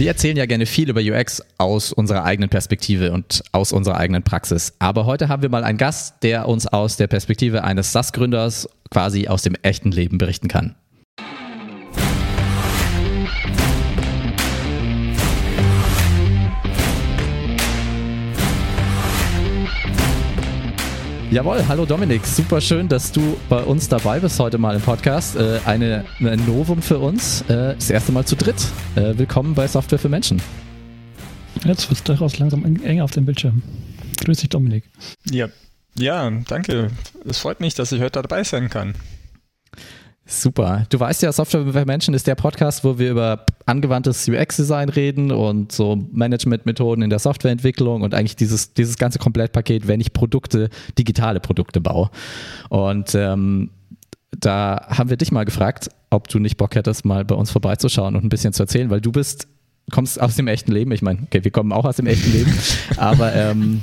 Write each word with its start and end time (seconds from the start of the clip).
Wir 0.00 0.06
erzählen 0.06 0.36
ja 0.36 0.46
gerne 0.46 0.64
viel 0.64 0.88
über 0.88 1.00
UX 1.00 1.42
aus 1.58 1.92
unserer 1.92 2.22
eigenen 2.22 2.48
Perspektive 2.48 3.10
und 3.10 3.42
aus 3.50 3.72
unserer 3.72 3.96
eigenen 3.96 4.22
Praxis. 4.22 4.72
Aber 4.78 5.06
heute 5.06 5.26
haben 5.26 5.42
wir 5.42 5.48
mal 5.48 5.64
einen 5.64 5.76
Gast, 5.76 6.22
der 6.22 6.46
uns 6.46 6.68
aus 6.68 6.96
der 6.96 7.08
Perspektive 7.08 7.64
eines 7.64 7.90
SAS-Gründers 7.90 8.68
quasi 8.92 9.26
aus 9.26 9.42
dem 9.42 9.56
echten 9.62 9.90
Leben 9.90 10.18
berichten 10.18 10.46
kann. 10.46 10.76
Jawohl, 21.30 21.62
hallo 21.68 21.84
Dominik, 21.84 22.24
super 22.24 22.58
schön, 22.58 22.88
dass 22.88 23.12
du 23.12 23.36
bei 23.50 23.62
uns 23.62 23.86
dabei 23.86 24.18
bist 24.18 24.40
heute 24.40 24.56
mal 24.56 24.74
im 24.74 24.80
Podcast. 24.80 25.36
Äh, 25.36 25.60
eine, 25.66 26.06
ein 26.20 26.42
Novum 26.46 26.80
für 26.80 26.98
uns, 26.98 27.42
äh, 27.42 27.74
das 27.74 27.90
erste 27.90 28.12
Mal 28.12 28.24
zu 28.24 28.34
dritt. 28.34 28.56
Äh, 28.96 29.18
willkommen 29.18 29.54
bei 29.54 29.68
Software 29.68 29.98
für 29.98 30.08
Menschen. 30.08 30.40
Jetzt 31.64 31.90
wird 31.90 31.98
es 31.98 32.04
durchaus 32.04 32.38
langsam 32.38 32.64
enger 32.64 33.04
auf 33.04 33.10
dem 33.10 33.26
Bildschirm. 33.26 33.62
Grüß 34.24 34.38
dich, 34.38 34.48
Dominik. 34.48 34.84
Ja, 35.30 35.48
ja, 35.98 36.30
danke. 36.48 36.92
Es 37.26 37.36
freut 37.38 37.60
mich, 37.60 37.74
dass 37.74 37.92
ich 37.92 38.00
heute 38.00 38.22
dabei 38.22 38.42
sein 38.42 38.70
kann. 38.70 38.94
Super. 40.30 40.84
Du 40.90 41.00
weißt 41.00 41.22
ja, 41.22 41.32
Software 41.32 41.72
für 41.72 41.86
Menschen 41.86 42.12
ist 42.12 42.26
der 42.26 42.34
Podcast, 42.34 42.84
wo 42.84 42.98
wir 42.98 43.10
über 43.10 43.46
angewandtes 43.64 44.28
UX-Design 44.28 44.90
reden 44.90 45.32
und 45.32 45.72
so 45.72 45.96
Management-Methoden 46.12 47.00
in 47.00 47.08
der 47.08 47.18
Softwareentwicklung 47.18 48.02
und 48.02 48.14
eigentlich 48.14 48.36
dieses, 48.36 48.74
dieses 48.74 48.98
ganze 48.98 49.18
Komplettpaket, 49.18 49.88
wenn 49.88 50.02
ich 50.02 50.12
Produkte, 50.12 50.68
digitale 50.98 51.40
Produkte 51.40 51.80
baue. 51.80 52.10
Und 52.68 53.14
ähm, 53.14 53.70
da 54.38 54.86
haben 54.90 55.08
wir 55.08 55.16
dich 55.16 55.32
mal 55.32 55.44
gefragt, 55.44 55.88
ob 56.10 56.28
du 56.28 56.38
nicht 56.38 56.58
Bock 56.58 56.74
hättest, 56.74 57.06
mal 57.06 57.24
bei 57.24 57.34
uns 57.34 57.50
vorbeizuschauen 57.50 58.14
und 58.14 58.22
ein 58.22 58.28
bisschen 58.28 58.52
zu 58.52 58.64
erzählen, 58.64 58.90
weil 58.90 59.00
du 59.00 59.12
bist, 59.12 59.48
kommst 59.90 60.20
aus 60.20 60.36
dem 60.36 60.46
echten 60.46 60.72
Leben. 60.72 60.92
Ich 60.92 61.00
meine, 61.00 61.20
okay, 61.22 61.42
wir 61.42 61.50
kommen 61.50 61.72
auch 61.72 61.86
aus 61.86 61.96
dem 61.96 62.06
echten 62.06 62.32
Leben, 62.32 62.52
aber 62.98 63.34
ähm, 63.34 63.82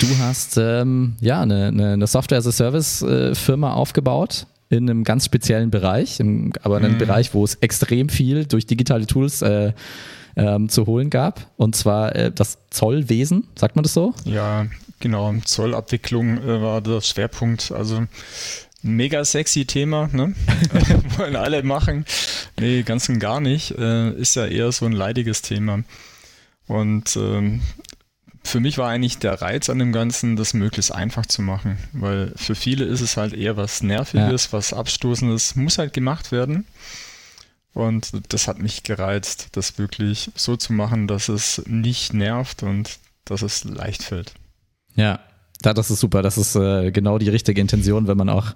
du 0.00 0.18
hast 0.20 0.56
ähm, 0.56 1.16
ja 1.20 1.42
eine, 1.42 1.66
eine 1.66 2.06
Software-as-a-Service-Firma 2.06 3.68
äh, 3.68 3.74
aufgebaut 3.74 4.46
in 4.68 4.90
einem 4.90 5.04
ganz 5.04 5.24
speziellen 5.24 5.70
Bereich, 5.70 6.20
im, 6.20 6.52
aber 6.62 6.78
in 6.78 6.84
einem 6.84 6.94
mhm. 6.94 6.98
Bereich, 6.98 7.34
wo 7.34 7.44
es 7.44 7.54
extrem 7.56 8.08
viel 8.08 8.46
durch 8.46 8.66
digitale 8.66 9.06
Tools 9.06 9.42
äh, 9.42 9.72
ähm, 10.36 10.68
zu 10.68 10.86
holen 10.86 11.10
gab. 11.10 11.50
Und 11.56 11.76
zwar 11.76 12.14
äh, 12.14 12.30
das 12.32 12.58
Zollwesen, 12.70 13.46
sagt 13.54 13.76
man 13.76 13.82
das 13.82 13.94
so? 13.94 14.14
Ja, 14.24 14.66
genau. 15.00 15.34
Zollabwicklung 15.44 16.38
äh, 16.38 16.62
war 16.62 16.80
der 16.80 17.00
Schwerpunkt. 17.00 17.72
Also 17.72 18.04
mega 18.82 19.24
sexy 19.24 19.64
Thema, 19.64 20.08
ne? 20.12 20.34
Wollen 21.16 21.36
alle 21.36 21.62
machen. 21.62 22.04
Nee, 22.58 22.82
ganz 22.82 23.08
und 23.08 23.18
gar 23.18 23.40
nicht. 23.40 23.72
Äh, 23.72 24.10
ist 24.12 24.36
ja 24.36 24.46
eher 24.46 24.70
so 24.72 24.86
ein 24.86 24.92
leidiges 24.92 25.42
Thema. 25.42 25.82
Und 26.66 27.16
ähm, 27.16 27.60
für 28.46 28.60
mich 28.60 28.78
war 28.78 28.88
eigentlich 28.88 29.18
der 29.18 29.42
Reiz 29.42 29.68
an 29.68 29.78
dem 29.78 29.92
Ganzen, 29.92 30.36
das 30.36 30.54
möglichst 30.54 30.92
einfach 30.92 31.26
zu 31.26 31.42
machen, 31.42 31.78
weil 31.92 32.32
für 32.36 32.54
viele 32.54 32.84
ist 32.84 33.00
es 33.00 33.16
halt 33.16 33.32
eher 33.34 33.56
was 33.56 33.82
Nerviges, 33.82 34.46
ja. 34.46 34.52
was 34.52 34.72
Abstoßendes, 34.72 35.56
muss 35.56 35.78
halt 35.78 35.92
gemacht 35.92 36.32
werden. 36.32 36.64
Und 37.74 38.10
das 38.30 38.48
hat 38.48 38.58
mich 38.58 38.84
gereizt, 38.84 39.48
das 39.52 39.78
wirklich 39.78 40.30
so 40.34 40.56
zu 40.56 40.72
machen, 40.72 41.08
dass 41.08 41.28
es 41.28 41.62
nicht 41.66 42.14
nervt 42.14 42.62
und 42.62 42.98
dass 43.26 43.42
es 43.42 43.64
leicht 43.64 44.02
fällt. 44.02 44.32
Ja, 44.94 45.20
das 45.60 45.90
ist 45.90 46.00
super. 46.00 46.22
Das 46.22 46.38
ist 46.38 46.54
äh, 46.56 46.90
genau 46.90 47.18
die 47.18 47.28
richtige 47.28 47.60
Intention, 47.60 48.06
wenn 48.06 48.16
man 48.16 48.30
auch 48.30 48.54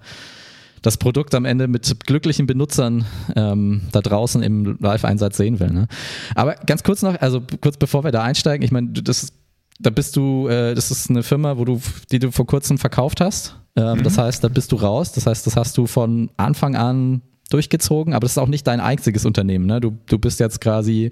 das 0.82 0.96
Produkt 0.96 1.34
am 1.34 1.44
Ende 1.44 1.68
mit 1.68 2.06
glücklichen 2.06 2.46
Benutzern 2.46 3.04
ähm, 3.36 3.82
da 3.92 4.00
draußen 4.00 4.42
im 4.42 4.78
Live-Einsatz 4.80 5.36
sehen 5.36 5.60
will. 5.60 5.70
Ne? 5.70 5.88
Aber 6.34 6.54
ganz 6.54 6.82
kurz 6.82 7.02
noch, 7.02 7.20
also 7.20 7.42
kurz 7.60 7.76
bevor 7.76 8.04
wir 8.04 8.12
da 8.12 8.22
einsteigen, 8.22 8.64
ich 8.64 8.70
meine, 8.70 8.88
das 8.88 9.24
ist 9.24 9.34
da 9.80 9.90
bist 9.90 10.16
du, 10.16 10.48
äh, 10.48 10.74
das 10.74 10.90
ist 10.90 11.10
eine 11.10 11.22
Firma, 11.22 11.56
wo 11.56 11.64
du, 11.64 11.80
die 12.10 12.18
du 12.18 12.30
vor 12.30 12.46
kurzem 12.46 12.78
verkauft 12.78 13.20
hast. 13.20 13.56
Ähm, 13.76 13.98
mhm. 13.98 14.02
Das 14.02 14.18
heißt, 14.18 14.44
da 14.44 14.48
bist 14.48 14.72
du 14.72 14.76
raus. 14.76 15.12
Das 15.12 15.26
heißt, 15.26 15.46
das 15.46 15.56
hast 15.56 15.76
du 15.78 15.86
von 15.86 16.30
Anfang 16.36 16.76
an 16.76 17.22
durchgezogen, 17.50 18.14
aber 18.14 18.24
das 18.24 18.32
ist 18.32 18.38
auch 18.38 18.48
nicht 18.48 18.66
dein 18.66 18.80
einziges 18.80 19.24
Unternehmen. 19.24 19.66
Ne? 19.66 19.80
Du, 19.80 19.98
du 20.06 20.18
bist 20.18 20.38
jetzt 20.38 20.60
quasi 20.60 21.10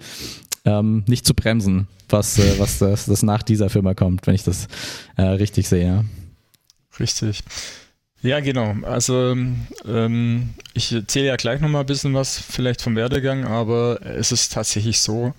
ähm, 0.64 1.02
nicht 1.06 1.26
zu 1.26 1.34
bremsen, 1.34 1.88
was, 2.08 2.38
äh, 2.38 2.58
was 2.58 2.78
das, 2.78 3.06
das 3.06 3.22
nach 3.22 3.42
dieser 3.42 3.70
Firma 3.70 3.94
kommt, 3.94 4.26
wenn 4.26 4.34
ich 4.34 4.44
das 4.44 4.68
äh, 5.16 5.22
richtig 5.22 5.68
sehe. 5.68 6.04
Richtig. 7.00 7.42
Ja, 8.20 8.40
genau. 8.40 8.74
Also 8.82 9.36
ähm, 9.86 10.50
ich 10.74 10.92
erzähle 10.92 11.26
ja 11.26 11.36
gleich 11.36 11.60
nochmal 11.60 11.82
ein 11.82 11.86
bisschen 11.86 12.14
was 12.14 12.38
vielleicht 12.38 12.82
vom 12.82 12.96
Werdegang, 12.96 13.44
aber 13.44 14.04
es 14.04 14.32
ist 14.32 14.52
tatsächlich 14.52 15.00
so, 15.00 15.34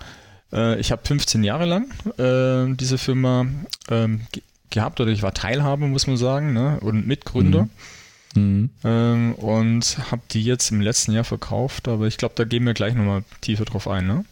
ich 0.52 0.90
habe 0.90 1.02
15 1.04 1.44
Jahre 1.44 1.64
lang 1.64 1.90
äh, 2.18 2.74
diese 2.76 2.98
Firma 2.98 3.46
ähm, 3.88 4.22
ge 4.32 4.42
gehabt 4.70 5.00
oder 5.00 5.10
ich 5.10 5.22
war 5.22 5.34
Teilhaber, 5.34 5.86
muss 5.88 6.06
man 6.06 6.16
sagen, 6.16 6.52
ne? 6.52 6.78
und 6.80 7.06
Mitgründer. 7.06 7.64
Mhm. 7.64 7.70
Mhm. 8.34 8.70
Ähm, 8.84 9.34
und 9.34 9.98
habe 10.10 10.22
die 10.30 10.42
jetzt 10.42 10.70
im 10.70 10.80
letzten 10.80 11.12
Jahr 11.12 11.24
verkauft, 11.24 11.88
aber 11.88 12.06
ich 12.06 12.16
glaube, 12.16 12.34
da 12.36 12.44
gehen 12.44 12.64
wir 12.64 12.74
gleich 12.74 12.94
nochmal 12.94 13.24
tiefer 13.40 13.64
drauf 13.64 13.88
ein. 13.88 14.06
Ne? 14.06 14.24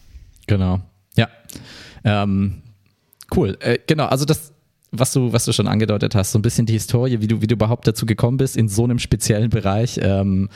Genau. 0.47 0.81
Ja. 1.17 1.29
Ähm, 2.05 2.63
cool. 3.35 3.57
Äh, 3.61 3.79
genau, 3.87 4.07
also 4.07 4.25
das, 4.25 4.53
was 4.93 5.13
du, 5.13 5.33
was 5.33 5.45
du 5.45 5.53
schon 5.53 5.67
angedeutet 5.67 6.15
hast, 6.15 6.33
so 6.33 6.39
ein 6.39 6.43
bisschen 6.43 6.67
die 6.67 6.75
Historie, 6.75 7.21
wie 7.21 7.27
du, 7.27 7.43
wie 7.43 7.47
du 7.47 7.55
überhaupt 7.55 7.87
dazu 7.87 8.07
gekommen 8.07 8.37
bist, 8.37 8.57
in 8.57 8.69
so 8.69 8.85
einem 8.85 8.99
speziellen 8.99 9.51
Bereich 9.51 9.99
ähm, 10.01 10.49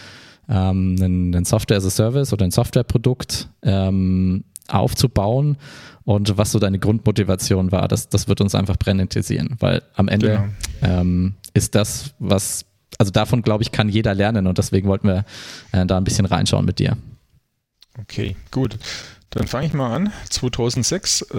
ähm, 0.48 0.96
ein, 1.00 1.34
ein 1.34 1.44
Software 1.44 1.76
as 1.76 1.84
a 1.84 1.90
Service 1.90 2.32
oder 2.32 2.44
ein 2.44 2.50
Softwareprodukt 2.50 3.48
ähm, 3.62 4.44
aufzubauen 4.68 5.56
und 6.04 6.36
was 6.36 6.52
so 6.52 6.58
deine 6.58 6.78
Grundmotivation 6.78 7.72
war, 7.72 7.88
das, 7.88 8.08
das 8.08 8.28
wird 8.28 8.40
uns 8.40 8.54
einfach 8.54 8.76
brennend 8.76 9.02
interessieren, 9.02 9.56
weil 9.60 9.82
am 9.94 10.08
Ende 10.08 10.48
genau. 10.80 11.00
ähm, 11.00 11.34
ist 11.54 11.74
das, 11.74 12.14
was, 12.18 12.64
also 12.98 13.12
davon 13.12 13.42
glaube 13.42 13.62
ich, 13.62 13.72
kann 13.72 13.88
jeder 13.88 14.14
lernen 14.14 14.46
und 14.46 14.58
deswegen 14.58 14.88
wollten 14.88 15.08
wir 15.08 15.24
äh, 15.72 15.86
da 15.86 15.96
ein 15.96 16.04
bisschen 16.04 16.26
reinschauen 16.26 16.64
mit 16.64 16.78
dir. 16.78 16.96
Okay, 18.00 18.36
gut. 18.50 18.78
Dann 19.32 19.46
fange 19.46 19.66
ich 19.66 19.72
mal 19.72 19.94
an. 19.94 20.12
2006 20.28 21.22
äh, 21.32 21.36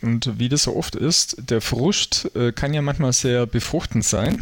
und 0.00 0.38
wie 0.38 0.48
das 0.48 0.62
so 0.62 0.74
oft 0.74 0.96
ist, 0.96 1.36
der 1.50 1.60
Frust 1.60 2.30
äh, 2.34 2.50
kann 2.52 2.72
ja 2.72 2.80
manchmal 2.80 3.12
sehr 3.12 3.46
befruchtend 3.46 4.04
sein. 4.04 4.40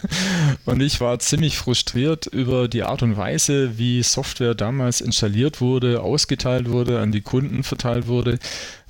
und 0.64 0.80
ich 0.80 1.00
war 1.00 1.18
ziemlich 1.18 1.58
frustriert 1.58 2.26
über 2.26 2.68
die 2.68 2.84
Art 2.84 3.02
und 3.02 3.16
Weise, 3.16 3.78
wie 3.78 4.04
Software 4.04 4.54
damals 4.54 5.00
installiert 5.00 5.60
wurde, 5.60 6.02
ausgeteilt 6.02 6.70
wurde, 6.70 7.00
an 7.00 7.10
die 7.10 7.20
Kunden 7.22 7.64
verteilt 7.64 8.06
wurde. 8.06 8.38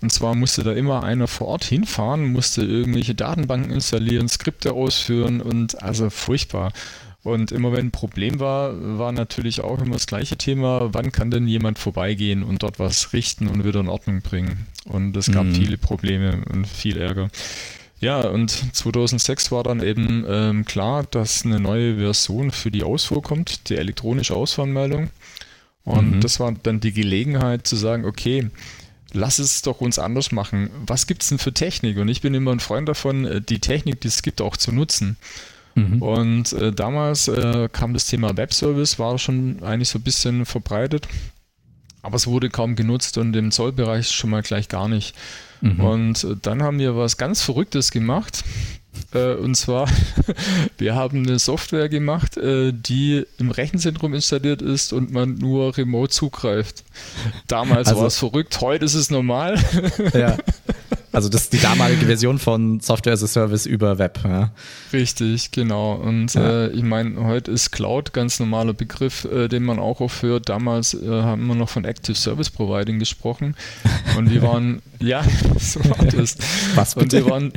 Und 0.02 0.12
zwar 0.12 0.34
musste 0.34 0.62
da 0.62 0.72
immer 0.72 1.02
einer 1.02 1.26
vor 1.26 1.48
Ort 1.48 1.64
hinfahren, 1.64 2.32
musste 2.32 2.62
irgendwelche 2.62 3.14
Datenbanken 3.14 3.72
installieren, 3.72 4.28
Skripte 4.28 4.74
ausführen 4.74 5.40
und 5.40 5.82
also 5.82 6.10
furchtbar. 6.10 6.72
Und 7.22 7.52
immer 7.52 7.72
wenn 7.72 7.88
ein 7.88 7.90
Problem 7.90 8.40
war, 8.40 8.98
war 8.98 9.12
natürlich 9.12 9.60
auch 9.60 9.82
immer 9.82 9.92
das 9.92 10.06
gleiche 10.06 10.38
Thema, 10.38 10.88
wann 10.92 11.12
kann 11.12 11.30
denn 11.30 11.46
jemand 11.46 11.78
vorbeigehen 11.78 12.42
und 12.42 12.62
dort 12.62 12.78
was 12.78 13.12
richten 13.12 13.46
und 13.46 13.64
wieder 13.64 13.80
in 13.80 13.88
Ordnung 13.88 14.22
bringen. 14.22 14.66
Und 14.86 15.16
es 15.16 15.30
gab 15.30 15.44
mhm. 15.44 15.54
viele 15.54 15.76
Probleme 15.76 16.42
und 16.50 16.66
viel 16.66 16.96
Ärger. 16.96 17.28
Ja, 18.00 18.20
und 18.20 18.50
2006 18.74 19.52
war 19.52 19.62
dann 19.62 19.82
eben 19.82 20.24
ähm, 20.26 20.64
klar, 20.64 21.04
dass 21.04 21.44
eine 21.44 21.60
neue 21.60 21.98
Version 21.98 22.50
für 22.50 22.70
die 22.70 22.82
Ausfuhr 22.82 23.22
kommt, 23.22 23.68
die 23.68 23.76
elektronische 23.76 24.34
Ausfuhrmeldung. 24.34 25.10
Und 25.84 26.16
mhm. 26.16 26.20
das 26.22 26.40
war 26.40 26.52
dann 26.62 26.80
die 26.80 26.92
Gelegenheit 26.92 27.66
zu 27.66 27.76
sagen, 27.76 28.06
okay, 28.06 28.48
lass 29.12 29.38
es 29.38 29.60
doch 29.60 29.82
uns 29.82 29.98
anders 29.98 30.32
machen. 30.32 30.70
Was 30.86 31.06
gibt 31.06 31.22
es 31.22 31.28
denn 31.28 31.38
für 31.38 31.52
Technik? 31.52 31.98
Und 31.98 32.08
ich 32.08 32.22
bin 32.22 32.32
immer 32.32 32.52
ein 32.52 32.60
Freund 32.60 32.88
davon, 32.88 33.26
äh, 33.26 33.40
die 33.42 33.58
Technik, 33.58 34.00
die 34.00 34.08
es 34.08 34.22
gibt, 34.22 34.40
auch 34.40 34.56
zu 34.56 34.72
nutzen. 34.72 35.18
Mhm. 35.74 36.02
Und 36.02 36.52
äh, 36.52 36.72
damals 36.72 37.28
äh, 37.28 37.68
kam 37.72 37.94
das 37.94 38.06
Thema 38.06 38.36
Webservice, 38.36 38.98
war 38.98 39.18
schon 39.18 39.62
eigentlich 39.62 39.88
so 39.88 39.98
ein 39.98 40.02
bisschen 40.02 40.44
verbreitet, 40.44 41.06
aber 42.02 42.16
es 42.16 42.26
wurde 42.26 42.50
kaum 42.50 42.76
genutzt 42.76 43.18
und 43.18 43.34
im 43.36 43.50
Zollbereich 43.50 44.08
schon 44.08 44.30
mal 44.30 44.42
gleich 44.42 44.68
gar 44.68 44.88
nicht. 44.88 45.14
Mhm. 45.60 45.80
Und 45.80 46.24
äh, 46.24 46.36
dann 46.40 46.62
haben 46.62 46.78
wir 46.78 46.96
was 46.96 47.16
ganz 47.16 47.42
Verrücktes 47.42 47.90
gemacht. 47.90 48.44
Äh, 49.12 49.34
und 49.34 49.54
zwar, 49.54 49.88
wir 50.78 50.94
haben 50.94 51.24
eine 51.26 51.38
Software 51.38 51.88
gemacht, 51.88 52.36
äh, 52.36 52.72
die 52.72 53.24
im 53.38 53.50
Rechenzentrum 53.50 54.14
installiert 54.14 54.62
ist 54.62 54.92
und 54.92 55.12
man 55.12 55.34
nur 55.34 55.76
remote 55.76 56.10
zugreift. 56.10 56.84
Damals 57.46 57.88
also, 57.88 58.00
war 58.00 58.06
es 58.06 58.18
verrückt, 58.18 58.60
heute 58.60 58.84
ist 58.84 58.94
es 58.94 59.10
normal. 59.10 59.58
Ja. 60.14 60.36
Also 61.12 61.28
das 61.28 61.42
ist 61.42 61.52
die 61.52 61.60
damalige 61.60 62.06
Version 62.06 62.38
von 62.38 62.78
Software 62.80 63.14
as 63.14 63.22
a 63.22 63.26
Service 63.26 63.66
über 63.66 63.98
Web. 63.98 64.20
Ja. 64.24 64.52
Richtig, 64.92 65.50
genau. 65.50 65.94
Und 65.94 66.34
ja. 66.34 66.66
äh, 66.66 66.70
ich 66.70 66.82
meine, 66.82 67.24
heute 67.24 67.50
ist 67.50 67.72
Cloud 67.72 68.12
ganz 68.12 68.38
normaler 68.38 68.74
Begriff, 68.74 69.24
äh, 69.24 69.48
den 69.48 69.64
man 69.64 69.80
auch 69.80 70.00
oft 70.00 70.22
hört. 70.22 70.48
Damals 70.48 70.94
äh, 70.94 71.08
haben 71.08 71.46
wir 71.46 71.56
noch 71.56 71.68
von 71.68 71.84
Active 71.84 72.14
Service 72.16 72.50
Providing 72.50 73.00
gesprochen. 73.00 73.56
Und 74.16 74.30
wir 74.30 74.42
waren, 74.42 74.82
ja, 75.00 75.24
so 75.58 75.80
war 75.80 76.04
das. 76.06 76.36
Was 76.76 76.94
bitte? 76.94 77.24
Und 77.24 77.26
wir 77.26 77.30
waren, 77.32 77.52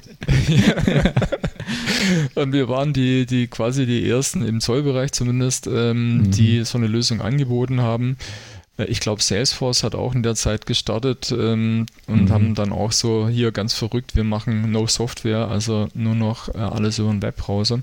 und 2.35 2.53
wir 2.53 2.69
waren 2.69 2.93
die, 2.93 3.27
die 3.27 3.47
quasi 3.47 3.85
die 3.85 4.09
ersten 4.09 4.43
im 4.43 4.61
Zollbereich 4.61 5.11
zumindest, 5.11 5.67
ähm, 5.67 6.17
mhm. 6.17 6.31
die 6.31 6.63
so 6.63 6.79
eine 6.79 6.87
Lösung 6.87 7.21
angeboten 7.21 7.81
haben. 7.81 8.17
Ich 8.77 8.99
glaube, 9.01 9.21
Salesforce 9.21 9.83
hat 9.83 9.93
auch 9.93 10.15
in 10.15 10.23
der 10.23 10.33
Zeit 10.33 10.65
gestartet 10.65 11.31
ähm, 11.31 11.85
und 12.07 12.25
mhm. 12.25 12.29
haben 12.31 12.55
dann 12.55 12.71
auch 12.71 12.91
so 12.91 13.27
hier 13.27 13.51
ganz 13.51 13.73
verrückt, 13.73 14.15
wir 14.15 14.23
machen 14.23 14.71
No 14.71 14.87
Software, 14.87 15.47
also 15.47 15.89
nur 15.93 16.15
noch 16.15 16.49
äh, 16.49 16.57
alles 16.57 16.97
über 16.97 17.11
den 17.11 17.21
Webbrowser. 17.21 17.81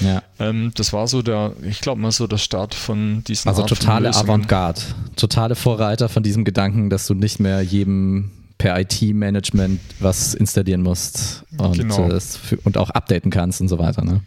Ja. 0.00 0.22
Ähm, 0.38 0.70
das 0.76 0.92
war 0.92 1.08
so 1.08 1.22
der, 1.22 1.54
ich 1.68 1.80
glaube 1.80 2.00
mal 2.00 2.12
so 2.12 2.28
der 2.28 2.38
Start 2.38 2.76
von 2.76 3.24
diesen 3.24 3.48
Also 3.48 3.62
Art 3.62 3.70
totale 3.70 4.14
Avantgarde, 4.14 4.80
totale 5.16 5.56
Vorreiter 5.56 6.08
von 6.08 6.22
diesem 6.22 6.44
Gedanken, 6.44 6.88
dass 6.88 7.08
du 7.08 7.14
nicht 7.14 7.40
mehr 7.40 7.60
jedem 7.60 8.30
per 8.58 8.78
IT-Management 8.78 9.80
was 9.98 10.34
installieren 10.34 10.82
musst 10.82 11.44
und, 11.56 11.78
genau. 11.78 12.10
äh, 12.10 12.20
und 12.62 12.76
auch 12.76 12.90
updaten 12.90 13.32
kannst 13.32 13.60
und 13.60 13.66
so 13.66 13.78
weiter. 13.80 14.04
Ne? 14.04 14.20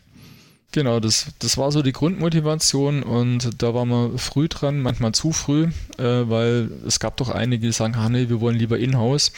Genau, 0.71 1.01
das, 1.01 1.27
das 1.39 1.57
war 1.57 1.71
so 1.71 1.81
die 1.81 1.91
Grundmotivation 1.91 3.03
und 3.03 3.62
da 3.62 3.73
waren 3.73 3.89
wir 3.89 4.18
früh 4.18 4.47
dran, 4.47 4.79
manchmal 4.79 5.12
zu 5.12 5.33
früh, 5.33 5.68
äh, 5.97 6.03
weil 6.03 6.71
es 6.88 7.01
gab 7.01 7.18
doch 7.18 7.29
einige, 7.29 7.68
die 7.68 7.73
sagen, 7.73 7.95
ah 7.95 8.07
nee, 8.07 8.29
wir 8.29 8.39
wollen 8.39 8.57
lieber 8.57 8.79
in-house. 8.79 9.33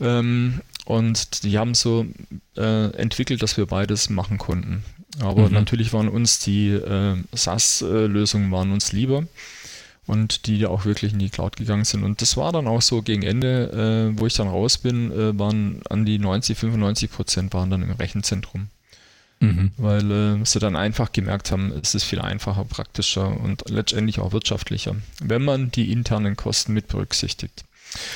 Ähm, 0.00 0.60
und 0.84 1.44
die 1.44 1.58
haben 1.58 1.74
so 1.74 2.06
äh, 2.56 2.90
entwickelt, 2.96 3.42
dass 3.42 3.56
wir 3.56 3.66
beides 3.66 4.10
machen 4.10 4.36
konnten. 4.36 4.82
Aber 5.20 5.46
mhm. 5.48 5.54
natürlich 5.54 5.92
waren 5.92 6.08
uns 6.08 6.40
die 6.40 6.70
äh, 6.70 7.16
SaaS-Lösungen 7.32 8.50
waren 8.50 8.72
uns 8.72 8.92
lieber 8.92 9.24
und 10.06 10.46
die 10.46 10.66
auch 10.66 10.84
wirklich 10.84 11.12
in 11.12 11.20
die 11.20 11.30
Cloud 11.30 11.56
gegangen 11.56 11.84
sind. 11.84 12.02
Und 12.02 12.20
das 12.20 12.36
war 12.36 12.52
dann 12.52 12.66
auch 12.66 12.82
so 12.82 13.00
gegen 13.00 13.22
Ende, 13.22 14.12
äh, 14.12 14.18
wo 14.18 14.26
ich 14.26 14.34
dann 14.34 14.48
raus 14.48 14.78
bin, 14.78 15.12
äh, 15.12 15.38
waren 15.38 15.82
an 15.88 16.04
die 16.04 16.18
90, 16.18 16.58
95 16.58 17.10
Prozent 17.10 17.54
waren 17.54 17.70
dann 17.70 17.82
im 17.82 17.92
Rechenzentrum. 17.92 18.68
Mhm. 19.44 19.70
Weil 19.76 20.10
äh, 20.10 20.44
sie 20.44 20.58
dann 20.58 20.76
einfach 20.76 21.12
gemerkt 21.12 21.50
haben, 21.50 21.72
es 21.82 21.94
ist 21.94 22.04
viel 22.04 22.20
einfacher, 22.20 22.64
praktischer 22.64 23.28
und 23.40 23.68
letztendlich 23.68 24.20
auch 24.20 24.32
wirtschaftlicher, 24.32 24.96
wenn 25.20 25.44
man 25.44 25.70
die 25.70 25.92
internen 25.92 26.36
Kosten 26.36 26.72
mit 26.72 26.88
berücksichtigt. 26.88 27.64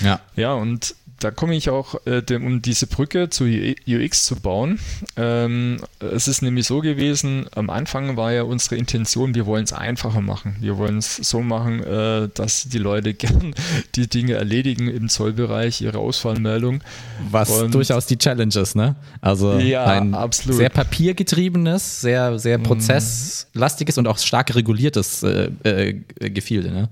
Ja. 0.01 0.21
Ja, 0.37 0.55
und 0.55 0.95
da 1.21 1.31
komme 1.33 1.57
ich 1.57 1.69
auch, 1.69 1.97
äh, 2.07 2.23
um 2.35 2.63
diese 2.63 2.87
Brücke 2.87 3.29
zu 3.29 3.45
UX 3.45 4.25
zu 4.25 4.37
bauen. 4.37 4.79
Ähm, 5.17 5.79
es 5.99 6.29
ist 6.29 6.43
nämlich 6.43 6.67
so 6.67 6.81
gewesen, 6.81 7.47
am 7.55 7.71
Anfang 7.71 8.17
war 8.17 8.33
ja 8.33 8.45
unsere 8.45 8.77
Intention, 8.77 9.35
wir 9.35 9.47
wollen 9.47 9.65
es 9.65 9.73
einfacher 9.73 10.21
machen. 10.21 10.57
Wir 10.61 10.79
wollen 10.79 10.99
es 10.99 11.17
so 11.17 11.43
machen, 11.43 11.83
äh, 11.83 12.29
dass 12.33 12.69
die 12.69 12.79
Leute 12.79 13.15
gern 13.19 13.55
die 13.97 14.09
Dinge 14.09 14.35
erledigen 14.35 14.89
im 14.89 15.09
Zollbereich, 15.09 15.81
ihre 15.81 15.99
Ausfallmeldung. 15.99 16.83
Was 17.31 17.51
Und 17.51 17.75
durchaus 17.75 18.07
die 18.07 18.17
Challenges, 18.17 18.75
ne? 18.75 18.95
Also 19.21 19.59
ja, 19.59 19.87
ein 19.87 20.15
absolut. 20.15 20.59
sehr 20.59 20.71
papiergetriebenes, 20.71 22.01
sehr, 22.01 22.39
sehr 22.39 22.59
mhm. 22.59 22.63
prozesslastiges 22.63 23.99
und 23.99 24.07
auch 24.07 24.19
stark 24.19 24.55
reguliertes 24.55 25.25
äh, 25.25 25.51
äh, 25.65 25.95
Gefilde, 26.31 26.71
ne? 26.71 26.89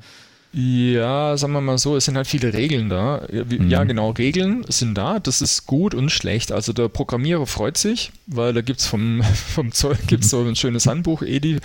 Ja, 0.53 1.37
sagen 1.37 1.53
wir 1.53 1.61
mal 1.61 1.77
so, 1.77 1.97
es 1.97 2.07
sind 2.07 2.17
halt 2.17 2.27
viele 2.27 2.55
Regeln 2.55 2.89
da. 2.89 3.27
Ja, 3.31 3.85
mhm. 3.85 3.89
genau, 3.89 4.11
Regeln 4.11 4.65
sind 4.69 4.95
da, 4.95 5.19
das 5.19 5.43
ist 5.43 5.67
gut 5.67 5.95
und 5.95 6.11
schlecht. 6.11 6.51
Also 6.51 6.73
der 6.73 6.89
Programmierer 6.89 7.47
freut 7.47 7.77
sich, 7.77 8.11
weil 8.27 8.55
da 8.55 8.63
gibt 8.63 8.81
es 8.81 8.87
vom, 8.87 9.23
vom 9.55 9.73
Zoll 9.73 9.99
gibt's 10.07 10.31
so 10.31 10.43
ein 10.43 10.57
schönes 10.57 10.87
Handbuch, 10.87 11.23
Edi, 11.23 11.59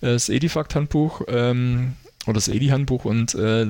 das 0.00 0.28
Edifact-Handbuch 0.28 1.22
ähm, 1.28 1.94
oder 2.26 2.34
das 2.34 2.48
Edi-Handbuch 2.48 3.04
und 3.06 3.34
äh, 3.34 3.66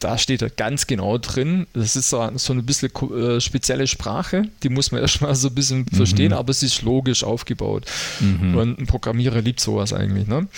da 0.00 0.18
steht 0.18 0.42
er 0.42 0.50
ganz 0.50 0.86
genau 0.86 1.18
drin. 1.18 1.66
Das 1.74 1.94
ist 1.94 2.10
so, 2.10 2.28
so 2.36 2.52
eine 2.52 2.62
bisschen 2.62 2.90
äh, 3.14 3.40
spezielle 3.40 3.86
Sprache, 3.86 4.44
die 4.62 4.70
muss 4.70 4.90
man 4.92 5.00
erstmal 5.02 5.34
so 5.34 5.48
ein 5.48 5.54
bisschen 5.54 5.86
mhm. 5.90 5.96
verstehen, 5.96 6.32
aber 6.32 6.50
es 6.50 6.62
ist 6.62 6.82
logisch 6.82 7.22
aufgebaut. 7.22 7.84
Mhm. 8.18 8.56
Und 8.56 8.80
ein 8.80 8.86
Programmierer 8.86 9.42
liebt 9.42 9.60
sowas 9.60 9.92
eigentlich. 9.92 10.26
Ne? 10.26 10.48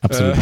Absolut. 0.00 0.36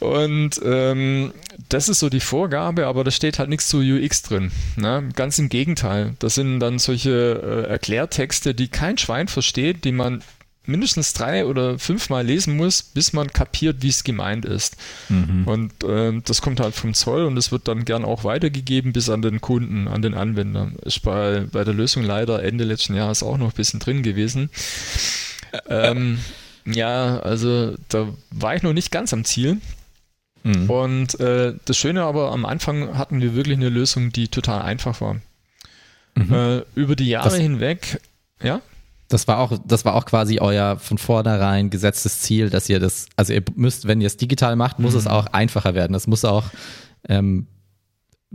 Äh, 0.00 0.04
und 0.04 0.60
ähm, 0.64 1.32
das 1.68 1.88
ist 1.88 2.00
so 2.00 2.08
die 2.08 2.20
Vorgabe, 2.20 2.86
aber 2.86 3.04
da 3.04 3.10
steht 3.10 3.38
halt 3.38 3.48
nichts 3.48 3.68
zu 3.68 3.78
UX 3.78 4.22
drin. 4.22 4.50
Ne? 4.76 5.08
Ganz 5.14 5.38
im 5.38 5.48
Gegenteil. 5.48 6.14
Das 6.18 6.34
sind 6.34 6.60
dann 6.60 6.78
solche 6.78 7.66
äh, 7.66 7.70
Erklärtexte, 7.70 8.54
die 8.54 8.68
kein 8.68 8.98
Schwein 8.98 9.28
versteht, 9.28 9.84
die 9.84 9.92
man 9.92 10.22
mindestens 10.66 11.12
drei 11.12 11.46
oder 11.46 11.78
fünfmal 11.78 12.24
lesen 12.24 12.56
muss, 12.56 12.82
bis 12.82 13.12
man 13.12 13.32
kapiert, 13.32 13.78
wie 13.80 13.88
es 13.88 14.04
gemeint 14.04 14.44
ist. 14.44 14.76
Mhm. 15.08 15.46
Und 15.46 15.84
äh, 15.84 16.20
das 16.24 16.42
kommt 16.42 16.60
halt 16.60 16.74
vom 16.74 16.94
Zoll 16.94 17.24
und 17.24 17.36
es 17.36 17.52
wird 17.52 17.68
dann 17.68 17.84
gern 17.84 18.04
auch 18.04 18.24
weitergegeben 18.24 18.92
bis 18.92 19.08
an 19.08 19.22
den 19.22 19.40
Kunden, 19.40 19.88
an 19.88 20.02
den 20.02 20.14
Anwender. 20.14 20.72
Ist 20.82 21.02
bei, 21.02 21.46
bei 21.52 21.64
der 21.64 21.74
Lösung 21.74 22.02
leider 22.02 22.42
Ende 22.42 22.64
letzten 22.64 22.94
Jahres 22.94 23.22
auch 23.22 23.36
noch 23.36 23.50
ein 23.50 23.56
bisschen 23.56 23.80
drin 23.80 24.02
gewesen. 24.02 24.50
Ähm, 25.68 26.18
ja, 26.64 27.18
also 27.20 27.74
da 27.88 28.08
war 28.30 28.56
ich 28.56 28.62
noch 28.62 28.72
nicht 28.72 28.90
ganz 28.90 29.12
am 29.12 29.24
Ziel. 29.24 29.58
Mhm. 30.42 30.70
Und 30.70 31.20
äh, 31.20 31.54
das 31.64 31.76
Schöne 31.76 32.02
aber, 32.02 32.32
am 32.32 32.44
Anfang 32.44 32.96
hatten 32.98 33.20
wir 33.20 33.34
wirklich 33.34 33.56
eine 33.56 33.68
Lösung, 33.70 34.12
die 34.12 34.28
total 34.28 34.62
einfach 34.62 35.00
war. 35.00 35.16
Mhm. 36.14 36.32
Äh, 36.32 36.62
über 36.74 36.96
die 36.96 37.08
Jahre 37.08 37.30
das 37.30 37.38
hinweg, 37.38 38.00
ja? 38.42 38.60
Das 39.08 39.28
war 39.28 39.38
auch, 39.38 39.58
das 39.66 39.84
war 39.84 39.94
auch 39.94 40.06
quasi 40.06 40.38
euer 40.38 40.78
von 40.78 40.98
vornherein 40.98 41.70
gesetztes 41.70 42.20
Ziel, 42.20 42.50
dass 42.50 42.68
ihr 42.68 42.80
das, 42.80 43.06
also 43.16 43.32
ihr 43.32 43.42
müsst, 43.54 43.86
wenn 43.86 44.00
ihr 44.00 44.06
es 44.06 44.16
digital 44.16 44.56
macht, 44.56 44.78
muss 44.78 44.94
mhm. 44.94 45.00
es 45.00 45.06
auch 45.06 45.26
einfacher 45.26 45.74
werden. 45.74 45.92
Das 45.92 46.06
muss 46.06 46.24
auch 46.24 46.44
ähm, 47.08 47.46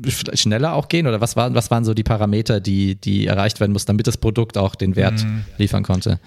schneller 0.08 0.74
auch 0.74 0.88
gehen 0.88 1.08
oder 1.08 1.22
was 1.22 1.36
waren, 1.36 1.56
was 1.56 1.72
waren 1.72 1.84
so 1.84 1.94
die 1.94 2.04
Parameter, 2.04 2.60
die, 2.60 2.96
die 2.96 3.26
erreicht 3.26 3.60
werden 3.60 3.74
muss, 3.74 3.86
damit 3.86 4.08
das 4.08 4.18
Produkt 4.18 4.58
auch 4.58 4.76
den 4.76 4.96
Wert 4.96 5.24
mhm. 5.24 5.46
liefern 5.58 5.84
konnte? 5.84 6.20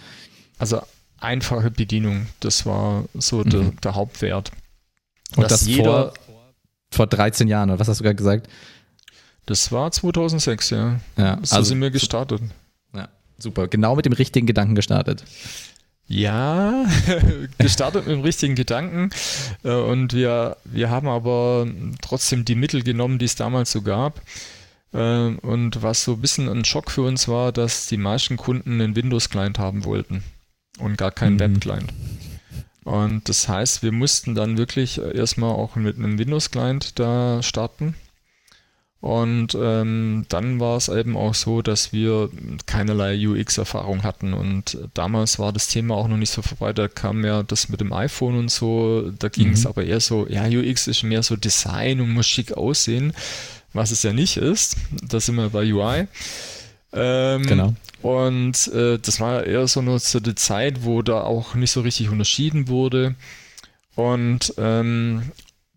Also 0.59 0.83
einfache 1.19 1.71
Bedienung, 1.71 2.27
das 2.41 2.67
war 2.67 3.05
so 3.15 3.39
mhm. 3.39 3.51
der, 3.51 3.61
der, 3.83 3.95
Hauptwert. 3.95 4.51
Und 5.37 5.51
das 5.51 5.67
jeder, 5.67 5.83
vor, 5.83 6.13
vor 6.91 7.07
13 7.07 7.49
Jahren, 7.49 7.71
oder 7.71 7.79
was 7.79 7.89
hast 7.89 8.01
du 8.01 8.05
gerade 8.05 8.17
gesagt? 8.17 8.49
Das 9.47 9.73
war 9.73 9.91
2006, 9.91 10.71
ja. 10.71 11.01
ja 11.17 11.39
so 11.43 11.57
also, 11.57 11.69
sind 11.69 11.81
wir 11.81 11.91
gestartet. 11.91 12.43
Super, 13.43 13.67
genau 13.67 13.97
mit 13.97 14.07
dem 14.07 14.13
richtigen 14.13 14.47
Gedanken 14.47 14.77
gestartet. 14.77 15.25
Ja, 16.07 16.85
gestartet 17.59 18.07
mit 18.07 18.15
dem 18.15 18.23
richtigen 18.23 18.55
Gedanken 18.55 19.11
äh, 19.65 19.73
und 19.73 20.13
wir, 20.13 20.59
wir 20.65 20.91
haben 20.91 21.09
aber 21.09 21.67
trotzdem 22.01 22.45
die 22.45 22.55
Mittel 22.55 22.85
genommen, 22.85 23.19
die 23.19 23.25
es 23.25 23.35
damals 23.35 23.73
so 23.73 23.83
gab. 23.83 24.21
Äh, 24.93 24.99
und 24.99 25.83
was 25.83 26.05
so 26.05 26.13
ein 26.13 26.21
bisschen 26.21 26.49
ein 26.49 26.65
Schock 26.65 26.93
für 26.93 27.03
uns 27.03 27.27
war, 27.27 27.51
dass 27.51 27.87
die 27.87 27.97
meisten 27.97 28.37
Kunden 28.37 28.81
einen 28.81 28.95
Windows-Client 28.95 29.59
haben 29.59 29.85
wollten 29.85 30.23
und 30.79 30.97
gar 30.97 31.11
keinen 31.11 31.35
mhm. 31.35 31.41
Web-Client. 31.41 31.93
Und 32.85 33.29
das 33.29 33.49
heißt, 33.49 33.83
wir 33.83 33.91
mussten 33.91 34.37
dann 34.37 34.57
wirklich 34.57 34.99
erstmal 34.99 35.51
auch 35.51 35.75
mit 35.75 35.97
einem 35.97 36.17
Windows-Client 36.17 36.97
da 37.01 37.43
starten 37.43 37.97
und 39.03 39.57
ähm, 39.61 40.27
dann 40.29 40.61
war 40.61 40.77
es 40.77 40.89
eben 40.89 41.17
auch 41.17 41.35
so, 41.35 41.61
dass 41.61 41.93
wir 41.93 42.31
keinerlei 42.67 43.19
UX-Erfahrung 43.27 44.05
hatten. 44.05 44.33
Und 44.33 44.79
damals 44.95 45.41
war 45.41 45.53
das 45.53 45.67
Thema 45.67 45.97
auch 45.97 46.07
noch 46.07 46.17
nicht 46.17 46.31
so 46.31 46.41
vorbei. 46.41 46.73
Da 46.73 46.87
kam 46.87 47.25
ja 47.25 47.43
das 47.43 47.69
mit 47.69 47.81
dem 47.81 47.93
iPhone 47.93 48.39
und 48.39 48.49
so. 48.49 49.11
Da 49.19 49.29
ging 49.29 49.49
mhm. 49.49 49.55
es 49.55 49.67
aber 49.67 49.85
eher 49.85 49.99
so, 49.99 50.29
ja, 50.29 50.47
UX 50.47 50.87
ist 50.87 51.03
mehr 51.03 51.25
so 51.25 51.35
Design 51.35 52.01
und 52.01 52.11
muss 52.13 52.29
schick 52.29 52.53
aussehen, 52.53 53.13
was 53.73 53.91
es 53.91 54.05
ja 54.05 54.13
nicht 54.13 54.37
ist. 54.37 54.77
Da 55.03 55.19
sind 55.19 55.35
wir 55.35 55.51
bei 55.51 55.73
UI. 55.73 56.07
Ähm, 56.93 57.43
genau. 57.43 57.75
Und 58.03 58.69
äh, 58.69 59.01
das 59.01 59.19
war 59.19 59.45
eher 59.45 59.67
so 59.67 59.81
eine, 59.81 59.99
so 59.99 60.19
eine 60.19 60.37
Zeit, 60.37 60.85
wo 60.85 61.03
da 61.03 61.23
auch 61.23 61.57
nicht 61.57 61.73
so 61.73 61.81
richtig 61.81 62.09
unterschieden 62.09 62.69
wurde. 62.69 63.17
Und 63.97 64.55
ähm, 64.59 65.33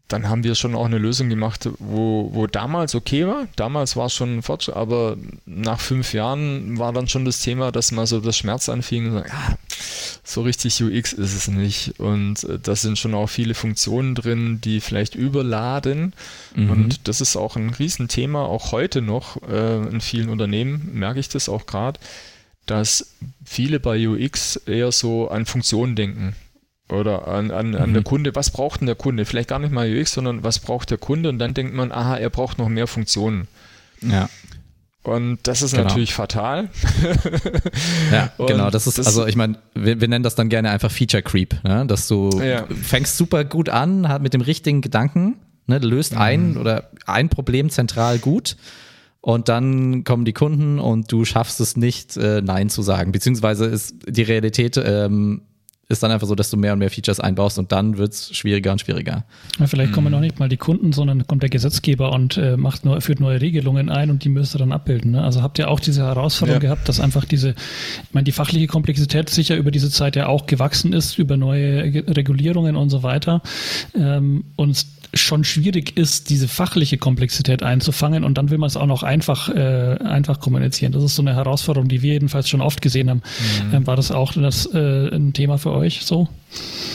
dann 0.08 0.30
haben 0.30 0.44
wir 0.44 0.54
schon 0.54 0.76
auch 0.76 0.86
eine 0.86 1.00
Lösung 1.00 1.30
gemacht, 1.30 1.68
wo, 1.80 2.30
wo 2.32 2.46
damals 2.46 2.94
okay 2.94 3.26
war. 3.26 3.48
Damals 3.56 3.96
war 3.96 4.06
es 4.06 4.14
schon 4.14 4.38
ein 4.38 4.42
Fortschritt, 4.44 4.76
aber 4.76 5.18
nach 5.48 5.80
fünf 5.80 6.14
Jahren 6.14 6.78
war 6.78 6.94
dann 6.94 7.08
schon 7.08 7.26
das 7.26 7.42
Thema, 7.42 7.72
dass 7.72 7.92
man 7.92 8.06
so 8.06 8.20
das 8.20 8.38
Schmerz 8.38 8.70
anfing 8.70 9.08
und 9.08 9.14
sagt, 9.14 9.30
ja, 9.30 9.58
so 10.24 10.44
richtig 10.44 10.82
UX 10.84 11.12
ist 11.12 11.34
es 11.34 11.48
nicht. 11.48 12.00
Und 12.00 12.44
äh, 12.44 12.60
da 12.60 12.76
sind 12.76 13.00
schon 13.00 13.16
auch 13.16 13.28
viele 13.28 13.56
Funktionen 13.56 14.14
drin, 14.14 14.62
die 14.62 14.80
vielleicht 14.80 15.16
überladen. 15.16 16.14
Mhm. 16.54 16.70
Und 16.70 17.08
das 17.08 17.20
ist 17.20 17.36
auch 17.36 17.56
ein 17.56 17.72
Riesenthema, 17.72 18.46
auch 18.46 18.72
heute 18.72 19.02
noch 19.02 19.42
äh, 19.50 19.88
in 19.88 20.02
vielen 20.02 20.30
Unternehmen, 20.30 20.92
merke 20.94 21.20
ich 21.20 21.30
das 21.30 21.50
auch 21.50 21.66
gerade, 21.66 22.00
dass 22.68 23.16
viele 23.44 23.80
bei 23.80 24.08
UX 24.08 24.56
eher 24.56 24.92
so 24.92 25.30
an 25.30 25.48
Funktionen 25.48 25.96
denken 25.96 26.36
oder 26.90 27.28
an, 27.28 27.52
an, 27.52 27.76
an 27.76 27.90
mhm. 27.90 27.94
der 27.94 28.04
Kunde, 28.04 28.36
was 28.36 28.52
braucht 28.52 28.82
denn 28.82 28.86
der 28.86 28.96
Kunde? 28.96 29.26
Vielleicht 29.26 29.50
gar 29.50 29.60
nicht 29.60 29.72
mal 29.72 29.90
UX, 29.90 30.14
sondern 30.14 30.44
was 30.44 30.60
braucht 30.60 30.92
der 30.92 30.98
Kunde? 30.98 31.30
Und 31.30 31.40
dann 31.40 31.54
denkt 31.54 31.74
man, 31.74 31.92
aha, 31.92 32.18
er 32.18 32.30
braucht 32.30 32.58
noch 32.58 32.70
mehr 32.70 32.88
Funktionen. 32.88 33.48
Ja. 34.02 34.30
Und 35.06 35.40
das 35.44 35.62
ist 35.62 35.72
genau. 35.72 35.84
natürlich 35.84 36.14
fatal. 36.14 36.70
ja, 38.12 38.32
genau. 38.38 38.72
Das 38.72 38.88
ist, 38.88 38.98
das 38.98 39.06
also 39.06 39.28
ich 39.28 39.36
meine, 39.36 39.58
wir, 39.76 40.02
wir, 40.02 40.08
nennen 40.08 40.24
das 40.24 40.34
dann 40.34 40.50
gerne 40.50 40.72
einfach 40.72 40.90
Feature 40.90 41.22
Creep, 41.22 41.64
ne? 41.64 41.86
dass 41.86 42.08
du 42.08 42.42
ja. 42.42 42.66
fängst 42.68 43.16
super 43.18 43.46
gut 43.46 43.70
an, 43.70 44.20
mit 44.22 44.34
dem 44.34 44.42
richtigen 44.42 44.82
Gedanken, 44.82 45.36
ne? 45.68 45.78
löst 45.78 46.14
mhm. 46.14 46.22
ein 46.22 46.58
oder 46.58 46.90
ein 47.06 47.30
Problem 47.30 47.70
zentral 47.70 48.18
gut. 48.18 48.58
Und 49.22 49.50
dann 49.50 50.04
kommen 50.04 50.26
die 50.26 50.34
Kunden 50.34 50.80
und 50.80 51.12
du 51.12 51.26
schaffst 51.26 51.60
es 51.60 51.78
nicht, 51.78 52.16
äh, 52.18 52.42
Nein 52.42 52.70
zu 52.70 52.84
sagen. 52.84 53.12
Beziehungsweise 53.12 53.66
ist 53.66 53.96
die 54.08 54.22
Realität 54.22 54.78
ähm, 54.78 55.42
ist 55.88 56.02
dann 56.02 56.12
einfach 56.12 56.28
so, 56.28 56.34
dass 56.34 56.50
du 56.50 56.58
mehr 56.58 56.74
und 56.74 56.80
mehr 56.80 56.90
Features 56.90 57.20
einbaust 57.20 57.60
und 57.60 57.72
dann 57.72 57.98
wird 57.98 58.14
es 58.14 58.36
schwieriger 58.36 58.72
und 58.72 58.82
schwieriger. 58.82 59.24
Ja, 59.60 59.68
vielleicht 59.68 59.94
kommen 59.94 60.12
noch 60.12 60.20
nicht 60.20 60.40
mal 60.40 60.50
die 60.50 60.58
Kunden, 60.58 60.94
sondern 60.94 61.28
kommt 61.28 61.44
der 61.44 61.50
Gesetzgeber 61.50 62.12
und 62.12 62.38
äh, 62.38 62.58
macht 62.58 62.86
nur, 62.86 63.00
führt 63.02 63.20
neue 63.20 63.40
Regelungen 63.40 63.90
ein 63.90 64.10
und 64.10 64.24
die 64.24 64.30
müsst 64.30 64.56
ihr 64.56 64.60
dann 64.60 64.72
abbilden. 64.72 65.12
Ne? 65.12 65.24
Also 65.24 65.44
habt 65.44 65.60
ihr 65.60 65.70
auch 65.70 65.80
diese 65.80 66.02
Herausforderung 66.02 66.62
ja. 66.62 66.70
gehabt, 66.70 66.90
dass 66.90 67.00
einfach 67.00 67.26
diese, 67.26 67.52
ich 67.52 68.14
meine, 68.14 68.24
die 68.24 68.32
fachliche 68.32 68.68
Komplexität 68.68 69.30
sicher 69.30 69.56
über 69.56 69.70
diese 69.70 69.92
Zeit 69.92 70.16
ja 70.16 70.28
auch 70.28 70.48
gewachsen 70.48 70.92
ist, 70.92 71.20
über 71.20 71.38
neue 71.38 71.84
Regulierungen 72.08 72.76
und 72.76 72.90
so 72.90 73.04
weiter. 73.04 73.42
Ähm, 73.96 74.46
und 74.56 74.86
schon 75.16 75.44
schwierig 75.44 75.98
ist, 75.98 76.30
diese 76.30 76.48
fachliche 76.48 76.98
Komplexität 76.98 77.64
einzufangen 77.64 78.24
und 78.24 78.38
dann 78.38 78.50
will 78.50 78.58
man 78.58 78.68
es 78.68 78.78
auch 78.78 78.86
noch 78.86 79.04
einfach, 79.04 79.50
äh, 79.50 79.98
einfach 80.04 80.40
kommunizieren. 80.40 80.92
Das 80.92 81.04
ist 81.04 81.16
so 81.16 81.22
eine 81.22 81.36
Herausforderung, 81.36 81.88
die 81.88 82.02
wir 82.02 82.14
jedenfalls 82.14 82.50
schon 82.50 82.62
oft 82.62 82.82
gesehen 82.82 83.10
haben. 83.10 83.22
Mhm. 83.70 83.76
Ähm, 83.76 83.88
war 83.88 83.96
das 83.96 84.12
auch 84.12 84.34
das, 84.34 84.66
äh, 84.74 85.16
ein 85.16 85.34
Thema 85.34 85.58
für 85.58 85.72
euch 85.76 86.06
so? 86.06 86.28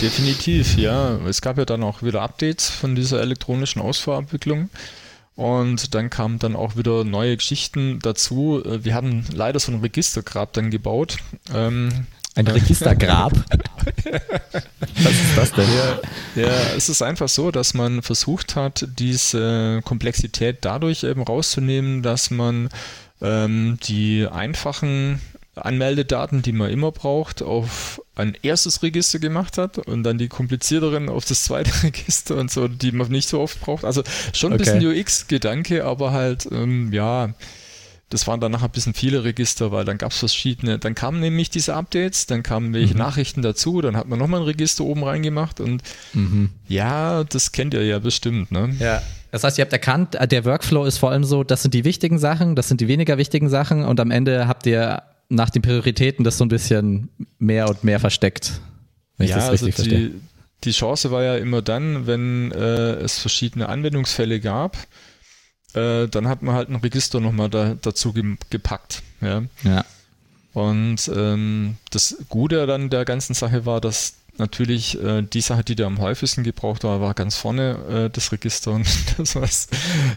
Definitiv, 0.01 0.77
ja. 0.77 1.17
Es 1.27 1.41
gab 1.41 1.59
ja 1.59 1.65
dann 1.65 1.83
auch 1.83 2.03
wieder 2.03 2.23
Updates 2.23 2.69
von 2.69 2.95
dieser 2.95 3.21
elektronischen 3.21 3.83
Ausfuhrabwicklung. 3.83 4.71
Und 5.37 5.95
dann 5.95 6.11
kamen 6.11 6.39
dann 6.39 6.55
auch 6.55 6.77
wieder 6.77 7.05
neue 7.05 7.37
Geschichten 7.37 7.99
dazu. 8.01 8.63
Äh, 8.65 8.85
wir 8.85 8.95
haben 8.95 9.25
leider 9.33 9.59
so 9.59 9.73
ein 9.73 9.81
Registergrab 9.81 10.53
dann 10.53 10.71
gebaut. 10.71 11.19
Ähm, 11.55 12.07
ein 12.35 12.47
Registergrab? 12.47 13.33
Was 15.03 15.13
ist 15.13 15.37
das 15.37 15.53
denn? 15.53 15.69
Ja, 15.75 16.43
ja, 16.43 16.53
es 16.77 16.89
ist 16.89 17.03
einfach 17.03 17.29
so, 17.29 17.51
dass 17.51 17.75
man 17.75 18.03
versucht 18.03 18.55
hat, 18.55 18.87
diese 18.99 19.81
Komplexität 19.85 20.59
dadurch 20.61 21.03
eben 21.03 21.23
rauszunehmen, 21.23 22.03
dass 22.03 22.31
man 22.31 22.69
ähm, 23.21 23.79
die 23.83 24.27
einfachen 24.31 25.21
Anmeldedaten, 25.65 26.43
die 26.43 26.53
man 26.53 26.71
immer 26.71 26.93
braucht, 26.93 27.43
auf 27.43 28.03
ein 28.15 28.37
erstes 28.43 28.83
Register 28.83 29.19
gemacht 29.19 29.59
hat 29.59 29.79
und 29.79 30.03
dann 30.03 30.19
die 30.19 30.29
komplizierteren 30.29 31.09
auf 31.09 31.25
das 31.25 31.45
zweite 31.45 31.71
Register 31.83 32.37
und 32.37 32.51
so, 32.51 32.69
die 32.69 32.93
man 32.93 33.11
nicht 33.11 33.29
so 33.29 33.41
oft 33.41 33.61
braucht. 33.61 33.85
Also 33.85 34.03
schon 34.33 34.53
ein 34.53 34.61
okay. 34.61 34.79
bisschen 34.79 35.01
UX-Gedanke, 35.01 35.85
aber 35.85 36.13
halt, 36.13 36.49
ähm, 36.51 36.93
ja, 36.93 37.35
das 38.11 38.27
waren 38.27 38.41
dann 38.41 38.51
nachher 38.53 38.67
ein 38.67 38.73
bisschen 38.73 38.93
viele 38.93 39.23
Register, 39.23 39.71
weil 39.71 39.85
dann 39.85 39.97
gab 39.97 40.11
es 40.11 40.19
verschiedene, 40.19 40.79
dann 40.79 40.97
kamen 40.97 41.21
nämlich 41.21 41.49
diese 41.49 41.75
Updates, 41.75 42.27
dann 42.27 42.43
kamen 42.43 42.75
welche 42.75 42.95
mhm. 42.95 42.99
Nachrichten 42.99 43.41
dazu, 43.41 43.81
dann 43.81 43.97
hat 43.97 44.09
man 44.09 44.19
nochmal 44.19 44.41
ein 44.41 44.47
Register 44.47 44.85
oben 44.85 45.05
reingemacht 45.05 45.61
und 45.61 45.83
mhm. 46.13 46.51
ja, 46.67 47.23
das 47.25 47.53
kennt 47.53 47.73
ihr 47.73 47.85
ja 47.85 48.01
bestimmt, 48.01 48.51
ne? 48.51 48.75
Ja. 48.81 49.01
Das 49.31 49.45
heißt, 49.45 49.59
ihr 49.59 49.63
habt 49.63 49.73
erkannt, 49.73 50.19
der 50.21 50.45
Workflow 50.45 50.85
ist 50.85 50.99
vor 50.99 51.13
allem 51.13 51.23
so, 51.23 51.45
das 51.45 51.63
sind 51.63 51.73
die 51.73 51.85
wichtigen 51.85 52.19
Sachen, 52.19 52.57
das 52.57 52.67
sind 52.67 52.81
die 52.81 52.89
weniger 52.89 53.17
wichtigen 53.17 53.49
Sachen 53.49 53.85
und 53.85 54.01
am 54.01 54.11
Ende 54.11 54.49
habt 54.49 54.67
ihr 54.67 55.05
nach 55.31 55.49
den 55.49 55.63
Prioritäten 55.63 56.25
das 56.25 56.37
so 56.37 56.45
ein 56.45 56.49
bisschen 56.49 57.09
mehr 57.39 57.69
und 57.69 57.83
mehr 57.85 58.01
versteckt. 58.01 58.61
Wenn 59.17 59.29
ja, 59.29 59.39
ich 59.39 59.45
das 59.45 59.53
richtig 59.53 59.79
also 59.79 59.91
die, 59.91 60.21
die 60.65 60.73
Chance 60.73 61.11
war 61.11 61.23
ja 61.23 61.37
immer 61.37 61.63
dann, 61.63 62.07
wenn 62.07 62.53
äh, 62.53 62.93
es 62.95 63.19
verschiedene 63.19 63.69
Anwendungsfälle 63.69 64.41
gab, 64.41 64.77
äh, 65.73 66.09
dann 66.09 66.29
hat 66.29 66.43
man 66.43 66.55
halt 66.55 66.69
ein 66.69 66.77
Register 66.77 67.21
nochmal 67.21 67.49
da, 67.49 67.77
dazu 67.81 68.13
ge 68.13 68.37
gepackt. 68.51 69.03
Ja. 69.21 69.43
ja. 69.63 69.85
Und 70.53 71.11
ähm, 71.15 71.77
das 71.91 72.17
Gute 72.29 72.67
dann 72.67 72.91
der 72.91 73.05
ganzen 73.05 73.35
Sache 73.35 73.67
war, 73.67 73.81
dass 73.81 74.15
natürlich 74.41 75.01
äh, 75.01 75.23
die 75.23 75.41
Sache, 75.41 75.63
die 75.63 75.77
da 75.77 75.87
am 75.87 76.01
häufigsten 76.01 76.43
gebraucht 76.43 76.83
war, 76.83 77.01
war 77.01 77.15
ganz 77.15 77.37
vorne 77.37 78.07
äh, 78.07 78.11
das 78.11 78.33
Register 78.33 78.73
und 78.73 78.87
das, 79.17 79.37
was 79.37 79.69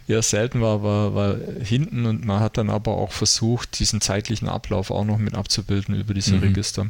eher 0.08 0.24
selten 0.24 0.62
war, 0.62 0.82
war, 0.82 1.14
war 1.14 1.36
hinten 1.64 2.08
und 2.08 2.26
man 2.26 2.40
hat 2.40 2.58
dann 2.58 2.72
aber 2.72 2.98
auch 2.98 3.12
versucht, 3.12 3.80
diesen 3.80 4.02
zeitlichen 4.02 4.50
Ablauf 4.50 4.90
auch 4.90 5.06
noch 5.06 5.20
mit 5.20 5.36
abzubilden 5.36 5.94
über 5.94 6.16
diese 6.16 6.36
mhm. 6.36 6.44
Register. 6.44 6.88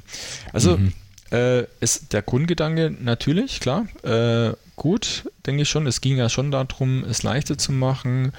Also 0.53 0.77
mhm. 0.77 0.93
äh, 1.31 1.63
ist 1.81 2.13
der 2.13 2.21
Grundgedanke 2.21 2.95
natürlich, 3.01 3.59
klar, 3.59 3.87
äh, 4.03 4.53
gut, 4.77 5.29
denke 5.45 5.63
ich 5.63 5.69
schon. 5.69 5.87
Es 5.87 5.99
ging 5.99 6.17
ja 6.17 6.29
schon 6.29 6.51
darum, 6.51 7.03
es 7.03 7.23
leichter 7.23 7.57
zu 7.57 7.73
machen, 7.73 8.31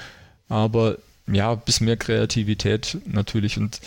aber 0.49 0.97
ja, 1.27 1.55
bis 1.55 1.81
mehr 1.81 1.97
Kreativität 1.97 2.99
natürlich 3.07 3.57
und 3.57 3.81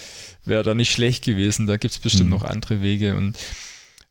wäre 0.45 0.63
da 0.63 0.73
nicht 0.73 0.91
schlecht 0.91 1.23
gewesen. 1.23 1.67
Da 1.67 1.77
gibt 1.77 1.93
es 1.93 1.99
bestimmt 1.99 2.29
mhm. 2.29 2.35
noch 2.35 2.43
andere 2.43 2.81
Wege 2.81 3.15
und 3.15 3.37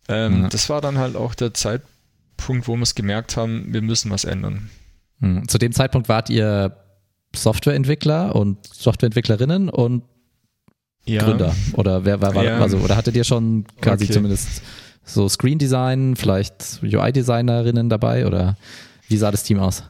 ähm, 0.09 0.43
ja. 0.43 0.49
das 0.49 0.69
war 0.69 0.81
dann 0.81 0.99
halt 0.99 1.17
auch 1.17 1.35
der 1.35 1.55
Zeitpunkt, 1.55 2.69
wo 2.69 2.77
wir 2.77 2.83
es 2.83 2.95
gemerkt 2.95 3.37
haben, 3.37 3.73
wir 3.73 3.83
müssen 3.83 4.11
was 4.11 4.25
ändern. 4.25 4.71
Mhm. 5.19 5.49
Zu 5.49 5.59
dem 5.59 5.73
Zeitpunkt 5.73 6.09
wart 6.09 6.31
ihr 6.31 6.77
Softwareentwickler 7.35 8.35
und 8.35 8.67
Softwareentwicklerinnen 8.67 9.69
und 9.69 10.05
ja. 11.05 11.23
Gründer 11.23 11.55
oder 11.75 12.05
wer 12.05 12.21
war, 12.21 12.35
war 12.35 12.45
ja. 12.45 12.59
also 12.59 12.79
oder 12.79 12.97
hattet 12.97 13.15
ihr 13.15 13.25
schon 13.25 13.65
quasi 13.81 14.05
okay. 14.05 14.13
zumindest 14.13 14.63
so 15.05 15.29
Screen 15.29 15.59
Design, 15.59 16.17
vielleicht 16.17 16.81
UI-Designerinnen 16.83 17.89
dabei 17.89 18.27
oder 18.27 18.57
wie 19.09 19.17
sah 19.17 19.31
das 19.31 19.45
Team 19.45 19.61
aus? 19.61 19.85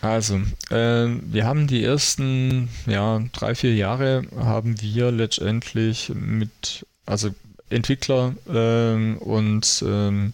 Also, 0.00 0.36
äh, 0.70 1.06
wir 1.22 1.46
haben 1.46 1.66
die 1.66 1.82
ersten 1.82 2.68
ja, 2.86 3.22
drei, 3.32 3.54
vier 3.54 3.74
Jahre 3.74 4.22
haben 4.36 4.80
wir 4.80 5.10
letztendlich 5.10 6.12
mit, 6.14 6.86
also 7.06 7.30
Entwickler 7.70 8.34
äh, 8.48 9.16
und 9.18 9.84
ähm, 9.86 10.32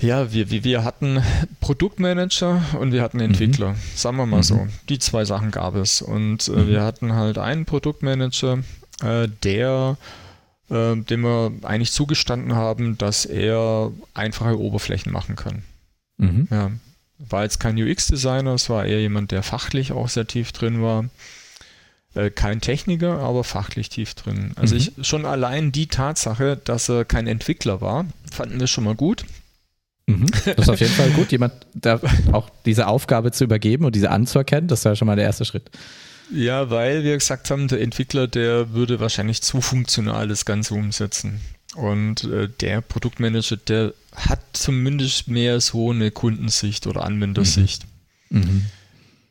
ja, 0.00 0.32
wir, 0.32 0.50
wir 0.50 0.84
hatten 0.84 1.22
Produktmanager 1.60 2.62
und 2.78 2.92
wir 2.92 3.02
hatten 3.02 3.18
Entwickler, 3.18 3.72
mhm. 3.72 3.76
sagen 3.96 4.16
wir 4.16 4.26
mal 4.26 4.38
mhm. 4.38 4.42
so. 4.42 4.68
Die 4.88 5.00
zwei 5.00 5.24
Sachen 5.24 5.50
gab 5.50 5.74
es. 5.74 6.02
Und 6.02 6.46
äh, 6.48 6.52
mhm. 6.52 6.68
wir 6.68 6.82
hatten 6.84 7.14
halt 7.14 7.36
einen 7.36 7.64
Produktmanager, 7.64 8.58
äh, 9.02 9.28
der 9.42 9.96
äh, 10.70 10.96
dem 10.96 11.22
wir 11.22 11.52
eigentlich 11.62 11.92
zugestanden 11.92 12.54
haben, 12.54 12.98
dass 12.98 13.24
er 13.24 13.92
einfache 14.14 14.58
Oberflächen 14.58 15.12
machen 15.12 15.36
kann. 15.36 15.62
Mhm. 16.18 16.48
Ja, 16.50 16.70
war 17.18 17.42
jetzt 17.42 17.58
kein 17.58 17.80
UX-Designer, 17.80 18.54
es 18.54 18.70
war 18.70 18.84
eher 18.84 19.00
jemand, 19.00 19.32
der 19.32 19.42
fachlich 19.42 19.92
auch 19.92 20.08
sehr 20.08 20.26
tief 20.26 20.52
drin 20.52 20.82
war. 20.82 21.06
Äh, 22.18 22.30
kein 22.30 22.60
Techniker, 22.60 23.20
aber 23.20 23.44
fachlich 23.44 23.90
tief 23.90 24.14
drin. 24.14 24.52
Also 24.56 24.74
mhm. 24.74 24.80
ich 24.80 25.06
schon 25.06 25.24
allein 25.24 25.70
die 25.70 25.86
Tatsache, 25.86 26.58
dass 26.64 26.88
er 26.88 27.04
kein 27.04 27.28
Entwickler 27.28 27.80
war, 27.80 28.06
fanden 28.32 28.58
wir 28.58 28.66
schon 28.66 28.82
mal 28.82 28.96
gut. 28.96 29.24
Mhm. 30.06 30.26
Das 30.44 30.56
ist 30.58 30.68
auf 30.68 30.80
jeden 30.80 30.94
Fall 30.94 31.10
gut, 31.10 31.30
jemand 31.30 31.52
da 31.74 32.00
auch 32.32 32.50
diese 32.64 32.88
Aufgabe 32.88 33.30
zu 33.30 33.44
übergeben 33.44 33.84
und 33.84 33.94
diese 33.94 34.10
anzuerkennen, 34.10 34.66
das 34.66 34.82
ja 34.82 34.96
schon 34.96 35.06
mal 35.06 35.14
der 35.14 35.26
erste 35.26 35.44
Schritt. 35.44 35.70
Ja, 36.32 36.70
weil 36.70 37.04
wir 37.04 37.14
gesagt 37.14 37.50
haben, 37.52 37.68
der 37.68 37.80
Entwickler, 37.80 38.26
der 38.26 38.72
würde 38.72 38.98
wahrscheinlich 38.98 39.40
zu 39.42 39.60
funktional 39.60 40.26
das 40.26 40.44
Ganze 40.44 40.74
umsetzen. 40.74 41.40
Und 41.76 42.24
äh, 42.24 42.48
der 42.60 42.80
Produktmanager, 42.80 43.58
der 43.58 43.94
hat 44.16 44.40
zumindest 44.54 45.28
mehr 45.28 45.60
so 45.60 45.92
eine 45.92 46.10
Kundensicht 46.10 46.88
oder 46.88 47.04
Anwendersicht. 47.04 47.86
Mhm. 48.30 48.40
Mhm. 48.40 48.64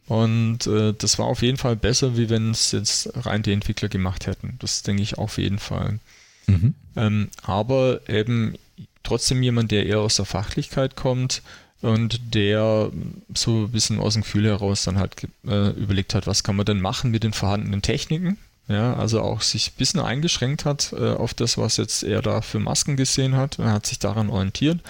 Und 0.08 0.68
äh, 0.68 0.94
das 0.98 1.20
war 1.20 1.26
auf 1.26 1.42
jeden 1.42 1.58
Fall 1.58 1.76
besser, 1.76 2.18
wie 2.18 2.30
wenn 2.30 2.52
es 2.52 2.72
jetzt 2.72 3.10
rein 3.26 3.44
die 3.44 3.52
Entwickler 3.52 3.90
gemacht 3.90 4.26
hätten. 4.26 4.56
Das 4.60 4.84
denke 4.84 5.04
ich 5.04 5.18
auf 5.18 5.38
jeden 5.38 5.60
Fall. 5.60 6.00
Mhm. 6.48 6.76
Ähm, 6.96 7.30
aber 7.44 8.02
eben 8.08 8.56
trotzdem 9.04 9.44
jemand, 9.44 9.72
der 9.72 9.86
eher 9.86 10.00
aus 10.00 10.16
der 10.16 10.26
Fachlichkeit 10.26 10.96
kommt, 10.96 11.42
und 11.82 12.34
der 12.34 12.92
so 13.36 13.66
ein 13.66 13.72
bisschen 13.72 14.00
aus 14.00 14.14
dem 14.14 14.24
Gefühl 14.24 14.46
heraus 14.46 14.84
dann 14.84 14.98
halt 14.98 15.16
äh, 15.48 15.70
überlegt 15.72 16.16
hat, 16.16 16.28
was 16.28 16.44
kann 16.44 16.56
man 16.56 16.66
denn 16.66 16.82
machen 16.82 17.12
mit 17.12 17.24
den 17.24 17.34
vorhandenen 17.34 17.82
Techniken. 17.82 18.38
Ja, 18.68 18.96
also 18.96 19.22
auch 19.22 19.42
sich 19.42 19.70
ein 19.70 19.78
bisschen 19.78 20.02
eingeschränkt 20.02 20.66
hat 20.66 20.92
äh, 20.92 21.14
auf 21.14 21.34
das, 21.34 21.58
was 21.58 21.78
jetzt 21.78 22.04
er 22.04 22.22
da 22.22 22.42
für 22.42 22.60
Masken 22.60 22.98
gesehen 22.98 23.36
hat. 23.36 23.60
Er 23.60 23.72
hat 23.72 23.86
sich 23.86 24.00
daran 24.00 24.30
orientiert 24.30 24.82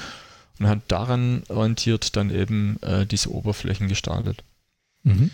und 0.58 0.68
hat 0.68 0.80
daran 0.88 1.44
orientiert 1.50 2.16
dann 2.16 2.32
eben 2.32 2.82
äh, 2.82 3.06
diese 3.06 3.32
Oberflächen 3.32 3.88
gestaltet. 3.88 4.44
Mhm. 5.08 5.32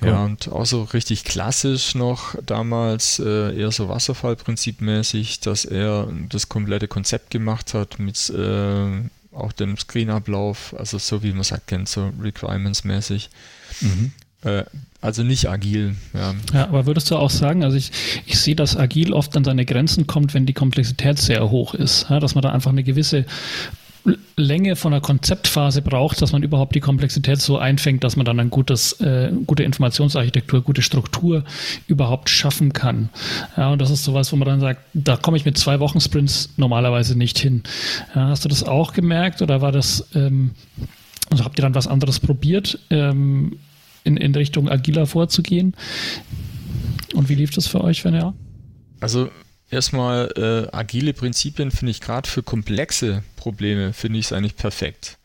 Cool. 0.00 0.08
Ja, 0.08 0.24
und 0.24 0.48
auch 0.48 0.66
so 0.66 0.82
richtig 0.82 1.24
klassisch 1.24 1.94
noch 1.94 2.34
damals 2.44 3.18
äh, 3.18 3.58
eher 3.58 3.70
so 3.70 3.88
Wasserfallprinzipmäßig, 3.88 5.40
dass 5.40 5.64
er 5.64 6.08
das 6.28 6.50
komplette 6.50 6.86
Konzept 6.86 7.30
gemacht 7.30 7.72
hat 7.72 7.98
mit 7.98 8.28
äh, 8.28 8.86
auch 9.32 9.52
dem 9.52 9.76
Screenablauf, 9.78 10.74
also 10.78 10.98
so 10.98 11.22
wie 11.22 11.30
man 11.30 11.40
es 11.40 11.52
halt 11.52 11.66
kennt, 11.66 11.88
so 11.88 12.12
Requirements-mäßig. 12.20 13.30
Mhm. 13.80 14.12
Äh, 14.42 14.64
also 15.00 15.22
nicht 15.22 15.48
agil. 15.48 15.94
Ja. 16.12 16.34
ja, 16.52 16.64
aber 16.68 16.86
würdest 16.86 17.10
du 17.10 17.16
auch 17.16 17.30
sagen, 17.30 17.64
also 17.64 17.76
ich, 17.76 17.92
ich 18.26 18.38
sehe, 18.38 18.56
dass 18.56 18.76
agil 18.76 19.12
oft 19.12 19.36
an 19.36 19.44
seine 19.44 19.64
Grenzen 19.64 20.06
kommt, 20.06 20.34
wenn 20.34 20.46
die 20.46 20.52
Komplexität 20.52 21.18
sehr 21.18 21.50
hoch 21.50 21.74
ist, 21.74 22.06
ja, 22.10 22.18
dass 22.20 22.34
man 22.34 22.42
da 22.42 22.50
einfach 22.50 22.70
eine 22.70 22.82
gewisse 22.82 23.24
Länge 24.36 24.76
von 24.76 24.92
der 24.92 25.00
Konzeptphase 25.00 25.82
braucht, 25.82 26.20
dass 26.22 26.32
man 26.32 26.42
überhaupt 26.42 26.74
die 26.74 26.80
Komplexität 26.80 27.40
so 27.40 27.58
einfängt, 27.58 28.04
dass 28.04 28.16
man 28.16 28.24
dann 28.24 28.38
ein 28.38 28.50
gutes, 28.50 29.00
äh, 29.00 29.32
gute 29.46 29.62
Informationsarchitektur, 29.62 30.62
gute 30.62 30.82
Struktur 30.82 31.44
überhaupt 31.86 32.30
schaffen 32.30 32.72
kann. 32.72 33.08
Ja, 33.56 33.70
und 33.70 33.80
das 33.80 33.90
ist 33.90 34.04
sowas, 34.04 34.32
wo 34.32 34.36
man 34.36 34.46
dann 34.46 34.60
sagt, 34.60 34.80
da 34.94 35.16
komme 35.16 35.36
ich 35.36 35.44
mit 35.44 35.58
zwei 35.58 35.80
Wochen 35.80 36.00
Sprints 36.00 36.50
normalerweise 36.56 37.16
nicht 37.16 37.38
hin. 37.38 37.62
Ja, 38.14 38.28
hast 38.28 38.44
du 38.44 38.48
das 38.48 38.64
auch 38.64 38.92
gemerkt 38.92 39.42
oder 39.42 39.60
war 39.60 39.72
das, 39.72 40.08
ähm, 40.14 40.52
also 41.30 41.44
habt 41.44 41.58
ihr 41.58 41.62
dann 41.62 41.74
was 41.74 41.86
anderes 41.86 42.20
probiert, 42.20 42.78
ähm, 42.90 43.58
in, 44.04 44.16
in 44.16 44.34
Richtung 44.34 44.68
agiler 44.68 45.06
vorzugehen? 45.06 45.74
Und 47.14 47.28
wie 47.28 47.34
lief 47.34 47.50
das 47.50 47.66
für 47.66 47.82
euch, 47.82 48.04
wenn 48.04 48.14
ja? 48.14 48.34
Also 49.00 49.30
erstmal 49.70 50.32
äh, 50.36 50.76
agile 50.76 51.12
Prinzipien 51.12 51.70
finde 51.70 51.90
ich 51.90 52.00
gerade 52.00 52.28
für 52.28 52.42
komplexe 52.42 53.22
Probleme 53.36 53.92
finde 53.92 54.18
ich 54.18 54.26
es 54.26 54.32
eigentlich 54.32 54.56
perfekt. 54.56 55.18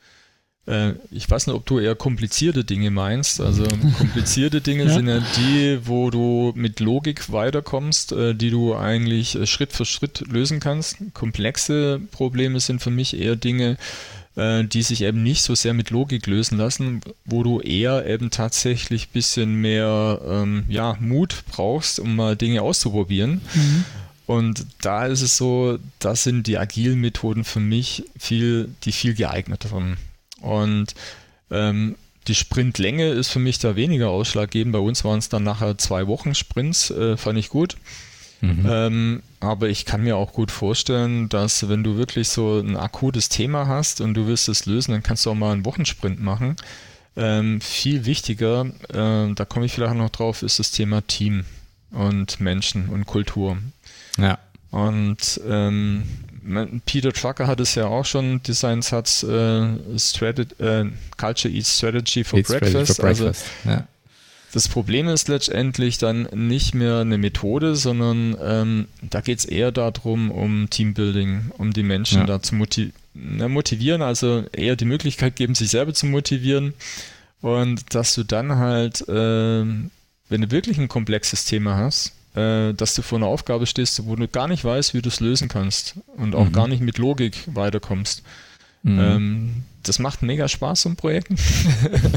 Äh, 0.67 0.93
ich 1.09 1.29
weiß 1.29 1.47
nicht, 1.47 1.55
ob 1.55 1.65
du 1.65 1.79
eher 1.79 1.95
komplizierte 1.95 2.63
Dinge 2.63 2.91
meinst. 2.91 3.41
Also 3.41 3.63
komplizierte 3.97 4.61
Dinge 4.61 4.85
ja. 4.85 4.89
sind 4.93 5.07
ja 5.07 5.19
die, 5.37 5.79
wo 5.85 6.09
du 6.09 6.53
mit 6.55 6.79
Logik 6.79 7.31
weiterkommst, 7.31 8.11
äh, 8.11 8.35
die 8.35 8.49
du 8.49 8.75
eigentlich 8.75 9.35
äh, 9.35 9.45
Schritt 9.47 9.73
für 9.73 9.85
Schritt 9.85 10.23
lösen 10.31 10.59
kannst. 10.59 10.97
Komplexe 11.13 11.99
Probleme 12.11 12.59
sind 12.59 12.81
für 12.81 12.91
mich 12.91 13.19
eher 13.19 13.35
Dinge, 13.35 13.77
die 14.33 14.81
sich 14.81 15.01
eben 15.01 15.23
nicht 15.23 15.41
so 15.41 15.55
sehr 15.55 15.73
mit 15.73 15.89
Logik 15.89 16.25
lösen 16.25 16.57
lassen, 16.57 17.01
wo 17.25 17.43
du 17.43 17.59
eher 17.59 18.07
eben 18.07 18.29
tatsächlich 18.29 19.07
ein 19.07 19.11
bisschen 19.11 19.55
mehr 19.55 20.21
ähm, 20.25 20.63
ja, 20.69 20.95
Mut 21.01 21.43
brauchst, 21.51 21.99
um 21.99 22.15
mal 22.15 22.37
Dinge 22.37 22.61
auszuprobieren. 22.61 23.41
Mhm. 23.53 23.85
Und 24.31 24.65
da 24.81 25.07
ist 25.07 25.21
es 25.21 25.35
so, 25.35 25.77
das 25.99 26.23
sind 26.23 26.47
die 26.47 26.57
agilen 26.57 27.01
Methoden 27.01 27.43
für 27.43 27.59
mich 27.59 28.05
viel, 28.17 28.69
die 28.85 28.93
viel 28.93 29.13
geeigneteren. 29.13 29.97
Und 30.39 30.95
ähm, 31.49 31.95
die 32.29 32.35
Sprintlänge 32.35 33.09
ist 33.09 33.27
für 33.27 33.39
mich 33.39 33.59
da 33.59 33.75
weniger 33.75 34.07
ausschlaggebend. 34.09 34.71
Bei 34.71 34.79
uns 34.79 35.03
waren 35.03 35.19
es 35.19 35.27
dann 35.27 35.43
nachher 35.43 35.77
zwei 35.77 36.07
Wochen 36.07 36.33
Sprints, 36.33 36.91
äh, 36.91 37.17
fand 37.17 37.39
ich 37.39 37.49
gut. 37.49 37.75
Mhm. 38.39 38.65
Ähm, 38.69 39.23
aber 39.41 39.67
ich 39.67 39.83
kann 39.83 40.01
mir 40.01 40.15
auch 40.15 40.31
gut 40.31 40.49
vorstellen, 40.49 41.27
dass 41.27 41.67
wenn 41.67 41.83
du 41.83 41.97
wirklich 41.97 42.29
so 42.29 42.57
ein 42.57 42.77
akutes 42.77 43.27
Thema 43.27 43.67
hast 43.67 43.99
und 43.99 44.13
du 44.13 44.27
willst 44.27 44.47
es 44.47 44.65
lösen, 44.65 44.93
dann 44.93 45.03
kannst 45.03 45.25
du 45.25 45.31
auch 45.31 45.35
mal 45.35 45.51
einen 45.51 45.65
Wochensprint 45.65 46.21
machen. 46.21 46.55
Ähm, 47.17 47.59
viel 47.59 48.05
wichtiger, 48.05 48.67
äh, 48.93 49.33
da 49.33 49.45
komme 49.45 49.65
ich 49.65 49.73
vielleicht 49.73 49.95
noch 49.95 50.09
drauf, 50.09 50.41
ist 50.41 50.59
das 50.59 50.71
Thema 50.71 51.05
Team 51.05 51.43
und 51.91 52.39
Menschen 52.39 52.89
und 52.89 53.05
Kultur. 53.05 53.57
Ja. 54.17 54.37
Und 54.71 55.41
ähm, 55.47 56.03
Peter 56.85 57.11
Trucker 57.11 57.47
hat 57.47 57.59
es 57.59 57.75
ja 57.75 57.87
auch 57.87 58.05
schon, 58.05 58.41
Designsatz 58.43 59.23
äh, 59.23 59.63
äh, 59.63 60.85
Culture 61.17 61.53
Eats 61.53 61.77
Strategy 61.77 62.23
for, 62.23 62.39
Eats 62.39 62.49
breakfast. 62.49 62.95
for 62.95 63.05
breakfast. 63.05 63.45
Also, 63.63 63.69
ja. 63.69 63.87
Das 64.53 64.67
Problem 64.67 65.07
ist 65.07 65.29
letztendlich 65.29 65.97
dann 65.97 66.27
nicht 66.33 66.73
mehr 66.75 66.99
eine 66.99 67.17
Methode, 67.17 67.75
sondern 67.75 68.35
ähm, 68.41 68.87
da 69.01 69.21
geht 69.21 69.39
es 69.39 69.45
eher 69.45 69.71
darum, 69.71 70.29
um 70.29 70.69
Teambuilding, 70.69 71.51
um 71.57 71.71
die 71.71 71.83
Menschen 71.83 72.19
ja. 72.19 72.25
da 72.25 72.41
zu 72.41 72.55
motiv 72.55 72.91
na, 73.13 73.47
motivieren, 73.47 74.01
also 74.01 74.45
eher 74.51 74.75
die 74.75 74.85
Möglichkeit 74.85 75.35
geben, 75.35 75.55
sich 75.55 75.69
selber 75.69 75.93
zu 75.93 76.05
motivieren 76.05 76.73
und 77.41 77.93
dass 77.93 78.13
du 78.15 78.23
dann 78.23 78.55
halt, 78.55 79.07
äh, 79.07 79.65
wenn 80.31 80.41
du 80.41 80.49
wirklich 80.49 80.77
ein 80.77 80.87
komplexes 80.87 81.45
Thema 81.45 81.75
hast, 81.75 82.13
äh, 82.35 82.73
dass 82.73 82.95
du 82.95 83.01
vor 83.01 83.19
einer 83.19 83.27
Aufgabe 83.27 83.65
stehst, 83.67 84.05
wo 84.05 84.15
du 84.15 84.27
gar 84.27 84.47
nicht 84.47 84.63
weißt, 84.63 84.93
wie 84.93 85.01
du 85.01 85.09
es 85.09 85.19
lösen 85.19 85.49
kannst 85.49 85.95
und 86.15 86.35
auch 86.35 86.45
mhm. 86.45 86.53
gar 86.53 86.67
nicht 86.67 86.81
mit 86.81 86.97
Logik 86.97 87.35
weiterkommst. 87.47 88.23
Mhm. 88.83 88.99
Ähm, 88.99 89.63
das 89.83 89.99
macht 89.99 90.21
mega 90.21 90.47
Spaß, 90.47 90.83
so 90.83 90.89
ein 90.89 90.95
Projekt. 90.95 91.27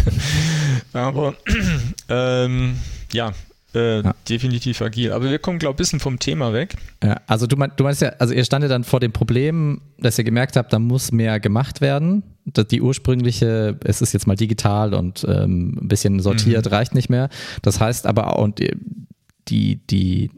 Aber 0.92 1.34
ähm, 2.08 2.78
ja, 3.12 3.32
äh, 3.74 4.02
ja, 4.02 4.14
definitiv 4.28 4.80
agil. 4.80 5.10
Aber 5.10 5.28
wir 5.28 5.38
kommen, 5.40 5.58
glaube 5.58 5.74
ich, 5.74 5.76
ein 5.76 5.78
bisschen 5.78 6.00
vom 6.00 6.18
Thema 6.20 6.52
weg. 6.52 6.76
Ja, 7.02 7.20
also 7.26 7.48
du, 7.48 7.56
mein, 7.56 7.72
du 7.76 7.82
meinst 7.82 8.00
ja, 8.00 8.10
also 8.20 8.32
ihr 8.32 8.44
standet 8.44 8.70
dann 8.70 8.84
vor 8.84 9.00
dem 9.00 9.12
Problem, 9.12 9.80
dass 9.98 10.18
ihr 10.18 10.24
gemerkt 10.24 10.56
habt, 10.56 10.72
da 10.72 10.78
muss 10.78 11.10
mehr 11.10 11.40
gemacht 11.40 11.80
werden. 11.80 12.22
Die 12.46 12.82
ursprüngliche, 12.82 13.78
es 13.84 14.02
ist 14.02 14.12
jetzt 14.12 14.26
mal 14.26 14.36
digital 14.36 14.92
und 14.92 15.26
ähm, 15.28 15.78
ein 15.80 15.88
bisschen 15.88 16.20
sortiert, 16.20 16.66
mhm. 16.66 16.72
reicht 16.72 16.94
nicht 16.94 17.08
mehr. 17.08 17.30
Das 17.62 17.80
heißt 17.80 18.06
aber, 18.06 18.38
und 18.38 18.60
die, 19.48 19.76
die, 19.86 20.30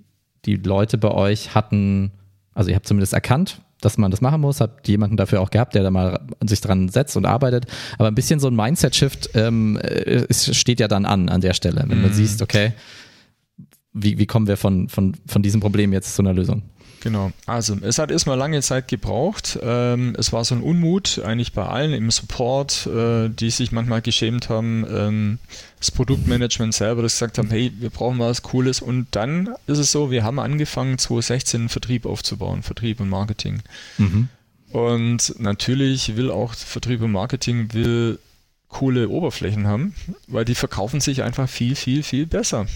die 0.44 0.56
Leute 0.56 0.98
bei 0.98 1.10
euch 1.10 1.54
hatten, 1.54 2.12
also 2.54 2.70
ihr 2.70 2.76
habt 2.76 2.86
zumindest 2.86 3.12
erkannt, 3.12 3.60
dass 3.80 3.98
man 3.98 4.10
das 4.10 4.20
machen 4.20 4.40
muss, 4.40 4.60
habt 4.60 4.88
jemanden 4.88 5.16
dafür 5.16 5.40
auch 5.40 5.50
gehabt, 5.50 5.74
der 5.74 5.82
da 5.82 5.90
mal 5.90 6.26
sich 6.44 6.60
dran 6.60 6.88
setzt 6.88 7.16
und 7.16 7.26
arbeitet. 7.26 7.66
Aber 7.98 8.08
ein 8.08 8.14
bisschen 8.14 8.40
so 8.40 8.48
ein 8.48 8.56
Mindset-Shift 8.56 9.30
ähm, 9.34 9.78
steht 10.30 10.80
ja 10.80 10.88
dann 10.88 11.04
an 11.04 11.28
an 11.28 11.40
der 11.40 11.54
Stelle, 11.54 11.84
wenn 11.86 12.02
mhm. 12.02 12.12
siehst, 12.12 12.40
okay, 12.40 12.72
wie, 13.92 14.18
wie 14.18 14.26
kommen 14.26 14.46
wir 14.46 14.56
von, 14.56 14.88
von, 14.88 15.16
von 15.26 15.42
diesem 15.42 15.60
Problem 15.60 15.92
jetzt 15.92 16.14
zu 16.14 16.22
einer 16.22 16.32
Lösung? 16.32 16.62
Genau, 17.06 17.30
also 17.46 17.76
es 17.82 18.00
hat 18.00 18.10
erstmal 18.10 18.36
lange 18.36 18.60
Zeit 18.62 18.88
gebraucht. 18.88 19.60
Ähm, 19.62 20.16
es 20.18 20.32
war 20.32 20.44
so 20.44 20.56
ein 20.56 20.60
Unmut 20.60 21.20
eigentlich 21.24 21.52
bei 21.52 21.64
allen 21.64 21.92
im 21.92 22.10
Support, 22.10 22.88
äh, 22.88 23.28
die 23.28 23.50
sich 23.50 23.70
manchmal 23.70 24.02
geschämt 24.02 24.48
haben, 24.48 24.84
ähm, 24.90 25.38
das 25.78 25.92
Produktmanagement 25.92 26.74
selber, 26.74 27.02
das 27.02 27.12
gesagt 27.12 27.38
haben, 27.38 27.48
hey, 27.48 27.72
wir 27.78 27.90
brauchen 27.90 28.18
was 28.18 28.42
Cooles. 28.42 28.82
Und 28.82 29.06
dann 29.12 29.50
ist 29.68 29.78
es 29.78 29.92
so, 29.92 30.10
wir 30.10 30.24
haben 30.24 30.40
angefangen 30.40 30.98
2016 30.98 31.60
einen 31.60 31.68
Vertrieb 31.68 32.06
aufzubauen, 32.06 32.64
Vertrieb 32.64 32.98
und 32.98 33.08
Marketing. 33.08 33.62
Mhm. 33.98 34.28
Und 34.72 35.38
natürlich 35.38 36.16
will 36.16 36.32
auch 36.32 36.54
Vertrieb 36.54 37.02
und 37.02 37.12
Marketing 37.12 37.72
will 37.72 38.18
coole 38.66 39.10
Oberflächen 39.10 39.68
haben, 39.68 39.94
weil 40.26 40.44
die 40.44 40.56
verkaufen 40.56 41.00
sich 41.00 41.22
einfach 41.22 41.48
viel, 41.48 41.76
viel, 41.76 42.02
viel 42.02 42.26
besser. 42.26 42.66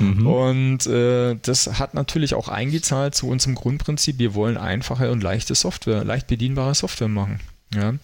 Mhm. 0.00 0.26
Und 0.26 0.86
äh, 0.86 1.36
das 1.42 1.78
hat 1.78 1.94
natürlich 1.94 2.34
auch 2.34 2.48
eingezahlt 2.48 3.14
zu 3.14 3.28
unserem 3.28 3.54
Grundprinzip, 3.54 4.18
wir 4.18 4.34
wollen 4.34 4.56
einfache 4.56 5.10
und 5.10 5.22
leichte 5.22 5.54
Software, 5.54 6.04
leicht 6.04 6.26
bedienbare 6.26 6.74
Software 6.74 7.08
machen. 7.08 7.40
Ja. 7.74 7.94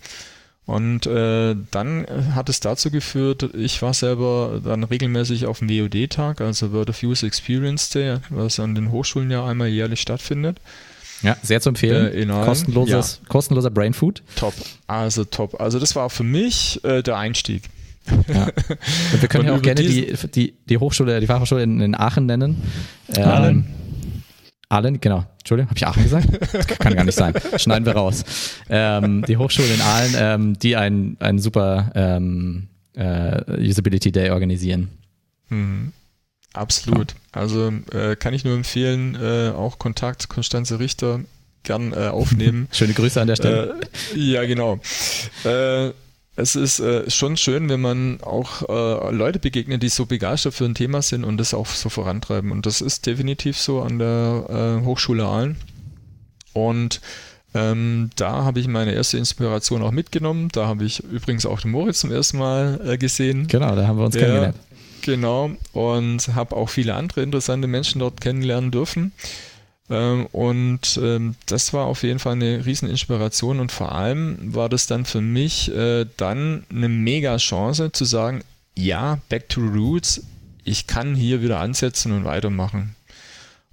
Und 0.66 1.06
äh, 1.06 1.54
dann 1.70 2.06
hat 2.35 2.48
es 2.48 2.59
dazu 2.59 2.90
geführt, 2.90 3.50
ich 3.54 3.80
war 3.82 3.94
selber 3.94 4.61
dann 4.64 4.82
regelmäßig 4.82 5.46
auf 5.46 5.61
dem 5.61 5.68
WOD-Tag, 5.70 6.40
also 6.40 6.72
World 6.72 6.90
of 6.90 7.02
Use 7.04 7.24
Experience 7.24 7.88
Day, 7.90 8.18
was 8.30 8.59
an 8.59 8.74
den 8.74 8.90
Hochschulen 8.90 9.30
ja 9.30 9.46
einmal 9.46 9.68
jährlich 9.68 10.00
stattfindet. 10.00 10.59
Ja, 11.22 11.37
sehr 11.42 11.61
zu 11.61 11.70
empfehlen. 11.70 12.12
Äh, 12.12 12.44
Kostenloses, 12.44 13.20
ja. 13.22 13.28
Kostenloser 13.28 13.70
Brain 13.70 13.94
Food. 13.94 14.22
Top, 14.35 14.54
also 14.88 15.24
top. 15.24 15.61
Also 15.61 15.78
das 15.78 15.94
war 15.94 16.11
für 16.11 16.24
mich 16.24 16.82
äh, 16.85 17.02
der 17.02 17.16
Einstieg. 17.16 17.62
Ja. 18.29 18.49
wir 19.21 19.29
können 19.29 19.47
ja 19.47 19.55
auch 19.55 19.62
gerne 19.62 19.83
die, 19.83 20.14
die, 20.35 20.55
die 20.69 20.79
Hochschule, 20.79 21.21
die 21.21 21.27
Fachhochschule 21.27 21.62
in, 21.62 21.81
in 21.81 21.95
Aachen 21.95 22.27
nennen. 22.27 22.62
Ähm, 23.14 23.25
Allen. 23.25 23.75
Allen, 24.69 25.01
genau. 25.01 25.25
Entschuldigung, 25.38 25.71
habe 25.71 25.79
ich 25.79 25.87
Aachen 25.87 26.03
gesagt? 26.03 26.29
Das 26.53 26.66
kann 26.66 26.97
gar 26.97 27.05
nicht 27.05 27.14
sein. 27.14 27.35
Schneiden 27.57 27.87
wir 27.87 27.92
raus. 27.92 28.25
Ähm, 28.69 29.25
die 29.29 29.37
Hochschule 29.37 29.73
in 29.73 29.81
Aalen, 29.81 30.14
ähm, 30.19 30.59
die 30.59 30.77
einen, 30.77 31.16
einen 31.21 31.38
super 31.38 31.92
ähm, 31.95 32.69
äh, 32.95 33.69
Usability 33.69 34.11
Day 34.11 34.31
organisieren. 34.31 34.88
Mhm. 35.49 35.92
Absolut. 36.53 37.12
Ja. 37.12 37.40
Also 37.42 37.73
äh, 37.92 38.16
kann 38.16 38.35
ich 38.35 38.45
nur 38.45 38.55
empfehlen, 38.55 39.14
äh, 39.14 39.51
auch 39.51 39.79
Kontakt 39.79 40.29
Konstanze 40.29 40.81
Richter 40.81 41.21
gern 41.62 41.92
äh, 41.92 42.09
aufnehmen. 42.09 42.69
Schöne 42.73 42.95
Grüße 42.95 43.21
an 43.21 43.29
der 43.29 43.37
Stelle. 43.37 43.81
Äh, 44.14 44.19
ja, 44.19 44.45
genau. 44.47 44.81
Es 46.38 46.55
ist 46.55 46.81
äh, 46.81 47.11
schon 47.11 47.38
schön, 47.38 47.70
wenn 47.70 47.81
man 47.81 48.20
auch 48.20 48.62
äh, 48.68 49.11
Leute 49.11 49.38
begegnet, 49.38 49.83
die 49.83 49.88
so 49.88 50.05
begeistert 50.05 50.53
für 50.53 50.66
ein 50.66 50.75
Thema 50.75 51.01
sind 51.01 51.25
und 51.25 51.38
das 51.38 51.55
auch 51.55 51.66
so 51.66 51.88
vorantreiben. 51.88 52.53
Und 52.53 52.66
das 52.66 52.83
ist 52.83 53.07
definitiv 53.07 53.59
so 53.59 53.81
an 53.81 53.99
der 53.99 54.81
äh, 54.83 54.85
Hochschule 54.85 55.25
Aalen. 55.25 55.57
Und 56.53 57.01
ähm, 57.55 58.11
da 58.16 58.44
habe 58.44 58.61
ich 58.61 58.68
meine 58.68 58.92
erste 58.92 59.16
Inspiration 59.16 59.83
auch 59.83 59.92
mitgenommen. 59.92 60.51
Da 60.53 60.66
habe 60.66 60.85
ich 60.85 61.03
übrigens 61.05 61.46
auch 61.46 61.61
den 61.61 61.70
Moritz 61.70 62.01
zum 62.01 62.12
ersten 62.12 62.37
Mal 62.37 62.81
äh, 62.87 62.99
gesehen. 62.99 63.46
Genau, 63.46 63.75
da 63.75 63.87
haben 63.87 63.99
wir 63.99 64.05
uns 64.05 64.12
der, 64.12 64.22
kennengelernt. 64.22 64.57
Genau, 65.01 65.51
und 65.72 66.35
habe 66.35 66.55
auch 66.55 66.68
viele 66.68 66.94
andere 66.94 67.22
interessante 67.22 67.66
Menschen 67.66 68.01
dort 68.01 68.20
kennenlernen 68.20 68.70
dürfen. 68.70 69.12
Ähm, 69.88 70.27
und 70.33 70.99
ähm, 71.03 71.37
das 71.46 71.72
war 71.72 71.87
auf 71.87 72.03
jeden 72.03 72.18
Fall 72.18 72.33
eine 72.33 72.66
Rieseninspiration 72.66 73.61
und 73.61 73.70
vor 73.70 73.92
allem 73.92 74.55
war 74.55 74.68
das 74.68 74.87
dann 74.87 75.05
für 75.05 75.20
mich 75.20 75.72
äh, 75.72 76.07
dann 76.16 76.64
eine 76.70 76.88
mega 76.88 77.37
Chance 77.37 77.92
zu 77.92 78.05
sagen, 78.05 78.42
ja, 78.77 79.20
back 79.29 79.49
to 79.49 79.61
roots, 79.61 80.22
ich 80.64 80.87
kann 80.87 81.14
hier 81.14 81.40
wieder 81.40 81.61
ansetzen 81.61 82.12
und 82.12 82.25
weitermachen. 82.25 82.96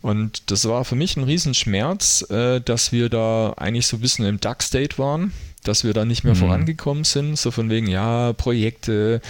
Und 0.02 0.52
das 0.52 0.68
war 0.68 0.86
für 0.86 0.96
mich 0.96 1.18
ein 1.18 1.24
Riesenschmerz, 1.24 2.30
äh, 2.30 2.60
dass 2.62 2.92
wir 2.92 3.10
da 3.10 3.54
eigentlich 3.58 3.88
so 3.88 3.98
ein 3.98 4.02
bisschen 4.02 4.26
im 4.26 4.40
Duck-State 4.40 4.98
waren, 4.98 5.32
dass 5.64 5.84
wir 5.84 5.94
da 5.94 6.06
nicht 6.06 6.26
mehr 6.26 6.36
mhm. 6.36 6.40
vorangekommen 6.40 7.06
sind, 7.06 7.40
so 7.40 7.50
von 7.50 7.70
wegen, 7.70 7.88
ja, 7.88 8.34
Projekte, 8.34 9.22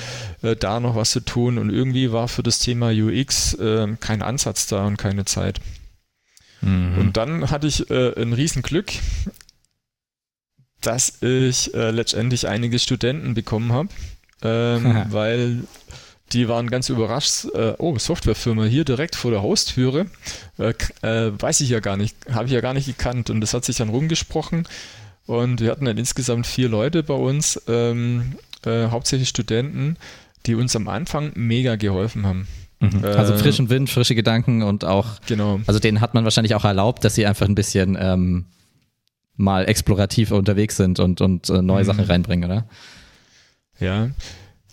äh, 0.42 0.56
da 0.56 0.80
noch 0.80 0.96
was 0.96 1.12
zu 1.12 1.22
tun 1.22 1.60
und 1.60 1.70
irgendwie 1.70 2.12
war 2.12 2.28
für 2.28 2.44
das 2.44 2.60
Thema 2.60 2.92
UX 2.92 3.56
kein 4.00 4.22
Ansatz 4.22 4.68
da 4.68 4.86
und 4.86 4.98
keine 4.98 5.26
Zeit. 5.26 5.62
Mhm. 6.64 6.98
Und 6.98 7.18
dann 7.18 7.50
hatte 7.52 7.68
ich 7.68 7.90
äh, 7.90 8.20
ein 8.20 8.34
Riesenglück, 8.34 8.92
dass 10.82 11.22
ich 11.22 11.74
äh, 11.74 11.92
letztendlich 11.92 12.48
einige 12.48 12.80
Studenten 12.80 13.34
bekommen 13.34 13.72
habe, 13.72 13.90
ähm, 14.42 15.06
weil 15.10 15.64
die 16.32 16.48
waren 16.48 16.70
ganz 16.70 16.90
überrascht. 16.90 17.46
Äh, 17.54 17.74
oh, 17.78 17.98
Softwarefirma 17.98 18.66
hier 18.66 18.86
direkt 18.86 19.16
vor 19.16 19.32
der 19.32 19.42
Haustüre. 19.42 20.08
Äh, 20.58 20.74
äh, 21.02 21.32
weiß 21.40 21.62
ich 21.62 21.70
ja 21.70 21.80
gar 21.80 21.98
nicht, 21.98 22.16
habe 22.32 22.46
ich 22.46 22.52
ja 22.52 22.62
gar 22.62 22.74
nicht 22.74 22.88
gekannt. 22.88 23.30
Und 23.30 23.42
das 23.42 23.54
hat 23.54 23.66
sich 23.66 23.78
dann 23.78 23.90
rumgesprochen. 23.90 24.68
Und 25.26 25.62
wir 25.62 25.72
hatten 25.72 25.86
dann 25.86 25.98
insgesamt 25.98 26.48
vier 26.48 26.70
Leute 26.70 27.04
bei 27.04 27.14
uns, 27.14 27.62
ähm, 27.68 28.36
äh, 28.66 28.88
hauptsächlich 28.88 29.30
Studenten, 29.30 29.98
die 30.46 30.56
uns 30.56 30.76
am 30.76 30.88
Anfang 30.88 31.32
mega 31.36 31.76
geholfen 31.76 32.26
haben. 32.26 32.48
Mhm. 32.84 33.06
Also 33.06 33.38
frischen 33.38 33.70
Wind, 33.70 33.90
frische 33.90 34.14
Gedanken 34.16 34.62
und 34.62 34.84
auch, 34.84 35.22
genau. 35.26 35.62
also 35.68 35.80
denen 35.80 36.02
hat 36.02 36.14
man 36.14 36.24
wahrscheinlich 36.26 36.54
auch 36.56 36.66
erlaubt, 36.66 37.06
dass 37.06 37.16
sie 37.16 37.26
einfach 37.26 37.48
ein 37.48 37.56
bisschen 37.56 37.98
ähm, 38.00 38.46
mal 39.36 39.66
explorativ 39.70 40.32
unterwegs 40.32 40.76
sind 40.76 41.00
und, 41.00 41.22
und 41.22 41.50
äh, 41.50 41.62
neue 41.62 41.84
mhm. 41.84 41.88
Sachen 41.88 42.04
reinbringen, 42.06 42.50
oder? 42.50 42.66
Ja, 43.80 44.10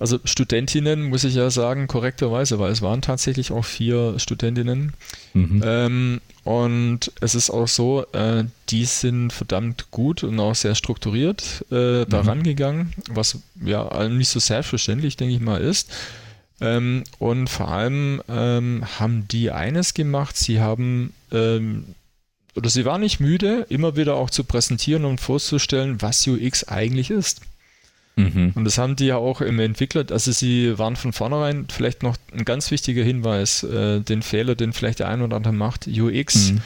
also 0.01 0.19
Studentinnen 0.25 1.11
muss 1.11 1.25
ich 1.25 1.35
ja 1.35 1.51
sagen, 1.51 1.87
korrekterweise, 1.87 2.59
weil 2.59 2.73
es 2.73 2.81
waren 2.81 3.03
tatsächlich 3.03 3.53
auch 3.53 3.67
vier 3.67 4.19
Studentinnen. 4.19 4.95
Mhm. 5.35 5.63
Ähm, 5.63 6.21
und 6.43 7.13
es 7.21 7.35
ist 7.35 7.51
auch 7.51 7.69
so, 7.69 8.07
äh, 8.13 8.45
die 8.71 8.87
sind 8.87 9.31
verdammt 9.31 9.91
gut 9.91 10.25
und 10.25 10.41
auch 10.41 10.55
sehr 10.55 10.75
strukturiert 10.75 11.67
äh, 11.71 12.07
da 12.07 12.23
mhm. 12.23 12.29
rangegangen, 12.29 12.93
was 13.11 13.39
ja 13.63 14.09
nicht 14.09 14.31
so 14.31 14.41
selbstverständlich, 14.41 15.19
denke 15.19 15.35
ich 15.35 15.41
mal, 15.41 15.61
ist. 15.61 15.93
Ähm, 16.61 17.05
und 17.19 17.49
vor 17.49 17.69
allem 17.69 18.23
ähm, 18.29 18.85
haben 18.99 19.27
die 19.29 19.51
eines 19.51 19.95
gemacht, 19.95 20.37
sie 20.37 20.61
haben 20.61 21.15
ähm, 21.33 21.95
oder 22.55 22.69
sie 22.69 22.85
waren 22.85 23.01
nicht 23.01 23.21
müde, 23.21 23.67
immer 23.69 23.97
wieder 23.97 24.17
auch 24.17 24.31
zu 24.31 24.45
präsentieren 24.45 25.05
und 25.05 25.21
vorzustellen, 25.21 26.03
was 26.03 26.27
UX 26.27 26.65
eigentlich 26.65 27.11
ist. 27.11 27.41
Mhm. 28.17 28.53
Und 28.55 28.65
das 28.65 28.77
haben 28.77 28.97
die 28.97 29.07
ja 29.07 29.17
auch 29.17 29.41
im 29.41 29.59
Entwickler, 29.61 30.05
also 30.11 30.33
sie 30.33 30.79
waren 30.79 30.97
von 30.97 31.13
vornherein 31.13 31.67
vielleicht 31.71 32.03
noch 32.03 32.17
ein 32.33 32.45
ganz 32.45 32.71
wichtiger 32.71 33.05
Hinweis, 33.05 33.63
äh, 33.63 34.01
den 34.01 34.23
Fehler, 34.23 34.55
den 34.57 34.73
vielleicht 34.73 34.99
der 34.99 35.09
ein 35.09 35.23
oder 35.23 35.37
andere 35.37 35.55
macht, 35.55 35.87
UX 35.87 36.53
mhm. 36.53 36.61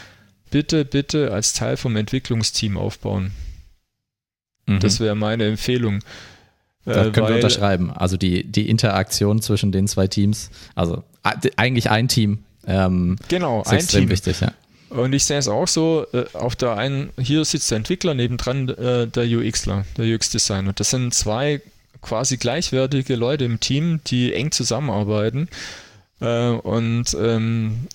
bitte, 0.50 0.85
bitte 0.85 1.33
als 1.33 1.52
Teil 1.52 1.76
vom 1.76 1.96
Entwicklungsteam 1.96 2.76
aufbauen. 2.76 3.33
Mhm. 4.66 4.80
Das 4.80 5.00
wäre 5.00 5.14
meine 5.14 5.46
Empfehlung. 5.46 6.00
Das 6.84 7.12
können 7.12 7.28
wir 7.28 7.36
unterschreiben. 7.36 7.90
Also 7.90 8.16
die, 8.16 8.44
die 8.44 8.68
Interaktion 8.68 9.40
zwischen 9.40 9.72
den 9.72 9.88
zwei 9.88 10.06
Teams, 10.06 10.50
also 10.74 11.02
eigentlich 11.56 11.90
ein 11.90 12.08
Team. 12.08 12.44
Ähm, 12.66 13.16
genau, 13.28 13.62
ist 13.62 13.68
ein 13.68 13.78
extrem 13.78 14.00
Team. 14.02 14.10
wichtig, 14.10 14.40
ja. 14.40 14.52
Und 14.90 15.12
ich 15.12 15.24
sehe 15.24 15.38
es 15.38 15.48
auch 15.48 15.66
so, 15.66 16.06
äh, 16.12 16.24
auf 16.34 16.54
der 16.56 16.76
einen, 16.76 17.10
hier 17.18 17.44
sitzt 17.44 17.70
der 17.70 17.76
Entwickler, 17.76 18.14
nebendran 18.14 18.68
äh, 18.68 19.06
der 19.06 19.24
UXler, 19.24 19.84
der 19.96 20.14
UX-Designer. 20.14 20.72
Das 20.72 20.90
sind 20.90 21.12
zwei 21.12 21.60
quasi 22.00 22.36
gleichwertige 22.36 23.16
Leute 23.16 23.44
im 23.44 23.58
Team, 23.58 24.00
die 24.06 24.32
eng 24.34 24.52
zusammenarbeiten. 24.52 25.48
Äh, 26.20 26.50
und 26.50 27.16
ähm, 27.18 27.88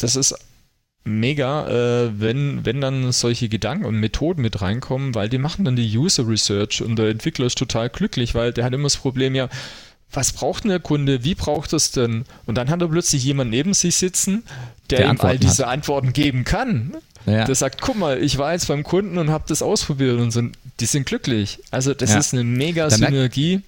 das 0.00 0.16
ist 0.16 0.34
mega, 1.04 1.66
äh, 1.68 2.20
wenn, 2.20 2.64
wenn 2.64 2.80
dann 2.80 3.12
solche 3.12 3.48
Gedanken 3.48 3.84
und 3.86 3.96
Methoden 3.96 4.42
mit 4.42 4.60
reinkommen, 4.60 5.14
weil 5.14 5.28
die 5.28 5.38
machen 5.38 5.64
dann 5.64 5.76
die 5.76 5.96
User 5.96 6.28
Research 6.28 6.82
und 6.82 6.96
der 6.96 7.08
Entwickler 7.08 7.46
ist 7.46 7.58
total 7.58 7.88
glücklich, 7.88 8.34
weil 8.34 8.52
der 8.52 8.64
hat 8.64 8.74
immer 8.74 8.84
das 8.84 8.96
Problem, 8.96 9.34
ja, 9.34 9.48
was 10.12 10.32
braucht 10.32 10.64
denn 10.64 10.70
der 10.70 10.80
Kunde? 10.80 11.24
Wie 11.24 11.34
braucht 11.34 11.72
es 11.72 11.92
denn? 11.92 12.24
Und 12.46 12.56
dann 12.56 12.68
hat 12.68 12.80
er 12.82 12.88
plötzlich 12.88 13.22
jemand 13.24 13.50
neben 13.50 13.74
sich 13.74 13.96
sitzen, 13.96 14.42
der, 14.90 14.98
der 14.98 15.10
ihm 15.10 15.20
all 15.20 15.38
diese 15.38 15.66
hat. 15.66 15.72
Antworten 15.72 16.12
geben 16.12 16.44
kann. 16.44 16.96
Ja. 17.26 17.44
Der 17.44 17.54
sagt, 17.54 17.80
guck 17.80 17.96
mal, 17.96 18.20
ich 18.22 18.38
war 18.38 18.52
jetzt 18.52 18.66
beim 18.68 18.82
Kunden 18.82 19.18
und 19.18 19.30
habe 19.30 19.44
das 19.46 19.62
ausprobiert 19.62 20.18
und 20.18 20.30
sind, 20.30 20.56
die 20.80 20.86
sind 20.86 21.06
glücklich. 21.06 21.60
Also 21.70 21.94
das 21.94 22.10
ja. 22.10 22.18
ist 22.18 22.32
eine 22.32 22.44
mega 22.44 22.90
Synergie. 22.90 23.62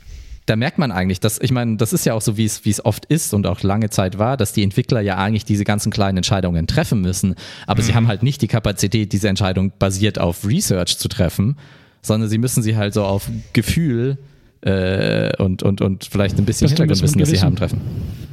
Da 0.46 0.56
merkt 0.56 0.78
man 0.78 0.90
eigentlich, 0.90 1.20
dass, 1.20 1.38
ich 1.40 1.52
meine, 1.52 1.76
das 1.76 1.92
ist 1.92 2.04
ja 2.04 2.14
auch 2.14 2.20
so, 2.20 2.36
wie 2.36 2.44
es, 2.44 2.64
wie 2.64 2.70
es 2.70 2.84
oft 2.84 3.04
ist 3.06 3.32
und 3.32 3.46
auch 3.46 3.62
lange 3.62 3.90
Zeit 3.90 4.18
war, 4.18 4.36
dass 4.36 4.52
die 4.52 4.62
Entwickler 4.62 5.00
ja 5.00 5.16
eigentlich 5.16 5.44
diese 5.44 5.64
ganzen 5.64 5.92
kleinen 5.92 6.18
Entscheidungen 6.18 6.66
treffen 6.66 7.00
müssen, 7.00 7.36
aber 7.66 7.80
mhm. 7.80 7.86
sie 7.86 7.94
haben 7.94 8.08
halt 8.08 8.22
nicht 8.22 8.42
die 8.42 8.48
Kapazität, 8.48 9.12
diese 9.12 9.28
Entscheidung 9.28 9.72
basiert 9.78 10.18
auf 10.18 10.44
Research 10.44 10.98
zu 10.98 11.08
treffen, 11.08 11.56
sondern 12.02 12.28
sie 12.28 12.38
müssen 12.38 12.62
sie 12.62 12.76
halt 12.76 12.92
so 12.94 13.04
auf 13.04 13.30
Gefühl 13.52 14.18
äh, 14.62 15.36
und, 15.36 15.62
und, 15.62 15.80
und 15.80 16.04
vielleicht 16.04 16.38
ein 16.38 16.44
bisschen 16.44 16.68
Hintergrundwissen, 16.68 17.18
das 17.18 17.28
sie 17.28 17.40
haben, 17.40 17.56
treffen. 17.56 17.80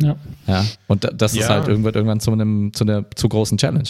Ja. 0.02 0.16
ja. 0.48 0.66
Und 0.88 1.10
das 1.16 1.36
ja. 1.36 1.42
ist 1.42 1.50
halt 1.50 1.68
irgendwann, 1.68 1.94
irgendwann 1.94 2.20
zu, 2.20 2.32
einem, 2.32 2.72
zu 2.74 2.84
einer 2.84 3.06
zu 3.16 3.30
großen 3.30 3.58
Challenge. 3.58 3.90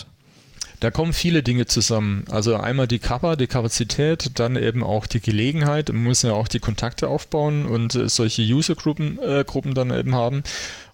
Da 0.80 0.92
kommen 0.92 1.14
viele 1.14 1.44
Dinge 1.44 1.66
zusammen. 1.66 2.24
Also 2.30 2.56
einmal 2.56 2.88
die 2.88 3.00
Kappa, 3.00 3.36
die 3.36 3.48
Kapazität, 3.48 4.32
dann 4.40 4.56
eben 4.56 4.84
auch 4.84 5.08
die 5.08 5.20
Gelegenheit. 5.20 5.90
Man 5.90 6.04
muss 6.04 6.22
ja 6.22 6.32
auch 6.32 6.48
die 6.48 6.60
Kontakte 6.60 7.08
aufbauen 7.08 7.66
und 7.66 7.96
äh, 7.96 8.08
solche 8.08 8.42
User-Gruppen 8.42 9.20
äh, 9.20 9.44
Gruppen 9.46 9.74
dann 9.74 9.92
eben 9.92 10.16
haben. 10.16 10.44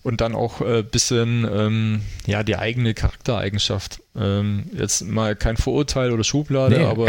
Und 0.02 0.21
dann 0.21 0.36
auch 0.36 0.62
ein 0.62 0.67
äh, 0.67 0.84
bisschen 0.84 1.48
ähm, 1.52 2.02
ja, 2.28 2.43
die 2.43 2.58
eigene 2.58 2.93
Charaktereigenschaft. 2.93 4.02
Ähm, 4.15 4.65
jetzt 4.78 5.04
mal 5.04 5.36
kein 5.36 5.58
Vorurteil 5.58 6.12
oder 6.12 6.24
Schublade, 6.24 6.78
nee, 6.78 6.84
aber 6.84 7.08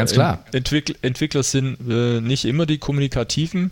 Entwickler, 0.53 0.97
Entwickler 1.03 1.43
sind 1.43 1.79
äh, 1.89 2.21
nicht 2.21 2.47
immer 2.47 2.65
die 2.65 2.79
kommunikativen 2.79 3.71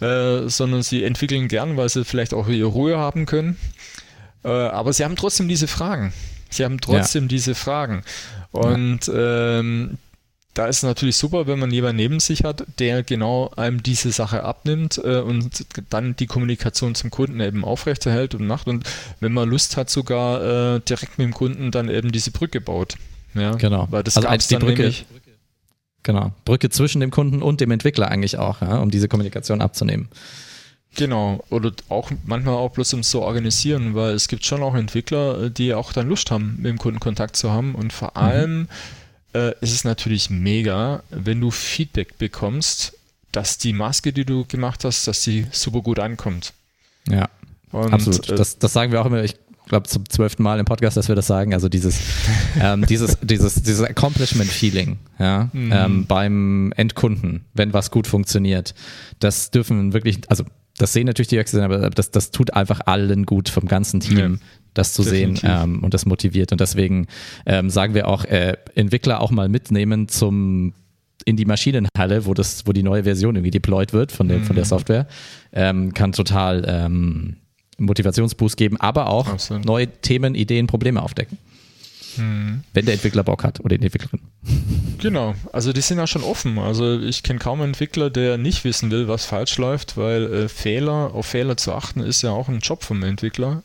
äh, 0.00 0.48
sondern 0.48 0.82
sie 0.82 1.04
entwickeln 1.04 1.48
gern, 1.48 1.76
weil 1.76 1.88
sie 1.88 2.04
vielleicht 2.04 2.34
auch 2.34 2.48
ihre 2.48 2.68
Ruhe 2.68 2.98
haben 2.98 3.26
können. 3.26 3.56
Äh, 4.44 4.48
aber 4.48 4.92
sie 4.92 5.04
haben 5.04 5.16
trotzdem 5.16 5.48
diese 5.48 5.66
Fragen. 5.66 6.12
Sie 6.50 6.64
haben 6.64 6.80
trotzdem 6.80 7.24
ja. 7.24 7.28
diese 7.28 7.54
Fragen. 7.54 8.02
Und 8.50 9.06
ja. 9.06 9.58
ähm, 9.60 9.98
da 10.54 10.66
ist 10.66 10.78
es 10.78 10.82
natürlich 10.82 11.16
super, 11.16 11.46
wenn 11.46 11.58
man 11.58 11.70
jemanden 11.70 11.96
neben 11.96 12.20
sich 12.20 12.42
hat, 12.42 12.64
der 12.78 13.04
genau 13.04 13.50
einem 13.56 13.82
diese 13.82 14.10
Sache 14.10 14.42
abnimmt 14.42 14.98
äh, 15.04 15.18
und 15.18 15.64
dann 15.90 16.16
die 16.16 16.26
Kommunikation 16.26 16.94
zum 16.94 17.10
Kunden 17.10 17.38
eben 17.40 17.64
aufrechterhält 17.64 18.34
und 18.34 18.46
macht 18.46 18.66
und 18.66 18.84
wenn 19.20 19.32
man 19.32 19.48
Lust 19.48 19.76
hat, 19.76 19.88
sogar 19.88 20.76
äh, 20.76 20.80
direkt 20.80 21.18
mit 21.18 21.26
dem 21.26 21.34
Kunden 21.34 21.70
dann 21.70 21.88
eben 21.88 22.10
diese 22.10 22.32
Brücke 22.32 22.60
baut. 22.60 22.96
Ja, 23.34 23.52
genau. 23.52 23.86
Weil 23.90 24.02
das 24.02 24.16
also 24.16 24.28
als 24.28 24.48
die 24.48 24.56
Brücke, 24.56 24.82
nämlich, 24.82 25.06
Genau. 26.02 26.32
Brücke 26.44 26.70
zwischen 26.70 27.00
dem 27.00 27.10
Kunden 27.10 27.42
und 27.42 27.60
dem 27.60 27.70
Entwickler 27.70 28.10
eigentlich 28.10 28.38
auch, 28.38 28.62
ja, 28.62 28.78
um 28.78 28.90
diese 28.90 29.08
Kommunikation 29.08 29.60
abzunehmen. 29.60 30.08
Genau, 30.96 31.44
oder 31.50 31.72
auch 31.88 32.10
manchmal 32.24 32.54
auch 32.54 32.70
bloß 32.70 32.94
um 32.94 33.02
zu 33.02 33.20
organisieren, 33.20 33.94
weil 33.94 34.14
es 34.14 34.26
gibt 34.26 34.44
schon 34.44 34.62
auch 34.62 34.74
Entwickler, 34.74 35.50
die 35.50 35.74
auch 35.74 35.92
dann 35.92 36.08
Lust 36.08 36.30
haben, 36.30 36.56
mit 36.56 36.66
dem 36.66 36.78
Kunden 36.78 36.98
Kontakt 36.98 37.36
zu 37.36 37.50
haben. 37.50 37.74
Und 37.74 37.92
vor 37.92 38.12
mhm. 38.14 38.22
allem 38.22 38.68
äh, 39.34 39.52
ist 39.60 39.72
es 39.72 39.84
natürlich 39.84 40.30
mega, 40.30 41.02
wenn 41.10 41.40
du 41.40 41.50
Feedback 41.50 42.18
bekommst, 42.18 42.94
dass 43.32 43.58
die 43.58 43.72
Maske, 43.72 44.12
die 44.12 44.24
du 44.24 44.44
gemacht 44.46 44.84
hast, 44.84 45.06
dass 45.06 45.22
die 45.22 45.46
super 45.52 45.82
gut 45.82 45.98
ankommt. 45.98 46.52
Ja, 47.08 47.28
und, 47.70 47.92
absolut. 47.92 48.28
Äh, 48.30 48.36
das, 48.36 48.58
das 48.58 48.72
sagen 48.72 48.90
wir 48.92 49.00
auch 49.00 49.06
immer. 49.06 49.22
Ich 49.22 49.36
glaube, 49.68 49.86
zum 49.86 50.08
zwölften 50.08 50.42
Mal 50.42 50.58
im 50.58 50.64
Podcast, 50.64 50.96
dass 50.96 51.08
wir 51.08 51.14
das 51.14 51.26
sagen. 51.26 51.54
Also 51.54 51.68
dieses, 51.68 52.00
ähm, 52.60 52.86
dieses, 52.86 53.18
dieses, 53.20 53.62
dieses 53.62 53.86
Accomplishment-Feeling 53.86 54.98
ja, 55.18 55.50
mhm. 55.52 55.72
ähm, 55.72 56.06
beim 56.06 56.72
Endkunden, 56.76 57.44
wenn 57.54 57.72
was 57.72 57.90
gut 57.90 58.06
funktioniert. 58.06 58.74
Das 59.20 59.50
dürfen 59.50 59.92
wirklich, 59.92 60.20
also 60.28 60.44
das 60.78 60.92
sehen 60.92 61.06
natürlich 61.06 61.28
die 61.28 61.38
UX, 61.38 61.54
aber 61.54 61.90
das, 61.90 62.10
das 62.10 62.30
tut 62.30 62.54
einfach 62.54 62.80
allen 62.86 63.26
gut 63.26 63.48
vom 63.48 63.66
ganzen 63.66 64.00
Team. 64.00 64.18
Ja 64.18 64.30
das 64.74 64.92
zu 64.92 65.02
Definitiv. 65.02 65.40
sehen 65.40 65.50
ähm, 65.50 65.84
und 65.84 65.92
das 65.92 66.06
motiviert. 66.06 66.52
Und 66.52 66.60
deswegen 66.60 67.08
ähm, 67.46 67.68
sagen 67.68 67.94
wir 67.94 68.06
auch, 68.06 68.24
äh, 68.24 68.56
Entwickler 68.76 69.20
auch 69.20 69.30
mal 69.30 69.48
mitnehmen 69.48 70.08
zum 70.08 70.72
in 71.24 71.36
die 71.36 71.44
Maschinenhalle, 71.44 72.26
wo 72.26 72.32
das, 72.32 72.66
wo 72.66 72.72
die 72.72 72.82
neue 72.82 73.04
Version 73.04 73.34
irgendwie 73.34 73.50
deployed 73.50 73.92
wird 73.92 74.12
von, 74.12 74.28
dem, 74.28 74.40
mhm. 74.40 74.44
von 74.44 74.56
der 74.56 74.64
mhm. 74.64 74.68
Software, 74.68 75.06
ähm, 75.52 75.92
kann 75.92 76.12
total 76.12 76.64
ähm, 76.66 77.36
Motivationsboost 77.76 78.56
geben, 78.56 78.76
aber 78.78 79.08
auch 79.08 79.28
Absolut. 79.28 79.64
neue 79.64 79.88
Themen, 79.88 80.34
Ideen, 80.34 80.66
Probleme 80.68 81.02
aufdecken. 81.02 81.38
Hm. 82.18 82.62
Wenn 82.74 82.84
der 82.84 82.94
Entwickler 82.94 83.24
Bock 83.24 83.44
hat 83.44 83.60
oder 83.60 83.76
die 83.76 83.84
Entwicklerin. 83.84 84.20
Genau, 84.98 85.34
also 85.52 85.72
die 85.72 85.80
sind 85.80 85.98
ja 85.98 86.06
schon 86.06 86.22
offen. 86.22 86.58
Also 86.58 87.00
ich 87.00 87.22
kenne 87.22 87.38
kaum 87.38 87.60
einen 87.60 87.70
Entwickler, 87.70 88.10
der 88.10 88.36
nicht 88.38 88.64
wissen 88.64 88.90
will, 88.90 89.08
was 89.08 89.24
falsch 89.24 89.56
läuft, 89.58 89.96
weil 89.96 90.32
äh, 90.32 90.48
Fehler, 90.48 91.14
auf 91.14 91.26
Fehler 91.26 91.56
zu 91.56 91.72
achten, 91.72 92.00
ist 92.00 92.22
ja 92.22 92.30
auch 92.30 92.48
ein 92.48 92.58
Job 92.58 92.82
vom 92.82 93.02
Entwickler. 93.02 93.62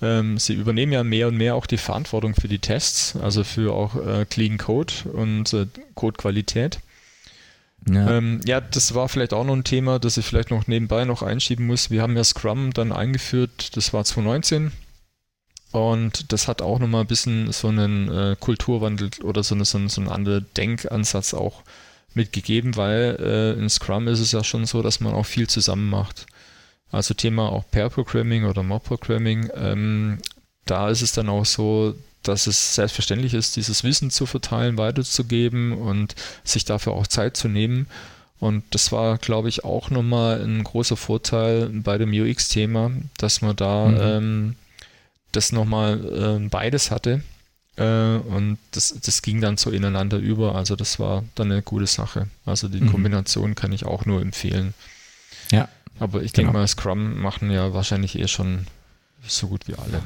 Ähm, 0.00 0.38
sie 0.38 0.54
übernehmen 0.54 0.92
ja 0.92 1.02
mehr 1.02 1.28
und 1.28 1.36
mehr 1.36 1.54
auch 1.54 1.66
die 1.66 1.76
Verantwortung 1.76 2.34
für 2.34 2.48
die 2.48 2.60
Tests, 2.60 3.16
also 3.16 3.42
für 3.42 3.72
auch 3.72 3.96
äh, 3.96 4.26
Clean 4.26 4.58
Code 4.58 4.92
und 5.12 5.52
äh, 5.52 5.66
Codequalität. 5.94 6.78
Ja. 7.88 8.18
Ähm, 8.18 8.40
ja, 8.44 8.60
das 8.60 8.94
war 8.94 9.08
vielleicht 9.08 9.32
auch 9.32 9.44
noch 9.44 9.54
ein 9.54 9.64
Thema, 9.64 9.98
das 9.98 10.16
ich 10.16 10.26
vielleicht 10.26 10.50
noch 10.50 10.66
nebenbei 10.66 11.04
noch 11.04 11.22
einschieben 11.22 11.66
muss. 11.66 11.90
Wir 11.90 12.02
haben 12.02 12.16
ja 12.16 12.24
Scrum 12.24 12.72
dann 12.72 12.92
eingeführt, 12.92 13.76
das 13.76 13.92
war 13.92 14.04
2019. 14.04 14.72
Und 15.70 16.32
das 16.32 16.48
hat 16.48 16.62
auch 16.62 16.78
nochmal 16.78 17.02
ein 17.02 17.06
bisschen 17.06 17.52
so 17.52 17.68
einen 17.68 18.10
äh, 18.10 18.36
Kulturwandel 18.38 19.10
oder 19.22 19.42
so, 19.42 19.54
eine, 19.54 19.64
so, 19.64 19.78
einen, 19.78 19.88
so 19.88 20.00
einen 20.00 20.10
anderen 20.10 20.46
Denkansatz 20.56 21.34
auch 21.34 21.62
mitgegeben, 22.14 22.76
weil 22.76 23.16
äh, 23.20 23.52
in 23.58 23.68
Scrum 23.68 24.08
ist 24.08 24.20
es 24.20 24.32
ja 24.32 24.42
schon 24.42 24.64
so, 24.64 24.82
dass 24.82 25.00
man 25.00 25.12
auch 25.12 25.26
viel 25.26 25.46
zusammen 25.46 25.90
macht. 25.90 26.26
Also 26.90 27.12
Thema 27.12 27.52
auch 27.52 27.64
Pair 27.70 27.90
Programming 27.90 28.44
oder 28.44 28.62
Mob 28.62 28.84
Programming. 28.84 29.50
Ähm, 29.54 30.18
da 30.64 30.88
ist 30.88 31.02
es 31.02 31.12
dann 31.12 31.28
auch 31.28 31.44
so, 31.44 31.94
dass 32.22 32.46
es 32.46 32.74
selbstverständlich 32.74 33.34
ist, 33.34 33.56
dieses 33.56 33.84
Wissen 33.84 34.10
zu 34.10 34.26
verteilen, 34.26 34.78
weiterzugeben 34.78 35.72
und 35.72 36.14
sich 36.44 36.64
dafür 36.64 36.94
auch 36.94 37.06
Zeit 37.06 37.36
zu 37.36 37.48
nehmen. 37.48 37.86
Und 38.40 38.64
das 38.70 38.92
war, 38.92 39.18
glaube 39.18 39.48
ich, 39.48 39.64
auch 39.64 39.90
nochmal 39.90 40.42
ein 40.42 40.62
großer 40.62 40.96
Vorteil 40.96 41.68
bei 41.68 41.98
dem 41.98 42.12
UX-Thema, 42.12 42.92
dass 43.18 43.42
man 43.42 43.56
da 43.56 43.86
mhm. 43.86 43.98
ähm, 44.00 44.54
das 45.32 45.52
nochmal 45.52 46.38
äh, 46.42 46.48
beides 46.48 46.90
hatte. 46.90 47.22
Äh, 47.76 48.16
und 48.16 48.58
das, 48.72 48.94
das 49.02 49.22
ging 49.22 49.40
dann 49.40 49.56
so 49.56 49.70
ineinander 49.70 50.18
über. 50.18 50.54
Also 50.54 50.76
das 50.76 50.98
war 50.98 51.24
dann 51.34 51.52
eine 51.52 51.62
gute 51.62 51.86
Sache. 51.86 52.28
Also 52.44 52.68
die 52.68 52.80
mhm. 52.80 52.90
Kombination 52.90 53.54
kann 53.54 53.72
ich 53.72 53.84
auch 53.84 54.04
nur 54.04 54.20
empfehlen. 54.20 54.74
Ja. 55.50 55.68
Aber 56.00 56.22
ich 56.22 56.32
denke 56.32 56.52
genau. 56.52 56.60
mal, 56.60 56.68
Scrum 56.68 57.20
machen 57.20 57.50
ja 57.50 57.74
wahrscheinlich 57.74 58.18
eh 58.18 58.28
schon 58.28 58.66
so 59.26 59.48
gut 59.48 59.66
wie 59.66 59.74
alle. 59.74 60.02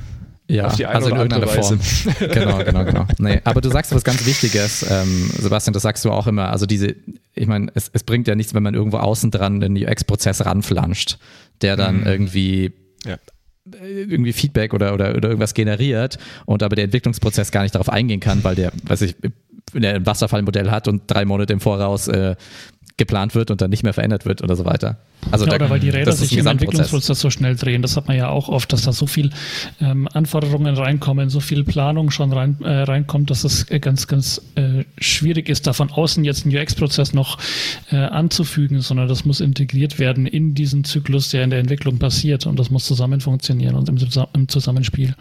Ja, 0.49 0.67
auf 0.67 0.77
die 0.77 0.87
eine 0.87 0.97
also 0.97 1.09
in 1.09 1.17
irgendeiner 1.17 1.47
Weise. 1.47 1.79
Form. 1.79 2.29
genau, 2.33 2.59
genau, 2.65 2.85
genau. 2.85 3.07
Nee, 3.19 3.41
aber 3.45 3.61
du 3.61 3.71
sagst 3.71 3.95
was 3.95 4.05
ganz 4.05 4.27
Wichtiges, 4.27 4.85
ähm, 4.89 5.31
Sebastian, 5.39 5.73
das 5.73 5.83
sagst 5.83 6.05
du 6.05 6.11
auch 6.11 6.27
immer. 6.27 6.51
Also 6.51 6.67
diese, 6.67 6.95
ich 7.35 7.47
meine, 7.47 7.71
es, 7.75 7.91
es 7.93 8.03
bringt 8.03 8.29
ja 8.29 8.35
nichts, 8.35 8.53
wenn 8.53 8.63
man 8.63 8.75
irgendwo 8.75 8.99
außen 8.99 9.31
dran 9.31 9.61
den 9.61 9.77
UX-Prozess 9.77 10.45
ranflanscht, 10.45 11.19
der 11.63 11.77
dann 11.77 12.01
Mhm. 12.01 12.07
irgendwie 12.07 12.73
Ja. 13.07 13.17
Irgendwie 13.65 14.33
Feedback 14.33 14.75
oder, 14.75 14.93
oder, 14.95 15.15
oder 15.17 15.29
irgendwas 15.29 15.55
generiert 15.55 16.19
und 16.47 16.63
aber 16.63 16.77
der 16.77 16.87
Entwicklungsprozess 16.87 17.53
gar 17.53 17.63
nicht 17.63 17.75
darauf 17.75 17.89
eingehen 17.89 18.21
kann, 18.21 18.43
weil 18.43 18.55
der, 18.55 18.73
weiß 18.85 19.03
ich, 19.03 19.17
wenn 19.73 19.85
er 19.85 19.95
ein 19.95 20.07
Wasserfallmodell 20.07 20.71
hat 20.71 20.89
und 20.89 21.03
drei 21.07 21.25
Monate 21.25 21.53
im 21.53 21.61
Voraus 21.61 22.09
äh, 22.09 22.37
geplant 22.97 23.35
wird 23.35 23.51
und 23.51 23.61
dann 23.61 23.71
nicht 23.71 23.83
mehr 23.83 23.93
verändert 23.93 24.25
wird 24.27 24.43
oder 24.43 24.57
so 24.57 24.65
weiter. 24.65 24.99
Also 25.31 25.45
ja, 25.45 25.51
da, 25.51 25.57
oder 25.57 25.71
weil 25.71 25.81
die 25.81 25.91
Räder 25.91 26.13
sich 26.13 26.37
im. 26.37 26.47
Entwicklungsprozess 26.47 27.21
so 27.21 27.31
schnell 27.31 27.55
drehen. 27.57 27.83
Das 27.83 27.97
hat 27.97 28.09
man 28.09 28.17
ja 28.17 28.29
auch 28.29 28.49
oft, 28.49 28.73
dass 28.73 28.83
da 28.83 28.93
so 28.93 29.07
viel 29.07 29.31
ähm, 29.81 30.09
Anforderungen 30.13 30.77
reinkommen, 30.77 31.31
so 31.31 31.41
viel 31.41 31.65
Planung 31.65 32.11
schon 32.11 32.33
rein, 32.33 32.57
äh, 32.63 32.83
reinkommt, 32.83 33.31
dass 33.31 33.45
es 33.45 33.71
äh, 33.71 33.79
ganz, 33.79 34.09
ganz 34.09 34.43
äh, 34.57 34.85
schwierig 34.99 35.49
ist, 35.49 35.67
da 35.67 35.73
von 35.73 35.91
außen 35.91 36.25
jetzt 36.25 36.45
einen 36.45 36.57
UX-Prozess 36.57 37.15
noch 37.15 37.39
äh, 37.91 37.97
anzufügen, 37.97 38.81
sondern 38.81 39.09
das 39.09 39.25
muss 39.25 39.41
integriert 39.41 39.99
werden 39.99 40.27
in 40.27 40.55
diesen 40.55 40.85
Zyklus, 40.85 41.31
der 41.31 41.45
in 41.45 41.51
der 41.51 41.61
Entwicklung 41.61 41.99
passiert 41.99 42.47
und 42.47 42.59
das 42.59 42.71
muss 42.71 42.85
zusammen 42.85 43.21
funktionieren 43.21 43.77
und 43.77 43.89
im, 43.89 43.99
im 44.35 44.49
Zusammenspiel. 44.49 45.15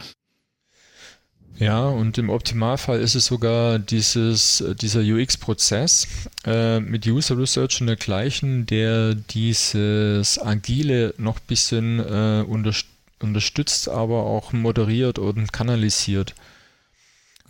Ja, 1.62 1.88
und 1.89 2.17
im 2.17 2.32
Optimalfall 2.32 3.00
ist 3.00 3.13
es 3.13 3.28
sogar 3.28 3.78
dieses, 3.78 4.62
äh, 4.62 4.74
dieser 4.74 5.02
UX-Prozess 5.02 6.08
äh, 6.43 6.80
mit 6.80 7.06
User 7.06 7.38
Research 7.38 7.82
und 7.82 7.88
dergleichen, 7.88 8.65
der 8.65 9.13
dieses 9.13 10.39
Agile 10.39 11.13
noch 11.19 11.36
ein 11.36 11.45
bisschen 11.45 12.00
äh, 12.00 12.43
unterst 12.47 12.88
unterstützt, 13.19 13.88
aber 13.88 14.24
auch 14.24 14.54
moderiert 14.54 15.19
und 15.19 15.54
kanalisiert. 15.54 16.34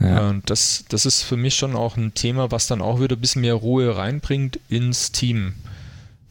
Ja. 0.02 0.28
Und 0.28 0.50
das, 0.50 0.84
das 0.90 1.06
ist 1.06 1.24
für 1.24 1.38
mich 1.38 1.56
schon 1.56 1.78
auch 1.78 1.96
ein 1.96 2.14
Thema, 2.14 2.52
was 2.52 2.68
dann 2.68 2.82
auch 2.82 3.00
wieder 3.00 3.16
ein 3.16 3.22
bisschen 3.22 3.44
mehr 3.44 3.54
Ruhe 3.54 3.96
reinbringt 3.96 4.60
ins 4.68 5.14
Team. 5.14 5.54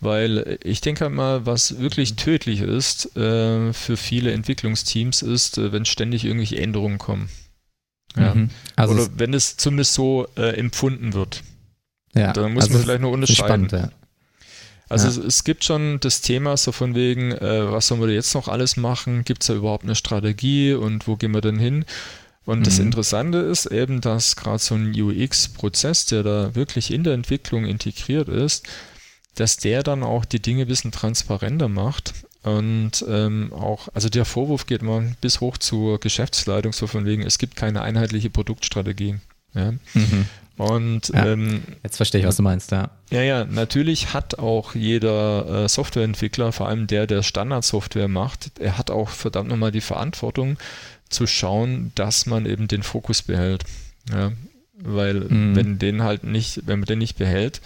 Weil 0.03 0.59
ich 0.63 0.83
denke 0.83 1.09
mal, 1.09 1.47
was 1.47 1.79
wirklich 1.79 2.17
tödlich 2.17 2.61
ist 2.61 3.17
äh, 3.17 3.73
für 3.73 3.97
viele 3.97 4.33
Entwicklungsteams, 4.33 5.23
ist, 5.23 5.57
äh, 5.57 5.73
wenn 5.73 5.87
ständig 5.87 6.27
irgendwelche 6.27 6.59
Änderungen 6.59 6.99
kommen. 6.99 7.31
Ja. 8.17 8.35
Mhm. 8.35 8.51
Also 8.77 8.95
Oder 8.95 9.09
wenn 9.17 9.35
es 9.35 9.57
zumindest 9.57 9.95
so 9.95 10.27
äh, 10.37 10.57
empfunden 10.57 11.13
wird. 11.13 11.43
ja, 12.15 12.33
Da 12.33 12.49
muss 12.49 12.65
also 12.65 12.75
man 12.75 12.83
vielleicht 12.83 13.01
noch 13.03 13.11
ist 13.11 13.15
unterscheiden. 13.15 13.69
spannend, 13.69 13.73
ja. 13.73 13.97
Also 14.89 15.05
Ja. 15.07 15.11
es, 15.13 15.17
es 15.19 15.45
gibt 15.45 15.63
schon 15.65 16.01
das 16.01 16.21
Thema 16.21 16.57
so 16.57 16.73
von 16.73 16.97
wegen, 16.97 17.31
äh, 17.31 17.71
was 17.71 17.87
sollen 17.87 18.01
wir 18.01 18.09
jetzt 18.09 18.35
noch 18.35 18.49
alles 18.49 18.77
machen? 18.77 19.25
Gibt 19.25 19.43
es 19.43 19.47
da 19.47 19.55
überhaupt 19.55 19.85
eine 19.85 19.95
Strategie 19.95 20.73
und 20.73 21.07
wo 21.07 21.15
gehen 21.17 21.33
wir 21.33 21.41
denn 21.41 21.59
hin? 21.61 21.85
Und 22.45 22.67
das 22.67 22.79
Mhm. 22.79 22.87
Interessante 22.87 23.39
ist 23.39 23.67
eben, 23.67 24.01
dass 24.01 24.35
gerade 24.35 24.59
so 24.59 24.75
ein 24.75 24.93
UX-Prozess, 25.01 26.07
der 26.07 26.25
da 26.25 26.55
wirklich 26.57 26.91
in 26.93 27.05
der 27.05 27.13
Entwicklung 27.15 27.65
integriert 27.67 28.29
ist, 28.29 28.67
dass 29.37 29.57
der 29.59 29.85
dann 29.85 30.03
auch 30.03 30.25
die 30.25 30.41
Dinge 30.43 30.63
ein 30.63 30.69
bisschen 30.69 30.91
transparenter 30.91 31.69
macht. 31.69 32.13
Und 32.43 33.05
ähm, 33.09 33.53
auch, 33.53 33.89
also 33.93 34.09
der 34.09 34.25
Vorwurf 34.25 34.67
geht 34.67 34.83
mal 34.83 35.15
bis 35.21 35.41
hoch 35.41 35.59
zur 35.59 36.01
Geschäftsleitung, 36.01 36.73
so 36.73 36.87
von 36.87 37.05
wegen, 37.05 37.23
es 37.23 37.39
gibt 37.39 37.55
keine 37.57 37.83
einheitliche 37.83 38.31
Produktstrategie. 38.31 39.17
Ja? 39.55 39.73
Mhm. 39.95 40.27
Und 40.57 41.09
Ja. 41.09 41.27
ähm, 41.27 41.63
Jetzt 41.83 41.97
verstehe 41.97 42.21
ich, 42.21 42.27
was 42.27 42.37
du 42.37 42.43
meinst, 42.43 42.71
ja. 42.71 42.91
ja, 43.11 43.23
ja, 43.23 43.45
natürlich 43.45 44.13
hat 44.15 44.39
auch 44.39 44.75
jeder 44.75 45.65
äh, 45.65 45.69
Softwareentwickler, 45.69 46.53
vor 46.53 46.69
allem 46.69 46.87
der, 46.87 47.07
der 47.07 47.23
Standardsoftware 47.23 48.09
macht, 48.09 48.53
er 48.59 48.77
hat 48.79 48.91
auch 48.91 49.09
verdammt 49.11 49.49
nochmal 49.51 49.73
die 49.73 49.81
Verantwortung 49.81 50.59
zu 51.09 51.27
schauen, 51.27 51.93
dass 51.95 52.25
man 52.27 52.47
eben 52.47 52.69
den 52.69 52.83
Fokus 52.83 53.23
behält. 53.23 53.65
Ja, 54.11 54.33
weil 54.83 55.21
Mhm. 55.21 55.57
wenn 55.57 55.79
den 55.79 56.03
halt 56.03 56.25
nicht, 56.25 56.63
wenn 56.67 56.79
man 56.81 56.87
den 56.87 56.99
nicht 57.01 57.17
behält, 57.19 57.61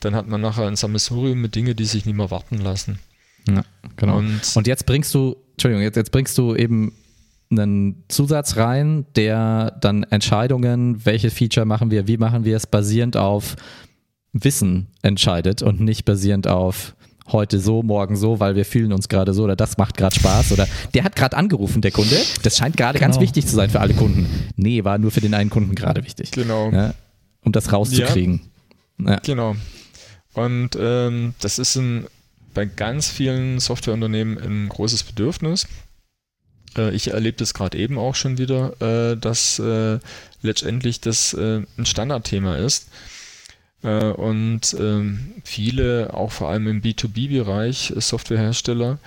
dann 0.00 0.14
hat 0.14 0.26
man 0.28 0.40
nachher 0.40 0.66
ein 0.66 0.76
Sammelsurium 0.76 1.40
mit 1.40 1.54
Dingen, 1.54 1.76
die 1.76 1.84
sich 1.86 2.04
nicht 2.06 2.16
mehr 2.16 2.30
warten 2.30 2.58
lassen. 2.58 2.98
Ja 3.48 3.62
genau. 3.96 4.18
Und, 4.18 4.40
Und 4.54 4.66
jetzt 4.66 4.86
bringst 4.86 5.14
du, 5.14 5.36
Entschuldigung, 5.52 5.82
jetzt, 5.82 5.96
jetzt 5.96 6.12
bringst 6.12 6.36
du 6.38 6.54
eben 6.54 6.92
einen 7.50 8.04
Zusatz 8.08 8.56
rein, 8.56 9.04
der 9.16 9.76
dann 9.80 10.04
Entscheidungen, 10.04 11.04
welche 11.04 11.30
Feature 11.30 11.66
machen 11.66 11.90
wir, 11.90 12.06
wie 12.08 12.16
machen 12.16 12.44
wir 12.44 12.56
es, 12.56 12.66
basierend 12.66 13.16
auf 13.16 13.56
Wissen 14.32 14.86
entscheidet 15.02 15.60
und 15.62 15.80
nicht 15.80 16.04
basierend 16.06 16.48
auf 16.48 16.94
heute 17.30 17.60
so, 17.60 17.82
morgen 17.82 18.16
so, 18.16 18.40
weil 18.40 18.56
wir 18.56 18.64
fühlen 18.64 18.92
uns 18.92 19.08
gerade 19.08 19.34
so 19.34 19.44
oder 19.44 19.54
das 19.56 19.76
macht 19.76 19.96
gerade 19.96 20.14
Spaß 20.14 20.52
oder 20.52 20.66
der 20.94 21.04
hat 21.04 21.14
gerade 21.14 21.36
angerufen, 21.36 21.82
der 21.82 21.90
Kunde. 21.90 22.16
Das 22.42 22.56
scheint 22.56 22.76
gerade 22.76 22.98
ganz 22.98 23.16
Genau. 23.16 23.22
wichtig 23.24 23.46
zu 23.46 23.54
sein 23.54 23.68
für 23.70 23.80
alle 23.80 23.94
Kunden. 23.94 24.26
Nee, 24.56 24.84
war 24.84 24.96
nur 24.98 25.10
für 25.10 25.20
den 25.20 25.34
einen 25.34 25.50
Kunden 25.50 25.74
gerade 25.74 26.02
wichtig. 26.04 26.30
genau. 26.30 26.70
Ja, 26.70 26.94
um 27.44 27.52
das 27.52 27.72
rauszukriegen. 27.72 28.40
Ja. 28.98 29.16
Genau. 29.20 29.54
Und 30.34 30.70
ähm, 30.80 31.34
das 31.40 31.58
ist 31.58 31.76
ein, 31.76 32.06
bei 32.54 32.64
ganz 32.64 33.08
vielen 33.08 33.60
Softwareunternehmen 33.60 34.38
ein 34.38 34.68
großes 34.68 35.04
Bedürfnis. 35.04 35.66
Äh, 36.76 36.94
ich 36.94 37.08
erlebe 37.08 37.36
das 37.38 37.54
gerade 37.54 37.78
eben 37.78 37.98
auch 37.98 38.14
schon 38.14 38.38
wieder, 38.38 38.80
äh, 38.80 39.16
dass 39.16 39.58
äh, 39.58 39.98
letztendlich 40.42 41.00
das 41.00 41.34
ein 41.34 41.66
Standardthema 41.84 42.56
ist. 42.56 42.88
Und 43.82 44.76
ähm, 44.78 45.32
viele, 45.42 46.14
auch 46.14 46.30
vor 46.30 46.50
allem 46.50 46.68
im 46.68 46.82
B2B-Bereich, 46.82 47.90
äh, 47.90 48.00
Softwarehersteller, 48.00 48.98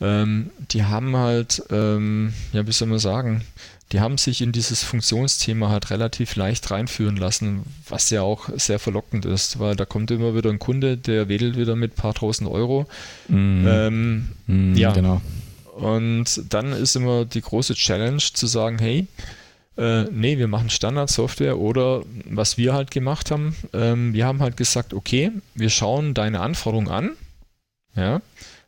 ähm, 0.00 0.50
die 0.72 0.82
haben 0.84 1.16
halt, 1.16 1.62
ähm, 1.70 2.34
ja, 2.52 2.66
wie 2.66 2.72
soll 2.72 2.88
man 2.88 2.98
sagen, 2.98 3.42
die 3.92 4.00
haben 4.00 4.18
sich 4.18 4.42
in 4.42 4.50
dieses 4.50 4.82
Funktionsthema 4.82 5.68
halt 5.68 5.90
relativ 5.90 6.34
leicht 6.34 6.70
reinführen 6.70 7.16
lassen, 7.16 7.62
was 7.88 8.10
ja 8.10 8.22
auch 8.22 8.48
sehr 8.56 8.78
verlockend 8.80 9.24
ist, 9.24 9.60
weil 9.60 9.76
da 9.76 9.84
kommt 9.84 10.10
immer 10.10 10.34
wieder 10.34 10.50
ein 10.50 10.58
Kunde, 10.58 10.96
der 10.96 11.28
wedelt 11.28 11.56
wieder 11.56 11.76
mit 11.76 11.92
ein 11.92 11.96
paar 11.96 12.14
tausend 12.14 12.50
Euro. 12.50 12.86
Mhm. 13.28 13.66
Ähm, 13.68 14.28
Mhm, 14.46 14.74
ja. 14.76 14.92
Genau. 14.92 15.20
und 15.74 16.52
dann 16.52 16.72
ist 16.72 16.96
immer 16.96 17.24
die 17.24 17.40
große 17.42 17.74
Challenge 17.74 18.18
zu 18.18 18.46
sagen, 18.46 18.78
hey, 18.78 19.06
äh, 19.76 20.04
nee, 20.04 20.38
wir 20.38 20.48
machen 20.48 20.70
Standardsoftware 20.70 21.58
oder 21.58 22.02
was 22.24 22.56
wir 22.56 22.72
halt 22.74 22.90
gemacht 22.90 23.30
haben, 23.30 23.54
ähm, 23.72 24.14
wir 24.14 24.24
haben 24.26 24.40
halt 24.40 24.56
gesagt, 24.56 24.94
okay, 24.94 25.32
wir 25.54 25.68
schauen 25.70 26.14
deine 26.14 26.40
Anforderungen 26.40 26.88
an, 26.88 27.10
ja, 27.94 28.20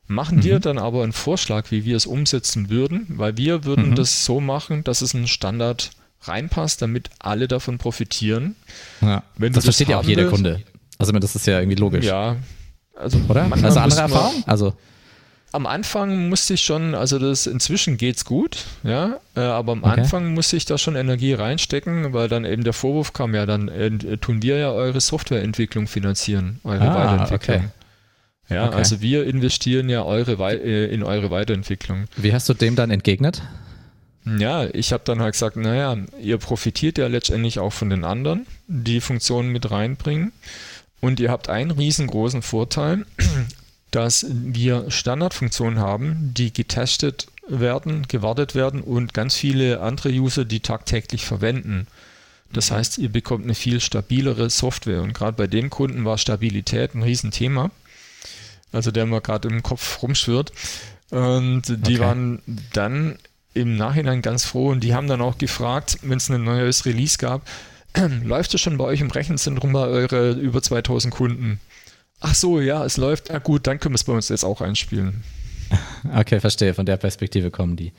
machen 0.09 0.38
Mhm. 0.38 0.42
dir 0.42 0.59
dann 0.61 0.79
aber 0.79 1.03
einen 1.05 1.12
Vorschlag, 1.12 1.71
wie 1.71 1.85
wir 1.85 1.97
es 1.97 2.07
umsetzen 2.07 2.71
würden, 2.71 3.07
weil 3.11 3.37
wir 3.37 3.64
würden 3.64 3.90
Mhm. 3.90 3.94
das 3.94 4.25
so 4.25 4.40
machen, 4.40 4.83
dass 4.85 5.03
es 5.03 5.14
in 5.14 5.21
einen 5.21 5.29
Standard 5.29 5.90
reinpasst, 6.23 6.83
damit 6.83 7.11
alle 7.21 7.47
davon 7.47 7.79
profitieren. 7.79 8.57
Ja. 9.01 9.23
Wenn 9.37 9.53
das 9.53 9.64
das 9.64 9.77
versteht 9.77 9.88
ja 9.88 9.99
auch 9.99 10.05
jeder 10.05 10.23
willst- 10.23 10.35
Kunde. 10.35 10.62
Also 10.99 11.12
das 11.12 11.37
ist 11.37 11.47
ja 11.47 11.61
irgendwie 11.61 11.77
logisch. 11.79 12.05
Ja, 12.05 12.37
also 12.97 13.18
Oder? 13.29 13.47
Also 13.62 13.79
andere 13.79 14.01
Erfahrung? 14.01 14.42
Also 14.47 14.75
Am 15.51 15.64
Anfang 15.66 16.29
musste 16.29 16.55
ich 16.55 16.61
schon, 16.61 16.94
also 16.94 17.18
das 17.18 17.47
inzwischen 17.47 17.97
geht's 17.97 18.27
gut, 18.27 18.59
ja, 18.83 19.16
äh, 19.35 19.40
aber 19.40 19.73
am 19.73 19.83
Okay. 19.83 20.01
Anfang 20.03 20.35
musste 20.35 20.57
ich 20.59 20.66
da 20.66 20.77
schon 20.77 20.94
Energie 20.94 21.33
reinstecken, 21.33 22.12
weil 22.12 22.29
dann 22.29 22.44
eben 22.44 22.64
der 22.64 22.75
Vorwurf 22.75 23.14
kam, 23.14 23.35
ja, 23.35 23.47
dann 23.47 23.68
äh, 23.68 24.18
tun 24.18 24.42
wir 24.42 24.59
ja 24.59 24.71
eure 24.73 25.01
Softwareentwicklung 25.01 25.87
finanzieren, 25.87 26.61
eure 26.64 26.83
Ah, 26.90 26.94
Weiterentwicklung. 26.94 27.57
okay. 27.61 27.68
Ja, 28.49 28.67
Okay. 28.69 28.77
also 28.77 29.01
wir 29.03 29.27
investieren 29.27 29.89
ja 29.89 30.03
eure 30.05 30.39
Wei 30.39 30.55
äh, 30.55 30.87
in 30.87 31.03
eure 31.03 31.31
Weiterentwicklung. 31.31 32.05
wie 32.17 32.33
hast 32.33 32.49
du 32.49 32.55
dem 32.55 32.77
dann 32.77 32.91
entgegnet? 32.91 33.43
Ja, 34.39 34.67
ich 34.75 34.93
habe 34.93 35.03
dann 35.07 35.21
halt 35.21 35.33
gesagt, 35.33 35.57
naja, 35.57 35.97
ihr 36.21 36.37
profitiert 36.39 36.99
ja 36.99 37.07
letztendlich 37.07 37.59
auch 37.61 37.73
von 37.73 37.89
den 37.89 38.05
anderen, 38.05 38.47
die 38.67 39.01
Funktionen 39.01 39.51
mit 39.51 39.71
reinbringen. 39.71 40.33
Und 41.01 41.21
ihr 41.21 41.31
habt 41.31 41.49
einen 41.49 41.71
riesengroßen 41.71 42.43
Vorteil, 42.43 43.07
dass 43.91 44.27
wir 44.31 44.91
Standardfunktionen 44.91 45.79
haben, 45.79 46.33
die 46.37 46.53
getestet 46.53 47.29
werden, 47.49 48.07
gewartet 48.09 48.55
werden 48.55 48.83
und 48.83 49.15
ganz 49.15 49.35
viele 49.35 49.81
andere 49.81 50.11
User, 50.11 50.45
die 50.45 50.61
tagtäglich 50.61 51.25
verwenden. 51.25 51.87
Das 52.53 52.71
heißt, 52.71 52.99
ihr 52.99 53.09
bekommt 53.11 53.45
eine 53.45 53.55
viel 53.55 53.81
stabilere 53.81 54.51
Software. 54.51 55.03
Und 55.03 55.15
gerade 55.15 55.37
bei 55.37 55.47
dem 55.47 55.71
Kunden 55.71 56.05
war 56.05 56.19
Stabilität 56.19 56.95
ein 56.95 57.03
Riesenthema. 57.03 57.71
Also 58.72 58.90
der 58.90 59.07
mir 59.07 59.20
gerade 59.20 59.48
im 59.48 59.62
Kopf 59.62 60.02
rumschwirrt. 60.02 60.52
Und 61.11 61.62
die 61.68 61.74
Okay. 61.94 62.00
waren 62.00 62.42
dann 62.74 63.16
im 63.54 63.76
Nachhinein 63.76 64.20
ganz 64.22 64.44
froh 64.44 64.68
und 64.68 64.81
die 64.85 64.94
haben 64.94 65.09
dann 65.09 65.20
auch 65.22 65.38
gefragt, 65.38 65.98
wenn 66.02 66.18
es 66.18 66.28
ein 66.31 66.44
neues 66.44 66.85
Release 66.85 67.16
gab, 67.18 67.42
läuft 68.24 68.54
es 68.54 68.61
schon 68.61 68.76
bei 68.76 68.85
euch 68.85 69.00
im 69.00 69.11
Rechenzentrum 69.11 69.72
bei 69.72 69.81
eure 69.87 70.33
über 70.33 70.61
2000 70.62 71.12
Kunden? 71.14 71.61
Ach 72.20 72.35
so, 72.35 72.61
ja, 72.61 72.85
es 72.85 72.96
läuft. 72.96 73.31
Ja 73.31 73.38
gut, 73.38 73.66
dann 73.66 73.81
können 73.81 73.94
wir 73.94 73.96
es 73.96 74.04
bei 74.04 74.12
uns 74.12 74.28
jetzt 74.28 74.44
auch 74.44 74.61
einspielen. 74.61 75.22
Okay, 76.14 76.40
verstehe. 76.40 76.72
Von 76.74 76.87
der 76.87 76.96
Perspektive 76.96 77.50
kommen 77.50 77.76
die. 77.76 77.92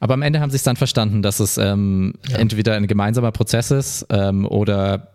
Aber 0.00 0.14
am 0.14 0.22
Ende 0.22 0.40
haben 0.40 0.50
sie 0.50 0.56
es 0.56 0.62
dann 0.64 0.76
verstanden, 0.76 1.22
dass 1.22 1.38
es 1.38 1.56
ähm, 1.58 2.14
Ja. 2.28 2.38
entweder 2.38 2.74
ein 2.74 2.86
gemeinsamer 2.88 3.30
Prozess 3.30 3.70
ist 3.70 4.06
ähm, 4.10 4.44
oder 4.46 5.08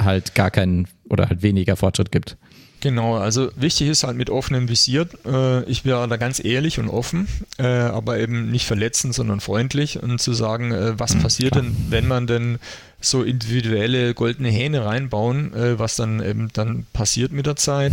halt 0.00 0.34
gar 0.36 0.50
keinen 0.52 0.86
oder 1.08 1.28
halt 1.28 1.42
weniger 1.42 1.74
Fortschritt 1.76 2.12
gibt. 2.12 2.36
Genau, 2.80 3.16
also 3.16 3.50
wichtig 3.56 3.88
ist 3.88 4.04
halt 4.04 4.16
mit 4.16 4.30
offenem 4.30 4.68
Visier. 4.68 5.08
Äh, 5.26 5.64
ich 5.64 5.84
wäre 5.84 6.06
da 6.06 6.16
ganz 6.16 6.42
ehrlich 6.42 6.78
und 6.78 6.88
offen, 6.88 7.26
äh, 7.58 7.66
aber 7.66 8.18
eben 8.18 8.50
nicht 8.50 8.66
verletzend, 8.66 9.14
sondern 9.14 9.40
freundlich 9.40 10.00
und 10.02 10.20
zu 10.20 10.32
sagen, 10.32 10.72
äh, 10.72 10.98
was 10.98 11.14
mhm, 11.14 11.22
passiert 11.22 11.52
klar. 11.52 11.64
denn, 11.64 11.76
wenn 11.90 12.06
man 12.06 12.26
denn 12.26 12.58
so 13.00 13.22
individuelle 13.22 14.14
goldene 14.14 14.50
Hähne 14.50 14.84
reinbauen, 14.84 15.52
äh, 15.54 15.78
was 15.78 15.96
dann 15.96 16.22
eben 16.22 16.50
dann 16.52 16.86
passiert 16.92 17.32
mit 17.32 17.46
der 17.46 17.56
Zeit 17.56 17.92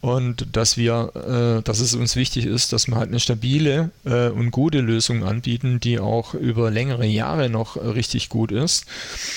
und 0.00 0.56
dass 0.56 0.78
wir, 0.78 1.12
äh, 1.14 1.62
dass 1.62 1.80
es 1.80 1.94
uns 1.94 2.16
wichtig 2.16 2.46
ist, 2.46 2.72
dass 2.72 2.88
wir 2.88 2.96
halt 2.96 3.08
eine 3.08 3.20
stabile 3.20 3.90
äh, 4.04 4.28
und 4.28 4.50
gute 4.50 4.80
Lösung 4.80 5.24
anbieten, 5.24 5.78
die 5.78 6.00
auch 6.00 6.32
über 6.32 6.70
längere 6.70 7.06
Jahre 7.06 7.50
noch 7.50 7.76
richtig 7.76 8.30
gut 8.30 8.50
ist 8.50 8.86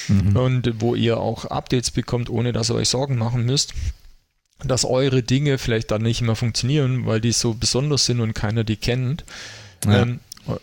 mhm. 0.08 0.38
und 0.38 0.82
wo 0.82 0.96
ihr 0.96 1.18
auch 1.18 1.46
Updates 1.46 1.92
bekommt, 1.92 2.30
ohne 2.30 2.54
dass 2.54 2.70
ihr 2.70 2.76
euch 2.76 2.90
Sorgen 2.90 3.18
machen 3.18 3.46
müsst 3.46 3.74
dass 4.64 4.86
eure 4.86 5.22
Dinge 5.22 5.58
vielleicht 5.58 5.92
dann 5.92 6.02
nicht 6.02 6.22
mehr 6.22 6.36
funktionieren, 6.36 7.06
weil 7.06 7.22
die 7.22 7.32
so 7.32 7.54
besonders 7.54 8.06
sind 8.06 8.22
und 8.22 8.34
keiner 8.34 8.64
die 8.64 8.78
kennt. 8.78 9.24
Ja. 9.86 10.02
Ähm, 10.02 10.20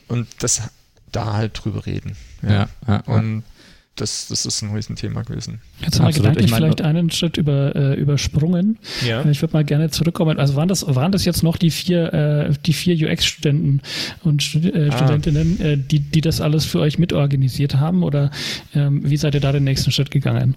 und 0.09 0.29
das 0.41 0.63
da 1.11 1.35
halt 1.35 1.63
drüber 1.63 1.87
reden. 1.87 2.17
Ja. 2.43 2.51
ja, 2.51 2.69
ja 2.87 2.97
und 3.07 3.45
das, 3.97 4.29
das 4.29 4.47
ist 4.47 4.63
ein 4.63 4.75
Riesenthema 4.75 5.23
gewesen. 5.23 5.61
Jetzt 5.81 6.01
haben 6.01 6.07
wir 6.07 6.15
gedanklich 6.15 6.47
ich 6.47 6.55
vielleicht 6.55 6.81
einen 6.81 7.11
Schritt 7.11 7.37
über, 7.37 7.77
äh, 7.77 7.95
übersprungen. 7.95 8.79
Ja. 9.07 9.23
Ich 9.27 9.43
würde 9.43 9.53
mal 9.53 9.65
gerne 9.65 9.91
zurückkommen. 9.91 10.39
Also 10.39 10.57
waren 10.57 10.69
das, 10.69 10.87
waren 10.95 11.13
das 11.13 11.27
jetzt 11.27 11.43
noch 11.43 11.59
die 11.59 11.71
vier, 11.71 12.13
äh, 12.15 12.55
die 12.65 12.73
vier 12.73 12.97
UX-Studenten 12.97 13.83
und 14.23 14.43
Stud 14.43 14.65
äh, 14.65 14.89
ah. 14.91 14.97
Studentinnen, 14.97 15.61
äh, 15.61 15.77
die, 15.77 16.01
die 16.01 16.23
das 16.23 16.41
alles 16.41 16.65
für 16.65 16.81
euch 16.81 16.99
mitorganisiert 16.99 17.75
haben? 17.77 18.03
Oder 18.03 18.31
ähm, 18.75 19.03
wie 19.05 19.19
seid 19.19 19.35
ihr 19.35 19.41
da 19.41 19.53
den 19.53 19.65
nächsten 19.65 19.93
Schritt 19.93 20.11
gegangen? 20.11 20.57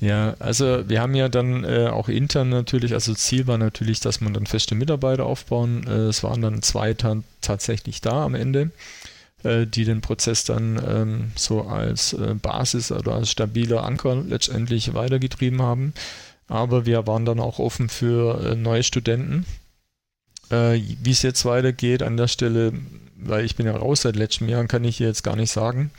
Ja, 0.00 0.34
also 0.38 0.88
wir 0.88 1.00
haben 1.00 1.14
ja 1.14 1.30
dann 1.30 1.64
äh, 1.64 1.88
auch 1.90 2.08
intern 2.08 2.50
natürlich, 2.50 2.92
also 2.92 3.14
Ziel 3.14 3.46
war 3.46 3.56
natürlich, 3.56 4.00
dass 4.00 4.20
man 4.20 4.34
dann 4.34 4.46
feste 4.46 4.74
Mitarbeiter 4.74 5.24
aufbauen. 5.24 5.86
Äh, 5.86 6.08
es 6.08 6.22
waren 6.22 6.42
dann 6.42 6.60
zwei 6.60 6.94
tatsächlich 7.40 8.02
da 8.02 8.24
am 8.24 8.34
Ende. 8.34 8.70
Äh, 9.44 9.66
die 9.66 9.84
den 9.84 10.00
Prozess 10.00 10.44
dann 10.44 10.80
ähm, 10.86 11.32
so 11.34 11.62
als 11.62 12.12
äh, 12.12 12.34
Basis 12.34 12.92
oder 12.92 13.14
als 13.14 13.30
stabiler 13.30 13.82
Anker 13.82 14.14
letztendlich 14.14 14.94
weitergetrieben 14.94 15.60
haben. 15.60 15.94
Aber 16.46 16.86
wir 16.86 17.06
waren 17.08 17.24
dann 17.24 17.40
auch 17.40 17.58
offen 17.58 17.88
für 17.88 18.40
äh, 18.44 18.54
neue 18.54 18.84
Studenten. 18.84 19.44
Äh, 20.50 20.80
Wie 21.02 21.10
es 21.10 21.22
jetzt 21.22 21.44
weitergeht 21.44 22.04
an 22.04 22.16
der 22.16 22.28
Stelle, 22.28 22.72
weil 23.16 23.44
ich 23.44 23.56
bin 23.56 23.66
ja 23.66 23.76
raus 23.76 24.02
seit 24.02 24.14
letztem 24.14 24.48
Jahr, 24.48 24.64
kann 24.66 24.84
ich 24.84 24.98
hier 24.98 25.08
jetzt 25.08 25.24
gar 25.24 25.34
nicht 25.34 25.50
sagen. 25.50 25.90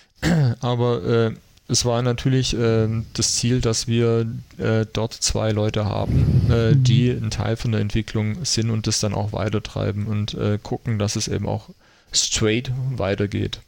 Aber 0.60 1.02
äh, 1.02 1.32
es 1.68 1.86
war 1.86 2.02
natürlich 2.02 2.54
äh, 2.54 2.88
das 3.14 3.36
Ziel, 3.36 3.62
dass 3.62 3.88
wir 3.88 4.26
äh, 4.58 4.84
dort 4.92 5.14
zwei 5.14 5.52
Leute 5.52 5.86
haben, 5.86 6.50
äh, 6.50 6.74
mhm. 6.74 6.84
die 6.84 7.08
ein 7.10 7.30
Teil 7.30 7.56
von 7.56 7.72
der 7.72 7.80
Entwicklung 7.80 8.44
sind 8.44 8.68
und 8.68 8.86
das 8.86 9.00
dann 9.00 9.14
auch 9.14 9.32
weitertreiben 9.32 10.06
und 10.06 10.36
gucken, 10.62 10.98
dass 10.98 11.16
es 11.16 11.28
eben 11.28 11.48
auch 11.48 11.70
straight 12.12 12.72
weitergeht. 12.96 13.60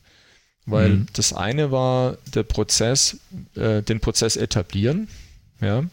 Weil 0.67 0.91
mhm. 0.91 1.07
das 1.13 1.33
eine 1.33 1.71
war 1.71 2.17
der 2.35 2.43
Prozess, 2.43 3.19
äh, 3.55 3.83
den 3.83 4.01
Prozess 4.01 4.37
etablieren, 4.37 5.09
ja. 5.61 5.85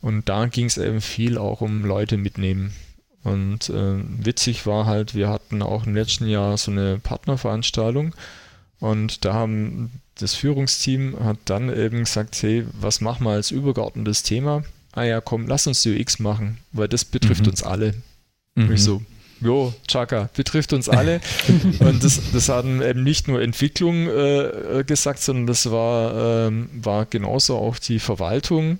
Und 0.00 0.28
da 0.28 0.46
ging 0.46 0.66
es 0.66 0.78
eben 0.78 1.00
viel 1.00 1.36
auch 1.36 1.62
um 1.62 1.84
Leute 1.84 2.16
mitnehmen. 2.16 2.72
Und 3.24 3.70
äh, 3.70 3.96
witzig 4.24 4.66
war 4.66 4.86
halt, 4.86 5.16
wir 5.16 5.28
hatten 5.28 5.62
auch 5.62 5.84
im 5.84 5.96
letzten 5.96 6.28
Jahr 6.28 6.56
so 6.58 6.70
eine 6.70 6.98
Partnerveranstaltung 6.98 8.14
und 8.78 9.24
da 9.24 9.34
haben 9.34 9.90
das 10.18 10.34
Führungsteam 10.34 11.16
hat 11.24 11.38
dann 11.46 11.74
eben 11.74 12.00
gesagt, 12.00 12.40
hey, 12.42 12.66
was 12.72 13.00
machen 13.00 13.24
wir 13.24 13.32
als 13.32 13.50
übergeordnetes 13.50 14.22
Thema? 14.22 14.62
Ah 14.92 15.02
ja, 15.02 15.20
komm, 15.20 15.46
lass 15.46 15.66
uns 15.66 15.84
UX 15.84 16.18
machen, 16.18 16.58
weil 16.72 16.88
das 16.88 17.04
betrifft 17.04 17.42
mhm. 17.42 17.48
uns 17.48 17.62
alle. 17.62 17.94
Mhm. 18.54 18.72
ich 18.72 18.82
so, 18.82 19.02
Jo, 19.40 19.74
Chaka, 19.86 20.30
betrifft 20.34 20.72
uns 20.72 20.88
alle. 20.88 21.20
und 21.80 22.02
das, 22.02 22.20
das 22.32 22.48
haben 22.48 22.82
eben 22.82 23.02
nicht 23.02 23.28
nur 23.28 23.42
Entwicklung 23.42 24.08
äh, 24.08 24.84
gesagt, 24.86 25.20
sondern 25.20 25.46
das 25.46 25.70
war, 25.70 26.46
ähm, 26.46 26.68
war 26.72 27.04
genauso 27.06 27.56
auch 27.56 27.78
die 27.78 27.98
Verwaltung, 27.98 28.78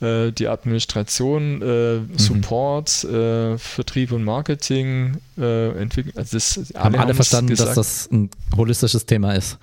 äh, 0.00 0.32
die 0.32 0.48
Administration, 0.48 1.62
äh, 1.62 1.98
mhm. 1.98 2.18
Support, 2.18 3.04
äh, 3.04 3.58
Vertrieb 3.58 4.12
und 4.12 4.24
Marketing, 4.24 5.18
äh, 5.38 5.68
Entwicklung. 5.80 6.16
Also 6.16 6.36
das, 6.36 6.72
haben 6.74 6.94
alle, 6.94 7.04
alle 7.04 7.14
verstanden, 7.14 7.50
gesagt, 7.50 7.76
dass 7.76 7.76
das 7.76 8.10
ein 8.10 8.30
holistisches 8.56 9.06
Thema 9.06 9.34
ist. 9.34 9.58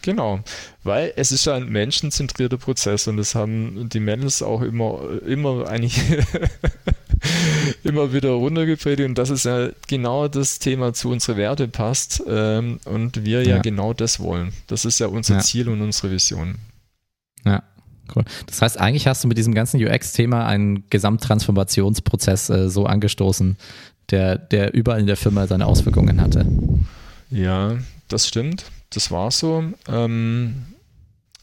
Genau, 0.00 0.38
weil 0.84 1.12
es 1.16 1.32
ist 1.32 1.46
ja 1.46 1.56
ein 1.56 1.68
menschenzentrierter 1.68 2.58
Prozess 2.58 3.08
und 3.08 3.16
das 3.16 3.34
haben 3.34 3.88
die 3.88 3.98
Mädels 3.98 4.40
auch 4.40 4.62
immer, 4.62 5.00
immer 5.26 5.66
eigentlich 5.68 6.00
immer 7.84 8.12
wieder 8.12 8.30
runtergepredigt 8.30 9.08
und 9.08 9.18
das 9.18 9.30
ist 9.30 9.44
ja 9.44 9.70
genau 9.88 10.28
das 10.28 10.58
Thema 10.58 10.92
zu 10.92 11.10
unsere 11.10 11.36
Werte 11.36 11.68
passt 11.68 12.22
ähm, 12.28 12.80
und 12.84 13.24
wir 13.24 13.42
ja. 13.42 13.56
ja. 13.56 13.62
genau 13.62 13.92
das 13.92 14.20
wollen. 14.20 14.52
Das 14.66 14.84
ist 14.84 14.98
ja 14.98 15.06
unser 15.06 15.36
ja. 15.36 15.40
Ziel 15.40 15.68
und 15.68 15.80
unsere 15.80 16.10
Vision. 16.10 16.56
Ja. 17.44 17.62
Cool. 18.14 18.24
Das 18.46 18.62
heißt, 18.62 18.78
eigentlich 18.78 19.08
hast 19.08 19.24
du 19.24 19.28
mit 19.28 19.36
diesem 19.36 19.52
ganzen 19.52 19.82
UX-Thema 19.82 20.46
einen 20.46 20.88
Gesamttransformationsprozess 20.90 22.50
äh, 22.50 22.68
so 22.68 22.86
angestoßen, 22.86 23.56
der, 24.10 24.38
der 24.38 24.74
überall 24.74 25.00
in 25.00 25.08
der 25.08 25.16
Firma 25.16 25.46
seine 25.48 25.66
Auswirkungen 25.66 26.20
hatte. 26.20 26.46
Ja, 27.30 27.76
das 28.08 28.28
stimmt. 28.28 28.66
Das 28.90 29.10
war 29.10 29.30
so. 29.30 29.64
Ähm, 29.88 30.66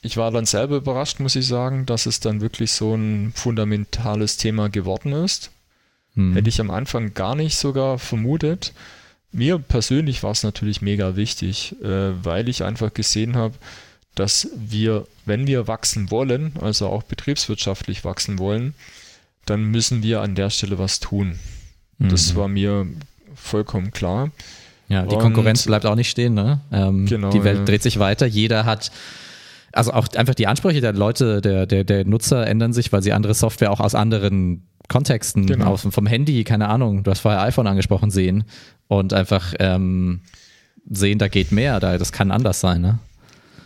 ich 0.01 0.17
war 0.17 0.31
dann 0.31 0.45
selber 0.45 0.77
überrascht, 0.77 1.19
muss 1.19 1.35
ich 1.35 1.47
sagen, 1.47 1.85
dass 1.85 2.05
es 2.05 2.19
dann 2.19 2.41
wirklich 2.41 2.71
so 2.71 2.93
ein 2.93 3.31
fundamentales 3.35 4.37
Thema 4.37 4.69
geworden 4.69 5.13
ist. 5.13 5.51
Hm. 6.15 6.33
Hätte 6.33 6.49
ich 6.49 6.61
am 6.61 6.71
Anfang 6.71 7.13
gar 7.13 7.35
nicht 7.35 7.57
sogar 7.57 7.99
vermutet. 7.99 8.73
Mir 9.31 9.57
persönlich 9.57 10.21
war 10.21 10.31
es 10.31 10.43
natürlich 10.43 10.81
mega 10.81 11.15
wichtig, 11.15 11.75
äh, 11.83 12.23
weil 12.23 12.49
ich 12.49 12.63
einfach 12.63 12.93
gesehen 12.93 13.35
habe, 13.35 13.55
dass 14.15 14.49
wir, 14.55 15.07
wenn 15.25 15.47
wir 15.47 15.67
wachsen 15.67 16.11
wollen, 16.11 16.53
also 16.61 16.87
auch 16.87 17.03
betriebswirtschaftlich 17.03 18.05
wachsen 18.05 18.37
wollen, 18.37 18.75
dann 19.45 19.63
müssen 19.63 20.03
wir 20.03 20.21
an 20.21 20.35
der 20.35 20.51
Stelle 20.51 20.77
was 20.77 20.99
tun. 20.99 21.39
Mhm. 21.97 22.09
Das 22.09 22.35
war 22.35 22.47
mir 22.47 22.85
vollkommen 23.35 23.91
klar. 23.91 24.31
Ja, 24.87 25.03
die 25.05 25.15
Und, 25.15 25.21
Konkurrenz 25.21 25.65
bleibt 25.65 25.85
auch 25.85 25.95
nicht 25.95 26.09
stehen, 26.09 26.35
ne? 26.35 26.61
Ähm, 26.71 27.07
genau, 27.07 27.31
die 27.31 27.43
Welt 27.43 27.59
ja. 27.59 27.65
dreht 27.65 27.81
sich 27.81 27.97
weiter, 27.97 28.27
jeder 28.27 28.65
hat 28.65 28.91
also 29.71 29.91
auch 29.91 30.07
einfach 30.15 30.35
die 30.35 30.45
Ansprüche 30.45 30.81
der 30.81 30.93
Leute, 30.93 31.41
der, 31.41 31.65
der, 31.65 31.83
der 31.83 32.05
Nutzer 32.05 32.45
ändern 32.45 32.73
sich, 32.73 32.93
weil 32.93 33.01
sie 33.01 33.11
andere 33.11 33.33
Software 33.33 33.71
auch 33.71 33.79
aus 33.79 33.95
anderen 33.95 34.67
Kontexten 34.89 35.45
genau. 35.45 35.67
aus, 35.67 35.87
vom 35.89 36.07
Handy, 36.07 36.43
keine 36.43 36.69
Ahnung, 36.69 37.03
du 37.03 37.11
hast 37.11 37.21
vorher 37.21 37.41
iPhone 37.41 37.67
angesprochen, 37.67 38.11
sehen 38.11 38.43
und 38.87 39.13
einfach 39.13 39.53
ähm, 39.59 40.21
sehen, 40.89 41.19
da 41.19 41.27
geht 41.27 41.51
mehr, 41.51 41.79
da, 41.79 41.97
das 41.97 42.11
kann 42.11 42.31
anders 42.31 42.59
sein, 42.59 42.81
ne? 42.81 42.99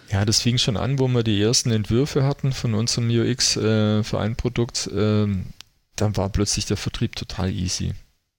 Ja, 0.10 0.23
das 0.23 0.41
fing 0.41 0.58
schon 0.58 0.77
an, 0.77 0.99
wo 0.99 1.08
wir 1.10 1.23
die 1.23 1.41
ersten 1.41 1.71
Entwürfe 1.71 2.23
hatten 2.23 2.53
von 2.53 2.73
unserem 2.73 3.10
UX 3.10 3.58
äh, 3.58 4.03
für 4.03 4.19
ein 4.19 4.38
Produkt. 4.38 4.88
Äh, 4.88 5.27
dann 5.97 6.15
war 6.15 6.30
plötzlich 6.30 6.65
der 6.65 6.77
Vertrieb 6.77 7.15
total 7.15 7.51
easy. 7.51 7.93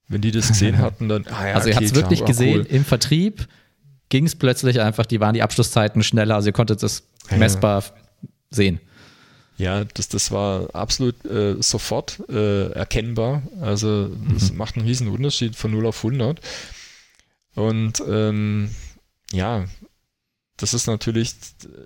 Wenn 0.08 0.22
die 0.22 0.30
das 0.30 0.48
gesehen 0.48 0.78
hatten, 0.78 1.08
dann. 1.08 1.26
Ah 1.26 1.48
ja, 1.48 1.54
also, 1.54 1.68
ihr 1.68 1.74
habt 1.74 1.84
es 1.84 1.94
wirklich 1.94 2.20
klar, 2.20 2.28
gesehen, 2.28 2.60
cool. 2.60 2.66
im 2.70 2.84
Vertrieb 2.84 3.46
ging 4.08 4.24
es 4.24 4.34
plötzlich 4.34 4.80
einfach, 4.80 5.04
die 5.04 5.20
waren 5.20 5.34
die 5.34 5.42
Abschlusszeiten 5.42 6.02
schneller, 6.02 6.36
also 6.36 6.48
ihr 6.48 6.54
konntet 6.54 6.82
es 6.82 7.06
messbar 7.36 7.82
ja. 7.82 8.28
sehen. 8.50 8.80
Ja, 9.58 9.84
das, 9.84 10.08
das 10.08 10.30
war 10.30 10.74
absolut 10.74 11.24
äh, 11.24 11.60
sofort 11.60 12.20
äh, 12.28 12.70
erkennbar. 12.70 13.42
Also 13.60 14.08
das 14.32 14.52
mhm. 14.52 14.56
macht 14.56 14.76
einen 14.76 14.86
riesen 14.86 15.08
Unterschied 15.08 15.56
von 15.56 15.72
0 15.72 15.86
auf 15.86 16.04
100. 16.04 16.40
Und 17.56 18.00
ähm, 18.08 18.70
ja, 19.32 19.66
das 20.56 20.74
ist 20.74 20.86
natürlich 20.86 21.34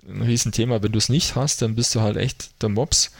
ein 0.07 0.21
Riesenthema. 0.21 0.83
Wenn 0.83 0.91
du 0.91 0.99
es 0.99 1.09
nicht 1.09 1.35
hast, 1.35 1.63
dann 1.63 1.73
bist 1.73 1.95
du 1.95 2.01
halt 2.01 2.15
echt 2.15 2.61
der 2.61 2.69
Mops. 2.69 3.11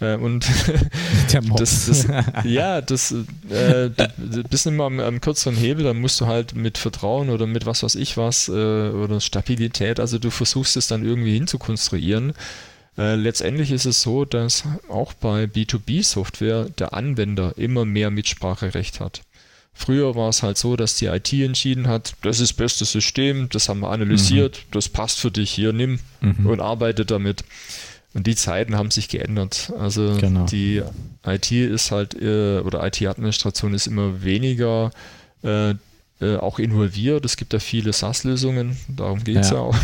Äh, 0.00 0.16
und 0.16 0.46
der 1.32 1.42
Mops. 1.42 1.86
Das, 1.86 2.06
das, 2.06 2.44
ja, 2.44 2.80
das 2.80 3.12
äh, 3.12 3.90
du 3.90 4.42
bist 4.50 4.66
immer 4.66 4.84
am, 4.84 4.98
am, 4.98 5.20
kürzeren 5.20 5.56
Hebel, 5.56 5.84
dann 5.84 6.00
musst 6.00 6.20
du 6.20 6.26
halt 6.26 6.56
mit 6.56 6.76
Vertrauen 6.76 7.30
oder 7.30 7.46
mit 7.46 7.66
was 7.66 7.84
weiß 7.84 7.94
ich 7.94 8.16
was 8.16 8.48
äh, 8.48 8.52
oder 8.52 9.20
Stabilität, 9.20 10.00
also 10.00 10.18
du 10.18 10.30
versuchst 10.30 10.76
es 10.76 10.88
dann 10.88 11.04
irgendwie 11.04 11.34
hinzukonstruieren. 11.34 12.32
Äh, 12.98 13.14
letztendlich 13.14 13.70
ist 13.70 13.86
es 13.86 14.02
so, 14.02 14.24
dass 14.24 14.64
auch 14.88 15.12
bei 15.14 15.44
B2B-Software 15.44 16.68
der 16.78 16.92
Anwender 16.94 17.54
immer 17.56 17.84
mehr 17.84 18.10
Mitspracherecht 18.10 19.00
hat. 19.00 19.22
Früher 19.74 20.14
war 20.14 20.28
es 20.28 20.42
halt 20.42 20.58
so, 20.58 20.76
dass 20.76 20.96
die 20.96 21.06
IT 21.06 21.32
entschieden 21.32 21.88
hat, 21.88 22.14
das 22.22 22.40
ist 22.40 22.50
das 22.50 22.56
beste 22.56 22.84
System, 22.84 23.48
das 23.48 23.70
haben 23.70 23.80
wir 23.80 23.90
analysiert, 23.90 24.58
mhm. 24.58 24.72
das 24.72 24.90
passt 24.90 25.18
für 25.18 25.30
dich, 25.30 25.50
hier 25.50 25.72
nimm 25.72 25.98
mhm. 26.20 26.46
und 26.46 26.60
arbeite 26.60 27.06
damit. 27.06 27.44
Und 28.14 28.26
die 28.26 28.36
Zeiten 28.36 28.76
haben 28.76 28.90
sich 28.90 29.08
geändert. 29.08 29.72
Also 29.78 30.18
genau. 30.20 30.44
die 30.44 30.82
IT 31.26 31.50
ist 31.50 31.90
halt, 31.90 32.14
äh, 32.20 32.58
oder 32.58 32.86
IT-Administration 32.86 33.72
ist 33.72 33.86
immer 33.86 34.22
weniger 34.22 34.90
äh, 35.42 35.74
äh, 36.22 36.36
auch 36.36 36.58
involviert. 36.58 37.24
Es 37.24 37.36
gibt 37.36 37.52
ja 37.52 37.58
viele 37.58 37.92
SaaS-Lösungen, 37.92 38.76
darum 38.88 39.22
geht 39.22 39.38
es 39.38 39.50
ja. 39.50 39.56
ja. 39.56 39.62
auch. 39.62 39.74
Ja. 39.76 39.82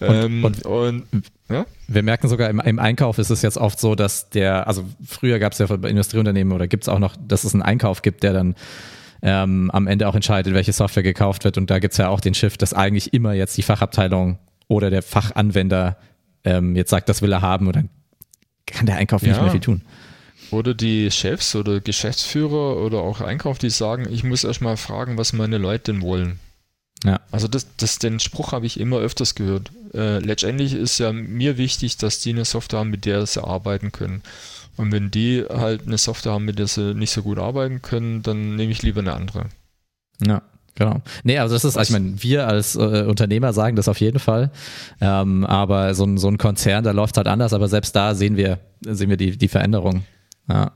Ähm, 0.08 0.44
und, 0.44 0.66
und, 0.66 1.04
ja? 1.48 1.64
Wir 1.88 2.02
merken 2.02 2.28
sogar 2.28 2.50
im, 2.50 2.60
im, 2.60 2.78
Einkauf 2.78 3.18
ist 3.18 3.30
es 3.30 3.40
jetzt 3.40 3.56
oft 3.56 3.80
so, 3.80 3.94
dass 3.94 4.28
der, 4.28 4.66
also 4.66 4.84
früher 5.04 5.38
gab 5.38 5.52
es 5.52 5.58
ja 5.58 5.66
bei 5.66 5.88
Industrieunternehmen 5.88 6.52
oder 6.52 6.68
gibt 6.68 6.84
es 6.84 6.88
auch 6.88 6.98
noch, 6.98 7.16
dass 7.16 7.44
es 7.44 7.54
einen 7.54 7.62
Einkauf 7.62 8.02
gibt, 8.02 8.22
der 8.22 8.34
dann 8.34 8.54
ähm, 9.22 9.70
am 9.72 9.86
Ende 9.86 10.06
auch 10.06 10.14
entscheidet, 10.14 10.52
welche 10.52 10.72
Software 10.72 11.02
gekauft 11.02 11.44
wird. 11.44 11.56
Und 11.56 11.70
da 11.70 11.78
gibt 11.78 11.92
es 11.92 11.98
ja 11.98 12.08
auch 12.08 12.20
den 12.20 12.34
Shift, 12.34 12.60
dass 12.60 12.74
eigentlich 12.74 13.14
immer 13.14 13.32
jetzt 13.32 13.56
die 13.56 13.62
Fachabteilung 13.62 14.38
oder 14.68 14.90
der 14.90 15.02
Fachanwender 15.02 15.96
ähm, 16.44 16.76
jetzt 16.76 16.90
sagt, 16.90 17.08
das 17.08 17.22
will 17.22 17.32
er 17.32 17.42
haben 17.42 17.66
und 17.66 17.76
dann 17.76 17.88
kann 18.66 18.86
der 18.86 18.96
Einkauf 18.96 19.22
nicht 19.22 19.40
mehr 19.40 19.50
viel 19.50 19.60
tun. 19.60 19.82
Oder 20.50 20.74
die 20.74 21.10
Chefs 21.10 21.54
oder 21.56 21.80
Geschäftsführer 21.80 22.76
oder 22.76 22.98
auch 22.98 23.20
Einkauf, 23.20 23.58
die 23.58 23.70
sagen, 23.70 24.06
ich 24.10 24.24
muss 24.24 24.44
erstmal 24.44 24.76
fragen, 24.76 25.18
was 25.18 25.32
meine 25.32 25.58
Leute 25.58 25.92
denn 25.92 26.02
wollen. 26.02 26.38
Ja. 27.04 27.20
Also 27.30 27.48
das, 27.48 27.66
das, 27.76 27.98
den 27.98 28.20
Spruch 28.20 28.52
habe 28.52 28.66
ich 28.66 28.80
immer 28.80 28.98
öfters 28.98 29.34
gehört. 29.34 29.70
Äh, 29.92 30.18
letztendlich 30.18 30.72
ist 30.72 30.98
ja 30.98 31.12
mir 31.12 31.58
wichtig, 31.58 31.96
dass 31.98 32.20
die 32.20 32.30
eine 32.30 32.44
Software 32.44 32.80
haben, 32.80 32.90
mit 32.90 33.04
der 33.04 33.26
sie 33.26 33.42
arbeiten 33.42 33.92
können. 33.92 34.22
Und 34.76 34.92
wenn 34.92 35.10
die 35.10 35.44
halt 35.48 35.86
eine 35.86 35.98
Software 35.98 36.32
haben, 36.32 36.44
mit 36.44 36.58
der 36.58 36.66
sie 36.66 36.94
nicht 36.94 37.10
so 37.10 37.22
gut 37.22 37.38
arbeiten 37.38 37.82
können, 37.82 38.22
dann 38.22 38.56
nehme 38.56 38.72
ich 38.72 38.82
lieber 38.82 39.00
eine 39.00 39.14
andere. 39.14 39.46
Ja, 40.24 40.42
genau. 40.74 41.00
Nee, 41.22 41.38
also 41.38 41.54
das 41.54 41.64
ist, 41.64 41.76
also 41.76 41.88
ich 41.88 41.98
meine, 41.98 42.22
wir 42.22 42.46
als 42.46 42.76
äh, 42.76 43.04
Unternehmer 43.04 43.52
sagen 43.52 43.76
das 43.76 43.88
auf 43.88 44.00
jeden 44.00 44.18
Fall. 44.18 44.50
Ähm, 45.00 45.44
aber 45.44 45.94
so 45.94 46.04
ein, 46.04 46.18
so 46.18 46.28
ein 46.28 46.38
Konzern, 46.38 46.84
da 46.84 46.90
läuft 46.90 47.16
halt 47.16 47.26
anders, 47.26 47.52
aber 47.52 47.68
selbst 47.68 47.96
da 47.96 48.14
sehen 48.14 48.36
wir, 48.36 48.58
sehen 48.80 49.10
wir 49.10 49.16
die, 49.16 49.36
die 49.36 49.48
Veränderung. 49.48 50.04
Ja. 50.48 50.72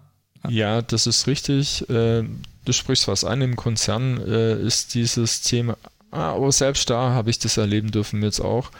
ja, 0.48 0.82
das 0.82 1.06
ist 1.06 1.26
richtig. 1.26 1.88
Äh, 1.88 2.24
du 2.64 2.72
sprichst 2.72 3.08
was 3.08 3.24
an. 3.24 3.42
Im 3.42 3.56
Konzern 3.56 4.20
äh, 4.26 4.60
ist 4.60 4.94
dieses 4.94 5.42
Thema, 5.42 5.76
ah, 6.10 6.32
aber 6.32 6.52
selbst 6.52 6.90
da 6.90 7.10
habe 7.10 7.30
ich 7.30 7.38
das 7.38 7.56
erleben 7.56 7.90
dürfen 7.90 8.22
jetzt 8.22 8.40
auch. 8.40 8.70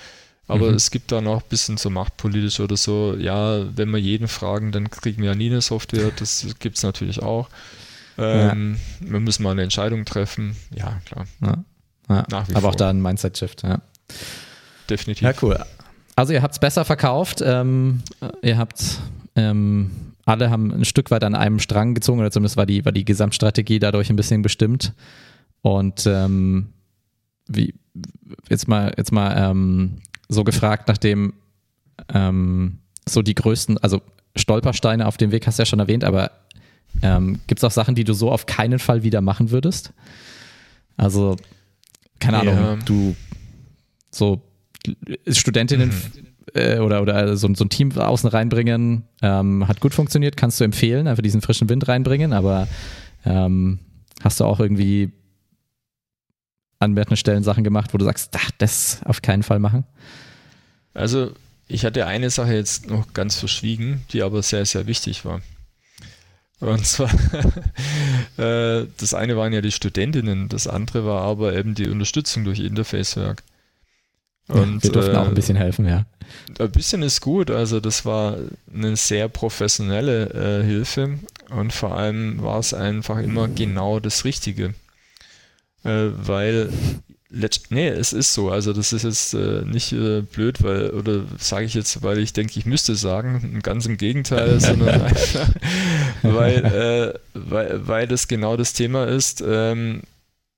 Aber 0.49 0.71
mhm. 0.71 0.75
es 0.75 0.91
gibt 0.91 1.13
da 1.13 1.21
noch 1.21 1.43
ein 1.43 1.49
bisschen 1.49 1.77
so 1.77 1.91
machtpolitisch 1.91 2.59
oder 2.59 2.77
so, 2.77 3.15
ja, 3.17 3.65
wenn 3.77 3.91
wir 3.91 3.99
jeden 3.99 4.27
fragen, 4.27 4.73
dann 4.73 4.91
kriegen 4.91 5.23
wir 5.23 5.31
ja 5.31 5.37
nie 5.37 5.49
eine 5.49 5.61
Software. 5.61 6.11
Das 6.17 6.45
gibt 6.59 6.77
es 6.77 6.83
natürlich 6.83 7.23
auch. 7.23 7.49
Ähm, 8.19 8.77
ja. 9.01 9.13
Wir 9.13 9.21
müssen 9.21 9.45
mal 9.45 9.53
eine 9.53 9.63
Entscheidung 9.63 10.05
treffen. 10.05 10.57
Ja, 10.75 11.01
klar. 11.07 11.27
Ja. 11.41 11.65
Ja. 12.09 12.27
Aber 12.31 12.61
vor. 12.61 12.71
auch 12.71 12.75
da 12.75 12.91
ein 12.91 13.01
Mindset-Shift, 13.01 13.63
ja. 13.63 13.81
Definitiv. 14.89 15.23
Ja, 15.23 15.33
cool. 15.41 15.65
Also 16.17 16.33
ihr 16.33 16.43
habt 16.43 16.55
es 16.55 16.59
besser 16.59 16.85
verkauft. 16.85 17.41
Ähm, 17.43 18.03
ihr 18.43 18.59
habt 18.59 18.99
ähm, 19.37 20.10
alle 20.31 20.51
haben 20.51 20.73
ein 20.73 20.85
Stück 20.85 21.11
weit 21.11 21.25
an 21.25 21.35
einem 21.35 21.59
Strang 21.59 21.95
gezogen, 21.95 22.21
oder 22.21 22.31
zumindest 22.31 22.57
war 22.57 22.67
die, 22.67 22.85
war 22.85 22.93
die 22.93 23.05
Gesamtstrategie 23.05 23.79
dadurch 23.79 24.11
ein 24.11 24.17
bisschen 24.17 24.43
bestimmt. 24.43 24.95
Und 25.63 26.07
ähm, 26.07 26.73
wie, 27.49 27.75
jetzt 28.49 28.69
mal, 28.69 28.95
jetzt 28.97 29.13
mal 29.13 29.35
ähm, 29.37 29.99
so 30.29 30.45
gefragt, 30.45 30.89
nachdem 30.89 31.35
ähm, 32.13 32.79
so 33.09 33.23
die 33.23 33.35
größten, 33.35 33.79
also 33.79 34.01
Stolpersteine 34.37 35.07
auf 35.07 35.17
dem 35.17 35.33
Weg 35.33 35.47
hast 35.47 35.59
du 35.59 35.63
ja 35.63 35.67
schon 35.67 35.81
erwähnt, 35.81 36.05
aber 36.05 36.31
ähm, 37.03 37.41
gibt 37.47 37.61
es 37.61 37.65
auch 37.65 37.71
Sachen, 37.71 37.95
die 37.95 38.05
du 38.05 38.13
so 38.13 38.31
auf 38.31 38.47
keinen 38.47 38.79
Fall 38.79 39.03
wieder 39.03 39.21
machen 39.21 39.51
würdest? 39.51 39.93
Also, 40.97 41.37
keine 42.21 42.39
Ahnung, 42.39 42.55
ja. 42.55 42.77
du 42.85 43.17
so 44.11 44.43
Studentinnen 45.29 45.89
mhm. 45.89 46.27
Äh, 46.55 46.79
oder, 46.79 47.03
oder 47.03 47.37
so, 47.37 47.53
so, 47.55 47.65
ein 47.65 47.69
Team 47.69 47.93
außen 47.97 48.29
reinbringen, 48.29 49.05
ähm, 49.23 49.67
hat 49.67 49.81
gut 49.81 49.95
funktioniert, 49.95 50.37
kannst 50.37 50.61
du 50.61 50.65
empfehlen, 50.65 51.09
einfach 51.09 51.23
diesen 51.23 51.43
frischen 51.43 51.69
Wind 51.69 51.89
reinbringen, 51.89 52.33
aber 52.33 52.69
ähm, 53.25 53.79
hast 54.23 54.41
du 54.41 54.45
auch 54.45 54.61
irgendwie 54.61 55.13
an 56.79 56.93
mehreren 56.93 57.17
Stellen 57.17 57.43
Sachen 57.43 57.65
gemacht, 57.65 57.93
wo 57.93 57.99
du 57.99 58.05
sagst, 58.05 58.31
ach, 58.37 58.51
das 58.59 59.01
auf 59.05 59.23
keinen 59.23 59.43
Fall 59.43 59.59
machen? 59.59 59.85
Also, 60.95 61.33
ich 61.69 61.85
hatte 61.85 62.07
eine 62.07 62.31
Sache 62.31 62.55
jetzt 62.55 62.89
noch 62.89 63.13
ganz 63.13 63.37
verschwiegen, 63.39 64.03
die 64.13 64.23
aber 64.23 64.43
sehr, 64.43 64.65
sehr 64.67 64.87
wichtig 64.87 65.25
war. 65.25 65.41
Und 66.61 66.85
zwar, 66.87 67.11
äh, 68.37 68.87
das 68.99 69.15
eine 69.15 69.37
waren 69.37 69.53
ja 69.53 69.61
die 69.61 69.73
Studentinnen, 69.73 70.49
das 70.49 70.67
andere 70.67 71.07
war 71.07 71.23
aber 71.23 71.55
eben 71.55 71.75
die 71.75 71.89
Unterstützung 71.89 72.45
durch 72.45 72.61
Interfacewerk. 72.61 73.43
Und, 74.51 74.83
wir 74.83 74.93
durften 74.93 75.15
äh, 75.15 75.19
auch 75.19 75.29
ein 75.29 75.35
bisschen 75.35 75.57
helfen, 75.57 75.87
ja. 75.87 76.07
Ein 76.59 76.71
bisschen 76.71 77.03
ist 77.03 77.21
gut, 77.21 77.51
also 77.51 77.81
das 77.81 78.05
war 78.05 78.37
eine 78.73 78.97
sehr 78.97 79.29
professionelle 79.29 80.61
äh, 80.61 80.65
Hilfe 80.65 81.19
und 81.51 81.73
vor 81.73 81.97
allem 81.97 82.43
war 82.43 82.59
es 82.59 82.75
einfach 82.75 83.19
immer 83.19 83.49
genau 83.49 84.01
das 84.01 84.25
Richtige 84.25 84.75
äh, 85.85 86.09
weil 86.13 86.71
nee, 87.71 87.89
es 87.89 88.13
ist 88.13 88.35
so. 88.35 88.51
Also 88.51 88.73
das 88.73 88.93
ist 88.93 89.05
jetzt 89.05 89.35
äh, 89.35 89.63
nicht 89.65 89.93
äh, 89.93 90.23
blöd, 90.23 90.63
weil, 90.63 90.91
oder 90.91 91.25
sage 91.39 91.65
ich 91.65 91.75
jetzt, 91.75 92.03
weil 92.03 92.19
ich 92.19 92.33
denke, 92.33 92.59
ich 92.59 92.67
müsste 92.67 92.97
sagen, 92.97 93.61
ganz 93.63 93.87
im 93.87 93.97
Gegenteil, 93.97 94.61
sondern 94.61 95.03
einfach, 95.03 95.49
weil, 96.23 96.65
äh, 96.65 97.19
weil, 97.35 97.87
weil 97.87 98.09
das 98.09 98.29
genau 98.29 98.57
das 98.57 98.73
Thema 98.73 99.07
ist. 99.07 99.43
Ähm, 99.47 100.03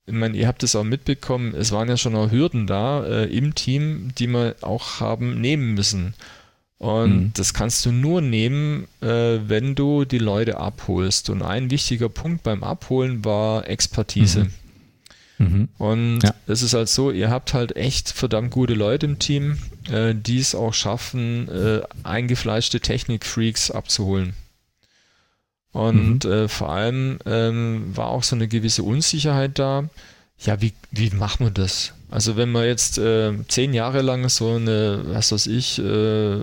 ich 0.05 0.13
meine, 0.13 0.37
ihr 0.37 0.47
habt 0.47 0.63
es 0.63 0.75
auch 0.75 0.83
mitbekommen, 0.83 1.55
es 1.55 1.71
waren 1.71 1.87
ja 1.87 1.97
schon 1.97 2.15
auch 2.15 2.31
Hürden 2.31 2.67
da 2.67 3.05
äh, 3.05 3.25
im 3.25 3.55
Team, 3.55 4.11
die 4.17 4.27
wir 4.27 4.55
auch 4.61 4.99
haben 4.99 5.39
nehmen 5.39 5.73
müssen. 5.73 6.13
Und 6.77 7.15
mhm. 7.15 7.31
das 7.35 7.53
kannst 7.53 7.85
du 7.85 7.93
nur 7.93 8.19
nehmen, 8.19 8.87
äh, 9.01 9.39
wenn 9.47 9.75
du 9.75 10.03
die 10.03 10.17
Leute 10.17 10.57
abholst. 10.57 11.29
Und 11.29 11.41
ein 11.41 11.71
wichtiger 11.71 12.09
Punkt 12.09 12.43
beim 12.43 12.61
Abholen 12.63 13.23
war 13.23 13.69
Expertise. 13.69 14.45
Mhm. 14.45 14.51
Mhm. 15.37 15.69
Und 15.77 16.19
ja. 16.23 16.33
es 16.47 16.61
ist 16.61 16.73
halt 16.73 16.89
so, 16.89 17.09
ihr 17.09 17.29
habt 17.29 17.53
halt 17.53 17.75
echt 17.77 18.09
verdammt 18.09 18.51
gute 18.51 18.73
Leute 18.73 19.05
im 19.05 19.19
Team, 19.19 19.57
äh, 19.89 20.13
die 20.13 20.39
es 20.39 20.55
auch 20.55 20.73
schaffen, 20.73 21.47
äh, 21.47 21.81
eingefleischte 22.03 22.81
Technik-Freaks 22.81 23.71
abzuholen. 23.71 24.33
Und 25.73 26.23
mhm. 26.23 26.31
äh, 26.31 26.47
vor 26.47 26.69
allem 26.69 27.19
ähm, 27.25 27.91
war 27.95 28.07
auch 28.07 28.23
so 28.23 28.35
eine 28.35 28.47
gewisse 28.47 28.83
Unsicherheit 28.83 29.59
da. 29.59 29.85
Ja, 30.39 30.61
wie, 30.61 30.73
wie 30.91 31.09
machen 31.09 31.47
wir 31.47 31.51
das? 31.51 31.93
Also 32.09 32.37
wenn 32.37 32.51
man 32.51 32.65
jetzt 32.65 32.99
äh, 32.99 33.33
zehn 33.47 33.73
Jahre 33.73 34.01
lang 34.01 34.29
so 34.29 34.51
eine, 34.51 35.01
was 35.05 35.31
weiß 35.31 35.47
ich, 35.47 35.79
äh, 35.79 36.37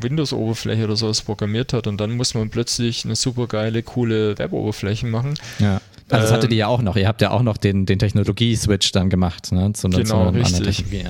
Windows-Oberfläche 0.00 0.84
oder 0.84 0.96
sowas 0.96 1.22
programmiert 1.22 1.72
hat 1.72 1.86
und 1.86 2.00
dann 2.00 2.12
muss 2.12 2.34
man 2.34 2.50
plötzlich 2.50 3.04
eine 3.04 3.14
super 3.14 3.46
geile, 3.46 3.82
coole 3.84 4.36
Web-Oberfläche 4.36 5.06
machen. 5.06 5.34
Ja 5.60 5.80
also 6.12 6.26
das 6.26 6.32
hattet 6.32 6.50
ihr 6.52 6.58
ja 6.58 6.66
auch 6.66 6.82
noch. 6.82 6.96
Ihr 6.96 7.08
habt 7.08 7.22
ja 7.22 7.30
auch 7.30 7.42
noch 7.42 7.56
den, 7.56 7.86
den 7.86 7.98
Technologie-Switch 7.98 8.92
dann 8.92 9.10
gemacht, 9.10 9.52
ne? 9.52 9.72
Zu, 9.72 9.88
genau, 9.88 10.04
zu 10.04 10.14
einer 10.14 10.34
richtig. 10.34 10.76
Technologie. 10.76 11.08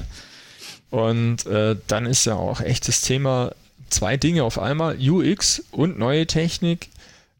Und 0.90 1.46
äh, 1.46 1.76
dann 1.86 2.06
ist 2.06 2.24
ja 2.26 2.34
auch 2.34 2.60
echt 2.60 2.88
das 2.88 3.00
Thema 3.00 3.52
zwei 3.88 4.16
Dinge 4.16 4.44
auf 4.44 4.58
einmal, 4.58 4.96
UX 4.98 5.64
und 5.70 5.98
neue 5.98 6.26
Technik. 6.26 6.88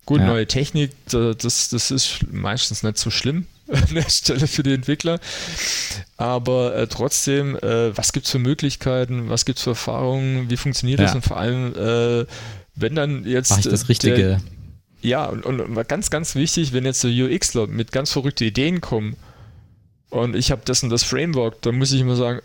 Gut, 0.05 0.21
ja. 0.21 0.27
neue 0.27 0.47
Technik, 0.47 0.91
das, 1.11 1.69
das 1.69 1.91
ist 1.91 2.21
meistens 2.31 2.83
nicht 2.83 2.99
so 2.99 3.11
schlimm 3.11 3.47
an 3.69 3.95
der 3.95 4.09
Stelle 4.11 4.47
für 4.47 4.63
die 4.63 4.75
Entwickler. 4.75 5.21
Aber 6.17 6.77
äh, 6.77 6.87
trotzdem, 6.89 7.57
äh, 7.57 7.97
was 7.97 8.13
gibt 8.13 8.27
es 8.27 8.33
für 8.33 8.39
Möglichkeiten, 8.39 9.29
was 9.29 9.45
gibt 9.45 9.59
es 9.59 9.65
für 9.65 9.71
Erfahrungen, 9.71 10.51
wie 10.51 10.57
funktioniert 10.57 11.01
ja. 11.01 11.07
das 11.07 11.15
und 11.15 11.23
vor 11.23 11.37
allem, 11.37 11.75
äh, 11.75 12.27
wenn 12.75 12.95
dann 12.95 13.25
jetzt. 13.25 13.51
Mach 13.51 13.59
ich 13.59 13.69
das 13.69 13.89
Richtige. 13.89 14.17
Der, 14.17 14.41
ja, 15.03 15.27
und, 15.27 15.45
und 15.45 15.89
ganz, 15.89 16.11
ganz 16.11 16.35
wichtig, 16.35 16.73
wenn 16.73 16.85
jetzt 16.85 17.01
so 17.01 17.09
UXler 17.09 17.67
mit 17.67 17.93
ganz 17.93 18.13
verrückten 18.13 18.45
Ideen 18.45 18.81
kommen 18.81 19.17
und 20.13 20.37
ich 20.37 20.51
habe 20.51 20.61
das 20.67 20.83
und 20.83 20.91
das 20.91 21.05
Framework, 21.05 21.63
dann 21.63 21.79
muss 21.79 21.91
ich 21.91 22.03
immer 22.03 22.17
sagen, 22.17 22.41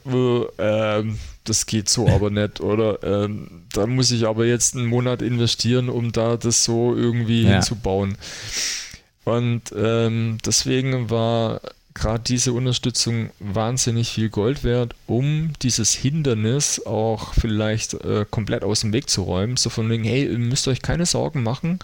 äh, 0.57 1.03
das 1.43 1.65
geht 1.65 1.89
so 1.89 2.07
aber 2.07 2.29
nicht. 2.29 2.61
Oder 2.61 3.03
äh, 3.03 3.29
da 3.73 3.85
muss 3.87 4.09
ich 4.11 4.25
aber 4.25 4.45
jetzt 4.45 4.77
einen 4.77 4.85
Monat 4.85 5.21
investieren, 5.21 5.89
um 5.89 6.13
da 6.13 6.37
das 6.37 6.63
so 6.63 6.95
irgendwie 6.95 7.43
ja. 7.43 7.55
hinzubauen. 7.55 8.17
Und 9.25 9.63
ähm, 9.75 10.37
deswegen 10.45 11.09
war 11.09 11.59
gerade 11.93 12.23
diese 12.23 12.53
Unterstützung 12.53 13.31
wahnsinnig 13.39 14.11
viel 14.11 14.29
Gold 14.29 14.63
wert, 14.63 14.95
um 15.05 15.51
dieses 15.61 15.93
Hindernis 15.93 16.85
auch 16.85 17.33
vielleicht 17.33 17.95
äh, 17.95 18.25
komplett 18.31 18.63
aus 18.63 18.79
dem 18.79 18.93
Weg 18.93 19.09
zu 19.09 19.23
räumen. 19.23 19.57
So 19.57 19.69
von 19.69 19.89
wegen, 19.89 20.05
hey, 20.05 20.25
ihr 20.25 20.39
müsst 20.39 20.69
euch 20.69 20.81
keine 20.81 21.05
Sorgen 21.05 21.43
machen 21.43 21.79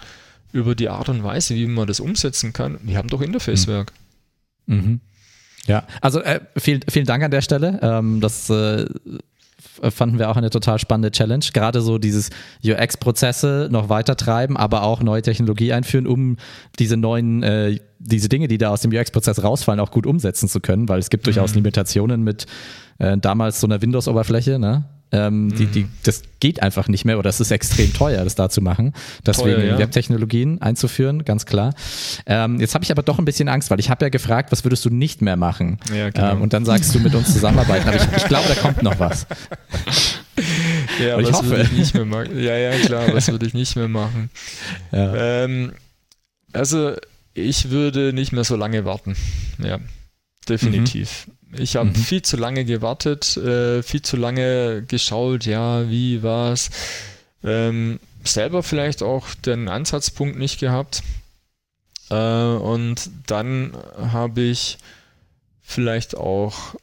über 0.50 0.74
die 0.74 0.88
Art 0.88 1.10
und 1.10 1.24
Weise, 1.24 1.54
wie 1.54 1.66
man 1.66 1.86
das 1.86 2.00
umsetzen 2.00 2.54
kann. 2.54 2.78
Wir 2.84 2.96
haben 2.96 3.08
doch 3.08 3.20
Interfacewerk. 3.20 3.92
Mhm. 4.64 5.00
Ja, 5.66 5.84
also 6.00 6.20
äh, 6.20 6.40
vielen, 6.56 6.82
vielen 6.88 7.06
Dank 7.06 7.24
an 7.24 7.30
der 7.30 7.40
Stelle. 7.40 7.78
Ähm, 7.82 8.20
das 8.20 8.50
äh, 8.50 8.84
fanden 9.90 10.18
wir 10.18 10.30
auch 10.30 10.36
eine 10.36 10.50
total 10.50 10.78
spannende 10.78 11.10
Challenge. 11.10 11.44
Gerade 11.52 11.80
so 11.80 11.98
dieses 11.98 12.30
UX-Prozesse 12.64 13.68
noch 13.70 13.88
weiter 13.88 14.16
treiben, 14.16 14.56
aber 14.56 14.82
auch 14.82 15.02
neue 15.02 15.22
Technologie 15.22 15.72
einführen, 15.72 16.06
um 16.06 16.36
diese 16.78 16.96
neuen, 16.96 17.42
äh, 17.42 17.78
diese 17.98 18.28
Dinge, 18.28 18.48
die 18.48 18.58
da 18.58 18.70
aus 18.70 18.82
dem 18.82 18.92
UX-Prozess 18.92 19.42
rausfallen, 19.42 19.80
auch 19.80 19.90
gut 19.90 20.06
umsetzen 20.06 20.48
zu 20.48 20.60
können, 20.60 20.88
weil 20.88 20.98
es 20.98 21.10
gibt 21.10 21.26
durchaus 21.26 21.50
mhm. 21.50 21.56
Limitationen 21.56 22.22
mit 22.22 22.46
äh, 22.98 23.16
damals 23.16 23.60
so 23.60 23.66
einer 23.66 23.80
Windows-Oberfläche, 23.80 24.58
ne? 24.58 24.84
Ähm, 25.14 25.46
mhm. 25.46 25.54
die, 25.54 25.66
die, 25.66 25.86
das 26.02 26.22
geht 26.40 26.60
einfach 26.60 26.88
nicht 26.88 27.04
mehr 27.04 27.18
oder 27.18 27.30
es 27.30 27.40
ist 27.40 27.52
extrem 27.52 27.92
teuer, 27.92 28.24
das 28.24 28.34
da 28.34 28.50
zu 28.50 28.60
machen. 28.60 28.92
Deswegen 29.24 29.56
teuer, 29.56 29.64
ja. 29.64 29.78
Webtechnologien 29.78 30.60
einzuführen, 30.60 31.24
ganz 31.24 31.46
klar. 31.46 31.72
Ähm, 32.26 32.58
jetzt 32.58 32.74
habe 32.74 32.82
ich 32.84 32.90
aber 32.90 33.02
doch 33.02 33.18
ein 33.18 33.24
bisschen 33.24 33.48
Angst, 33.48 33.70
weil 33.70 33.78
ich 33.78 33.90
habe 33.90 34.04
ja 34.04 34.08
gefragt, 34.08 34.50
was 34.50 34.64
würdest 34.64 34.84
du 34.84 34.90
nicht 34.90 35.22
mehr 35.22 35.36
machen? 35.36 35.78
Ja, 35.94 36.10
genau. 36.10 36.32
ähm, 36.32 36.42
und 36.42 36.52
dann 36.52 36.64
sagst 36.64 36.92
du 36.94 36.98
mit 36.98 37.14
uns 37.14 37.32
zusammenarbeiten. 37.32 37.88
aber 37.88 37.96
ich, 37.96 38.06
ich 38.16 38.26
glaube, 38.26 38.48
da 38.48 38.54
kommt 38.56 38.82
noch 38.82 38.98
was. 38.98 39.26
Ja, 41.00 41.18
ich 41.18 41.28
was 41.28 41.38
hoffe. 41.38 41.50
würde 41.50 41.62
ich 41.62 41.72
nicht 41.72 41.94
mehr 41.94 42.04
machen? 42.04 42.38
Ja, 42.38 42.56
ja, 42.56 42.72
klar, 42.78 43.12
was 43.12 43.28
würde 43.28 43.46
ich 43.46 43.54
nicht 43.54 43.76
mehr 43.76 43.88
machen? 43.88 44.30
Ja. 44.92 45.44
Ähm, 45.44 45.72
also, 46.52 46.94
ich 47.34 47.70
würde 47.70 48.12
nicht 48.12 48.32
mehr 48.32 48.44
so 48.44 48.56
lange 48.56 48.84
warten. 48.84 49.16
Ja, 49.58 49.78
definitiv. 50.48 51.26
Mhm. 51.26 51.32
Ich 51.58 51.76
habe 51.76 51.90
mhm. 51.90 51.94
viel 51.94 52.22
zu 52.22 52.36
lange 52.36 52.64
gewartet, 52.64 53.36
äh, 53.36 53.82
viel 53.82 54.02
zu 54.02 54.16
lange 54.16 54.82
geschaut, 54.82 55.46
ja, 55.46 55.88
wie, 55.88 56.22
was. 56.22 56.70
Ähm, 57.42 58.00
selber 58.24 58.62
vielleicht 58.62 59.02
auch 59.02 59.34
den 59.34 59.68
Ansatzpunkt 59.68 60.38
nicht 60.38 60.60
gehabt. 60.60 61.02
Äh, 62.10 62.14
und 62.14 63.10
dann 63.26 63.76
habe 63.98 64.42
ich 64.42 64.78
vielleicht 65.62 66.16
auch 66.16 66.74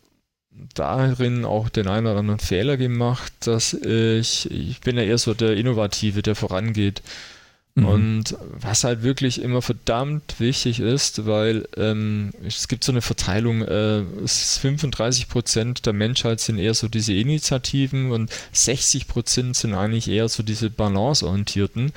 darin 0.74 1.46
auch 1.46 1.70
den 1.70 1.88
einen 1.88 2.08
oder 2.08 2.20
anderen 2.20 2.40
Fehler 2.40 2.78
gemacht, 2.78 3.34
dass 3.42 3.74
ich, 3.74 4.50
ich 4.52 4.82
bin 4.82 4.98
ja 4.98 5.04
eher 5.04 5.18
so 5.18 5.34
der 5.34 5.56
Innovative, 5.56 6.22
der 6.22 6.36
vorangeht. 6.36 7.02
Mhm. 7.76 7.86
Und 7.86 8.38
was 8.60 8.84
halt 8.84 9.02
wirklich 9.02 9.42
immer 9.42 9.62
verdammt 9.62 10.40
wichtig 10.40 10.82
ist, 10.82 11.26
weil 11.26 11.68
ähm, 11.78 12.32
es 12.46 12.68
gibt 12.68 12.84
so 12.84 12.92
eine 12.92 13.02
Verteilung, 13.02 13.62
äh, 13.62 14.04
35 14.26 15.30
Prozent 15.30 15.86
der 15.86 15.94
Menschheit 15.94 16.42
sind 16.42 16.58
eher 16.58 16.74
so 16.74 16.90
diese 16.90 17.14
Initiativen 17.14 18.12
und 18.12 18.30
60 18.52 19.08
Prozent 19.08 19.56
sind 19.56 19.74
eigentlich 19.74 20.10
eher 20.10 20.28
so 20.28 20.44
diese 20.44 20.70
balanceorientierten, 20.70 21.94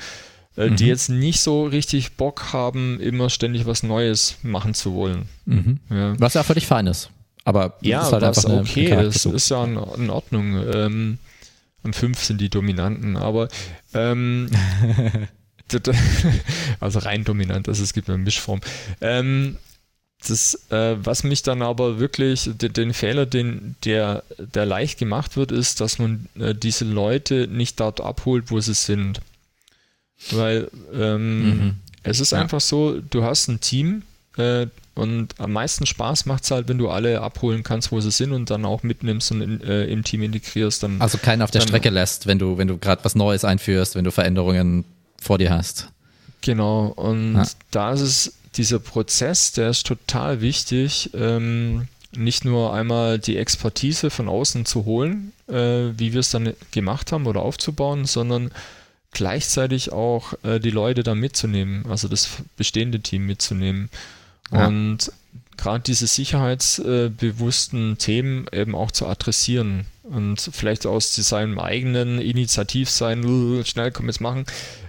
äh, 0.55 0.69
mhm. 0.69 0.75
die 0.77 0.87
jetzt 0.87 1.09
nicht 1.09 1.41
so 1.41 1.65
richtig 1.65 2.13
Bock 2.13 2.53
haben, 2.53 3.01
immer 3.01 3.29
ständig 3.29 3.65
was 3.65 3.83
Neues 3.83 4.37
machen 4.43 4.73
zu 4.73 4.93
wollen. 4.93 5.27
Mhm. 5.45 5.79
Ja. 5.89 6.17
Was 6.19 6.35
ja 6.35 6.43
völlig 6.43 6.67
fein 6.67 6.87
ist. 6.87 7.09
Aber 7.43 7.77
ja, 7.81 8.01
ist 8.01 8.13
halt 8.13 8.23
was 8.23 8.45
einfach 8.45 8.61
okay, 8.61 8.89
das 8.89 9.25
ist 9.25 9.49
ja 9.49 9.63
in, 9.65 9.77
in 9.97 10.09
Ordnung. 10.09 10.55
Ähm, 10.73 11.19
und 11.83 11.95
fünf 11.95 12.23
sind 12.23 12.41
die 12.41 12.49
Dominanten, 12.49 13.17
aber 13.17 13.49
ähm, 13.93 14.49
also 16.79 16.99
rein 16.99 17.23
dominant, 17.23 17.67
also 17.67 17.83
es 17.83 17.93
gibt 17.93 18.09
eine 18.09 18.17
Mischform. 18.17 18.61
Ähm, 19.01 19.57
das, 20.27 20.71
äh, 20.71 20.95
was 20.97 21.23
mich 21.23 21.43
dann 21.43 21.61
aber 21.61 21.99
wirklich, 21.99 22.49
den, 22.53 22.73
den, 22.73 22.93
Fehler, 22.93 23.25
den, 23.25 23.75
der, 23.83 24.23
der 24.37 24.65
leicht 24.65 24.97
gemacht 24.97 25.37
wird, 25.37 25.51
ist, 25.51 25.81
dass 25.81 25.99
man 25.99 26.27
äh, 26.39 26.55
diese 26.55 26.85
Leute 26.85 27.47
nicht 27.47 27.79
dort 27.79 28.01
abholt, 28.01 28.51
wo 28.51 28.59
sie 28.59 28.73
sind. 28.73 29.21
Weil 30.31 30.69
ähm, 30.93 31.49
mhm. 31.49 31.75
es 32.03 32.19
ist 32.19 32.31
ja. 32.31 32.39
einfach 32.39 32.61
so, 32.61 32.99
du 33.01 33.23
hast 33.23 33.47
ein 33.47 33.59
Team 33.59 34.03
äh, 34.37 34.67
und 34.95 35.39
am 35.39 35.51
meisten 35.51 35.85
Spaß 35.85 36.25
macht 36.25 36.45
es 36.45 36.51
halt, 36.51 36.69
wenn 36.69 36.77
du 36.77 36.89
alle 36.89 37.21
abholen 37.21 37.63
kannst, 37.63 37.91
wo 37.91 37.99
sie 37.99 38.11
sind 38.11 38.31
und 38.31 38.49
dann 38.49 38.63
auch 38.63 38.81
mitnimmst 38.81 39.31
und 39.31 39.41
in, 39.41 39.61
äh, 39.61 39.85
im 39.85 40.03
Team 40.03 40.23
integrierst. 40.23 40.83
Dann, 40.83 41.01
also 41.01 41.17
keinen 41.17 41.41
auf 41.41 41.51
der 41.51 41.61
Strecke 41.61 41.89
lässt, 41.89 42.27
wenn 42.27 42.39
du, 42.39 42.57
wenn 42.57 42.69
du 42.69 42.77
gerade 42.77 43.03
was 43.03 43.13
Neues 43.13 43.43
einführst, 43.43 43.95
wenn 43.95 44.05
du 44.05 44.11
Veränderungen 44.11 44.85
vor 45.25 45.39
dir 45.39 45.51
hast. 45.51 45.89
Genau, 46.41 46.87
und 46.87 47.35
ja. 47.35 47.45
da 47.71 47.93
ist 47.93 48.01
es 48.01 48.33
dieser 48.55 48.79
Prozess, 48.79 49.51
der 49.53 49.71
ist 49.71 49.87
total 49.87 50.41
wichtig, 50.41 51.09
ähm, 51.15 51.87
nicht 52.15 52.45
nur 52.45 52.73
einmal 52.73 53.17
die 53.19 53.37
Expertise 53.37 54.09
von 54.09 54.29
außen 54.29 54.65
zu 54.65 54.85
holen, 54.85 55.33
äh, 55.47 55.91
wie 55.97 56.13
wir 56.13 56.19
es 56.19 56.29
dann 56.29 56.53
gemacht 56.71 57.11
haben 57.11 57.25
oder 57.25 57.41
aufzubauen, 57.41 58.05
sondern 58.05 58.51
gleichzeitig 59.11 59.91
auch 59.91 60.33
äh, 60.43 60.59
die 60.59 60.69
Leute 60.69 61.01
da 61.03 61.15
mitzunehmen, 61.15 61.85
also 61.89 62.07
das 62.07 62.29
bestehende 62.55 62.99
Team 62.99 63.25
mitzunehmen. 63.25 63.89
Ja. 64.51 64.67
Und 64.67 65.11
gerade 65.57 65.83
diese 65.83 66.05
sicherheitsbewussten 66.05 67.97
Themen 67.97 68.45
eben 68.51 68.75
auch 68.75 68.91
zu 68.91 69.07
adressieren 69.07 69.85
und 70.03 70.49
vielleicht 70.51 70.85
aus 70.85 71.15
seinem 71.15 71.59
eigenen 71.59 72.19
Initiativsein, 72.19 73.63
schnell 73.65 73.91
komm 73.91 74.07
jetzt 74.07 74.21
machen, 74.21 74.45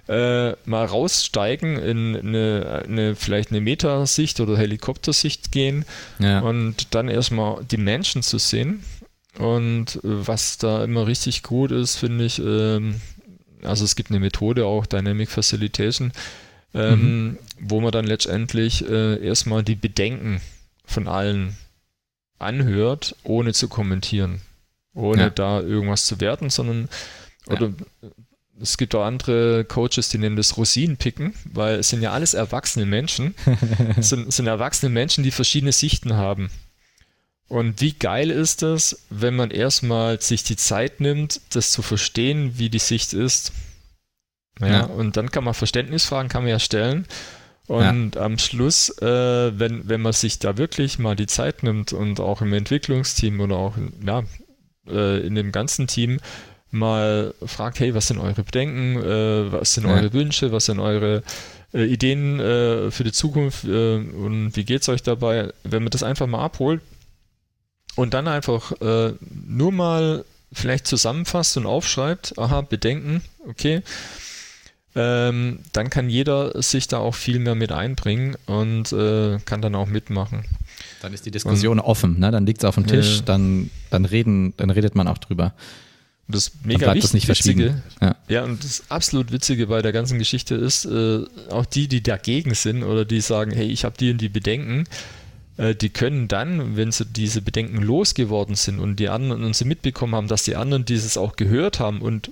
äh, 0.09 0.53
mal 0.65 0.85
raussteigen 0.85 1.77
in 1.77 2.17
eine, 2.17 2.85
eine 2.87 3.17
vielleicht 3.17 3.51
eine 3.51 3.61
Metasicht 3.61 4.41
oder 4.41 4.57
Helikoptersicht 4.57 5.51
gehen 5.51 5.85
ja. 6.19 6.41
und 6.41 6.95
dann 6.95 7.09
erstmal 7.09 7.65
die 7.65 7.77
Menschen 7.77 8.23
zu 8.23 8.39
sehen. 8.39 8.85
Und 9.39 9.97
äh, 9.97 10.01
was 10.03 10.59
da 10.59 10.85
immer 10.85 11.07
richtig 11.07 11.43
gut 11.43 11.73
ist, 11.73 11.97
finde 11.97 12.25
ich, 12.25 12.39
ähm, 12.39 13.01
also 13.63 13.85
es 13.85 13.97
gibt 13.97 14.11
eine 14.11 14.21
Methode 14.21 14.65
auch, 14.67 14.87
Dynamic 14.87 15.29
Facilitation, 15.29 16.13
ähm, 16.73 17.01
mhm. 17.01 17.39
wo 17.59 17.81
man 17.81 17.91
dann 17.91 18.07
letztendlich 18.07 18.89
äh, 18.89 19.23
erstmal 19.25 19.63
die 19.63 19.75
Bedenken 19.75 20.41
von 20.85 21.09
allen 21.09 21.57
anhört, 22.39 23.17
ohne 23.25 23.55
zu 23.55 23.69
kommentieren, 23.69 24.41
ohne 24.95 25.23
ja. 25.23 25.31
da 25.31 25.61
irgendwas 25.61 26.07
zu 26.07 26.21
werten, 26.21 26.49
sondern 26.49 26.89
oder 27.47 27.73
ja 28.03 28.11
es 28.61 28.77
gibt 28.77 28.95
auch 28.95 29.05
andere 29.05 29.65
Coaches, 29.65 30.09
die 30.09 30.19
nennen 30.19 30.37
das 30.37 30.57
Rosinenpicken, 30.57 31.35
weil 31.53 31.77
es 31.77 31.89
sind 31.89 32.03
ja 32.03 32.13
alles 32.13 32.35
erwachsene 32.35 32.87
Menschen. 32.87 33.35
es 33.97 34.09
sind, 34.09 34.33
sind 34.33 34.47
erwachsene 34.47 34.91
Menschen, 34.91 35.25
die 35.25 35.31
verschiedene 35.31 35.73
Sichten 35.73 36.15
haben. 36.15 36.51
Und 37.49 37.81
wie 37.81 37.93
geil 37.93 38.31
ist 38.31 38.63
das, 38.63 39.05
wenn 39.09 39.37
man 39.37 39.51
erstmal 39.51 40.21
sich 40.21 40.43
die 40.43 40.57
Zeit 40.57 41.01
nimmt, 41.01 41.41
das 41.51 41.71
zu 41.71 41.83
verstehen, 41.83 42.59
wie 42.59 42.71
die 42.71 42.81
Sicht 42.81 43.13
ist. 43.13 43.53
Ja, 44.59 44.67
ja. 44.67 44.85
und 44.85 45.17
dann 45.17 45.31
kann 45.31 45.45
man 45.45 45.55
Verständnisfragen 45.55 46.29
kann 46.29 46.43
man 46.43 46.51
ja 46.51 46.59
stellen. 46.59 47.07
Und 47.67 48.15
ja. 48.15 48.23
am 48.23 48.39
Schluss, 48.39 48.91
äh, 49.03 49.59
wenn, 49.59 49.89
wenn 49.89 50.01
man 50.01 50.13
sich 50.13 50.39
da 50.39 50.57
wirklich 50.57 50.99
mal 50.99 51.17
die 51.17 51.27
Zeit 51.27 51.63
nimmt 51.63 51.93
und 51.93 52.21
auch 52.21 52.41
im 52.41 52.53
Entwicklungsteam 52.53 53.41
oder 53.41 53.57
auch 53.57 53.77
ja, 54.05 54.23
äh, 54.89 55.27
in 55.27 55.35
dem 55.35 55.53
ganzen 55.53 55.87
Team 55.87 56.21
mal 56.79 57.35
fragt, 57.45 57.81
hey, 57.81 57.95
was 57.95 58.09
sind 58.09 58.18
eure 58.18 58.43
Bedenken, 58.43 59.03
äh, 59.03 59.53
was 59.53 59.74
sind 59.74 59.87
ja. 59.87 59.95
eure 59.95 60.12
Wünsche, 60.12 60.53
was 60.53 60.66
sind 60.66 60.79
eure 60.79 61.22
äh, 61.72 61.85
Ideen 61.85 62.41
äh, 62.41 62.91
für 62.91 63.05
die 63.05 63.12
Zukunft 63.12 63.64
äh, 63.64 63.97
und 63.97 64.53
wie 64.55 64.64
geht 64.64 64.83
es 64.83 64.89
euch 64.89 65.03
dabei, 65.03 65.53
wenn 65.64 65.83
man 65.83 65.91
das 65.91 66.03
einfach 66.03 66.27
mal 66.27 66.45
abholt 66.45 66.81
und 67.97 68.14
dann 68.14 68.29
einfach 68.29 68.72
äh, 68.81 69.14
nur 69.47 69.72
mal 69.72 70.24
vielleicht 70.53 70.87
zusammenfasst 70.87 71.57
und 71.57 71.66
aufschreibt, 71.66 72.39
aha, 72.39 72.61
Bedenken, 72.62 73.22
okay, 73.49 73.83
ähm, 74.95 75.59
dann 75.72 75.91
kann 75.91 76.09
jeder 76.09 76.62
sich 76.62 76.89
da 76.89 76.99
auch 76.99 77.14
viel 77.14 77.39
mehr 77.39 77.55
mit 77.55 77.70
einbringen 77.70 78.37
und 78.47 78.93
äh, 78.93 79.39
kann 79.45 79.61
dann 79.61 79.74
auch 79.74 79.89
mitmachen. 79.89 80.45
Dann 81.03 81.12
ist 81.12 81.27
die 81.27 81.31
Diskussion 81.31 81.79
und, 81.79 81.85
offen, 81.85 82.18
ne? 82.18 82.31
dann 82.31 82.47
liegt 82.47 82.62
es 82.62 82.64
auf 82.64 82.77
dem 82.77 82.87
Tisch, 82.87 83.22
dann, 83.24 83.70
dann, 83.91 84.07
reden, 84.07 84.55
dann 84.57 84.70
redet 84.70 84.95
man 84.95 85.07
auch 85.09 85.18
drüber. 85.18 85.53
Das 86.29 86.53
mega 86.64 86.93
wichtig, 86.93 87.14
nicht 87.14 87.29
Witzige, 87.29 87.83
ja. 88.01 88.16
ja. 88.29 88.45
und 88.45 88.64
das 88.64 88.83
absolut 88.89 89.31
Witzige 89.31 89.68
bei 89.68 89.81
der 89.81 89.93
ganzen 89.93 90.18
Geschichte 90.18 90.57
ist, 90.57 90.85
äh, 90.85 91.24
auch 91.51 91.66
die, 91.66 91.87
die 91.87 92.03
dagegen 92.03 92.55
sind 92.55 92.83
oder 92.83 93.05
die 93.05 93.20
sagen, 93.20 93.53
hey, 93.53 93.66
ich 93.66 93.85
habe 93.85 93.97
die 93.97 94.11
und 94.11 94.20
die 94.20 94.29
Bedenken, 94.29 94.85
äh, 95.57 95.77
die 95.77 95.91
können 95.91 96.27
dann, 96.27 96.77
wenn 96.77 96.91
sie 96.91 97.07
diese 97.07 97.43
Bedenken 97.43 97.81
losgeworden 97.81 98.57
sind 98.57 98.81
und 98.81 98.97
die 98.97 99.09
anderen 99.09 99.45
und 99.45 99.55
sie 99.55 99.64
mitbekommen 99.64 100.16
haben, 100.16 100.27
dass 100.27 100.43
die 100.43 100.57
anderen 100.57 100.85
dieses 100.85 101.16
auch 101.16 101.37
gehört 101.37 101.79
haben 101.79 102.03
und 102.03 102.31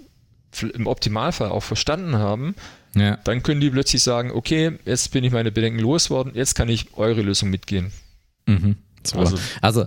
im 0.62 0.86
Optimalfall 0.86 1.48
auch 1.48 1.62
verstanden 1.62 2.16
haben, 2.16 2.54
ja. 2.94 3.16
dann 3.24 3.42
können 3.42 3.60
die 3.60 3.70
plötzlich 3.70 4.02
sagen, 4.02 4.30
okay, 4.32 4.78
jetzt 4.84 5.12
bin 5.12 5.24
ich 5.24 5.32
meine 5.32 5.52
Bedenken 5.52 5.78
losgeworden, 5.78 6.32
jetzt 6.34 6.54
kann 6.54 6.68
ich 6.68 6.94
eure 6.94 7.22
Lösung 7.22 7.50
mitgehen. 7.50 7.92
Mhm. 8.46 8.76
Also, 9.14 9.38
also 9.60 9.86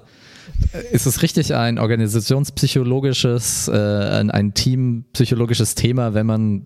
ist 0.92 1.06
es 1.06 1.22
richtig 1.22 1.54
ein 1.56 1.80
organisationspsychologisches, 1.80 3.68
äh, 3.68 3.72
ein, 3.72 4.32
ein 4.32 4.54
teampsychologisches 4.54 5.76
Thema, 5.76 6.14
wenn 6.14 6.26
man, 6.26 6.66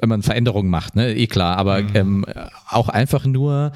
wenn 0.00 0.08
man 0.08 0.22
Veränderungen 0.22 0.70
macht, 0.70 0.96
ne? 0.96 1.14
Eh 1.14 1.26
klar, 1.26 1.56
aber 1.56 1.82
mhm. 1.82 1.88
ähm, 1.94 2.26
auch 2.68 2.88
einfach 2.88 3.26
nur 3.26 3.72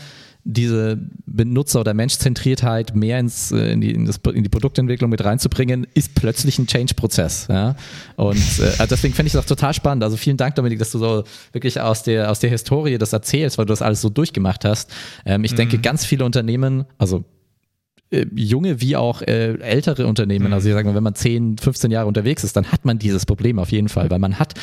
diese 0.50 0.98
Benutzer- 1.26 1.80
oder 1.80 1.92
Menschzentriertheit 1.92 2.96
mehr 2.96 3.20
ins, 3.20 3.52
äh, 3.52 3.70
in, 3.72 3.82
die, 3.82 3.90
in, 3.90 4.06
das, 4.06 4.18
in 4.32 4.42
die 4.42 4.48
Produktentwicklung 4.48 5.10
mit 5.10 5.22
reinzubringen, 5.22 5.86
ist 5.92 6.14
plötzlich 6.14 6.58
ein 6.58 6.66
Change-Prozess. 6.66 7.48
Ja? 7.50 7.76
Und 8.16 8.38
äh, 8.58 8.72
also 8.78 8.86
deswegen 8.86 9.12
finde 9.12 9.26
ich 9.26 9.34
das 9.34 9.44
total 9.44 9.74
spannend. 9.74 10.04
Also 10.04 10.16
vielen 10.16 10.38
Dank, 10.38 10.54
Dominik, 10.54 10.78
dass 10.78 10.90
du 10.90 10.98
so 10.98 11.24
wirklich 11.52 11.80
aus 11.82 12.02
der, 12.02 12.30
aus 12.30 12.40
der 12.40 12.48
Historie 12.48 12.96
das 12.96 13.12
erzählst, 13.12 13.58
weil 13.58 13.66
du 13.66 13.72
das 13.72 13.82
alles 13.82 14.00
so 14.00 14.08
durchgemacht 14.08 14.64
hast. 14.64 14.90
Ähm, 15.26 15.44
ich 15.44 15.52
mhm. 15.52 15.56
denke, 15.56 15.78
ganz 15.80 16.06
viele 16.06 16.24
Unternehmen, 16.24 16.86
also 16.96 17.24
äh, 18.10 18.26
junge 18.34 18.80
wie 18.80 18.96
auch 18.96 19.20
äh, 19.22 19.58
ältere 19.60 20.06
Unternehmen, 20.06 20.52
also 20.52 20.68
ich 20.68 20.74
sage 20.74 20.88
mal, 20.88 20.94
wenn 20.94 21.02
man 21.02 21.14
10, 21.14 21.58
15 21.58 21.90
Jahre 21.90 22.06
unterwegs 22.06 22.42
ist, 22.42 22.56
dann 22.56 22.72
hat 22.72 22.84
man 22.84 22.98
dieses 22.98 23.26
Problem 23.26 23.58
auf 23.58 23.70
jeden 23.70 23.88
Fall, 23.88 24.10
weil 24.10 24.18
man 24.18 24.38
hat 24.38 24.54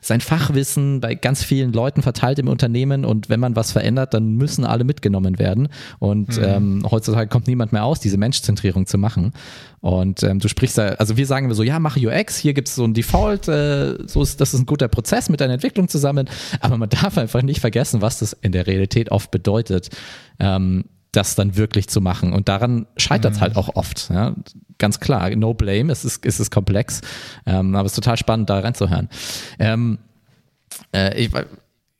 sein 0.00 0.20
Fachwissen 0.20 1.00
bei 1.00 1.14
ganz 1.14 1.42
vielen 1.42 1.72
Leuten 1.72 2.02
verteilt 2.02 2.38
im 2.38 2.48
Unternehmen 2.48 3.04
und 3.04 3.28
wenn 3.28 3.40
man 3.40 3.56
was 3.56 3.72
verändert, 3.72 4.14
dann 4.14 4.36
müssen 4.36 4.64
alle 4.64 4.84
mitgenommen 4.84 5.38
werden. 5.38 5.68
Und 5.98 6.36
mhm. 6.38 6.44
ähm, 6.44 6.82
heutzutage 6.90 7.28
kommt 7.28 7.46
niemand 7.46 7.72
mehr 7.72 7.84
aus, 7.84 8.00
diese 8.00 8.18
Menschzentrierung 8.18 8.86
zu 8.86 8.98
machen. 8.98 9.32
Und 9.80 10.22
ähm, 10.22 10.40
du 10.40 10.48
sprichst 10.48 10.78
da, 10.78 10.88
also 10.92 11.16
wir 11.16 11.26
sagen 11.26 11.52
so, 11.52 11.62
ja, 11.62 11.78
mach 11.78 11.96
UX, 11.96 12.38
hier 12.38 12.54
gibt 12.54 12.68
es 12.68 12.74
so 12.74 12.84
ein 12.84 12.94
Default, 12.94 13.48
äh, 13.48 13.98
so 14.06 14.22
ist, 14.22 14.40
das 14.40 14.54
ist 14.54 14.60
ein 14.60 14.66
guter 14.66 14.88
Prozess 14.88 15.28
mit 15.28 15.40
deiner 15.40 15.54
Entwicklung 15.54 15.88
zusammen, 15.88 16.28
aber 16.60 16.78
man 16.78 16.88
darf 16.88 17.18
einfach 17.18 17.42
nicht 17.42 17.60
vergessen, 17.60 18.00
was 18.00 18.18
das 18.18 18.32
in 18.32 18.52
der 18.52 18.66
Realität 18.66 19.10
oft 19.10 19.30
bedeutet. 19.30 19.90
Ähm, 20.38 20.84
das 21.16 21.34
dann 21.34 21.56
wirklich 21.56 21.88
zu 21.88 22.00
machen. 22.00 22.32
Und 22.32 22.48
daran 22.48 22.86
scheitert 22.96 23.32
es 23.32 23.38
mhm. 23.38 23.42
halt 23.42 23.56
auch 23.56 23.76
oft. 23.76 24.10
Ja? 24.10 24.34
Ganz 24.78 25.00
klar, 25.00 25.30
no 25.30 25.54
blame, 25.54 25.92
es 25.92 26.04
ist, 26.04 26.24
es 26.26 26.40
ist 26.40 26.50
komplex, 26.50 27.00
ähm, 27.46 27.74
aber 27.74 27.86
es 27.86 27.92
ist 27.92 27.96
total 27.96 28.16
spannend, 28.16 28.50
da 28.50 28.58
reinzuhören. 28.58 29.08
Ähm, 29.58 29.98
äh, 30.92 31.16
ich, 31.20 31.30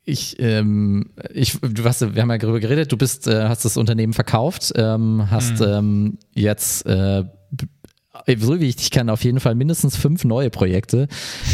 ich, 0.03 0.39
ähm, 0.39 1.11
ich, 1.33 1.59
du 1.61 1.83
hast, 1.83 2.15
wir 2.15 2.21
haben 2.21 2.29
ja 2.29 2.37
darüber 2.37 2.59
geredet, 2.59 2.91
du 2.91 2.97
bist, 2.97 3.27
äh, 3.27 3.47
hast 3.47 3.65
das 3.65 3.77
Unternehmen 3.77 4.13
verkauft, 4.13 4.73
ähm, 4.75 5.27
hast 5.29 5.59
mhm. 5.59 5.65
ähm, 5.67 6.17
jetzt 6.33 6.85
äh, 6.85 7.23
so 8.37 8.59
wie 8.59 8.67
ich 8.67 8.75
dich 8.75 8.91
kenne, 8.91 9.11
auf 9.11 9.23
jeden 9.23 9.39
Fall 9.39 9.55
mindestens 9.55 9.95
fünf 9.95 10.23
neue 10.23 10.49
Projekte. 10.49 11.07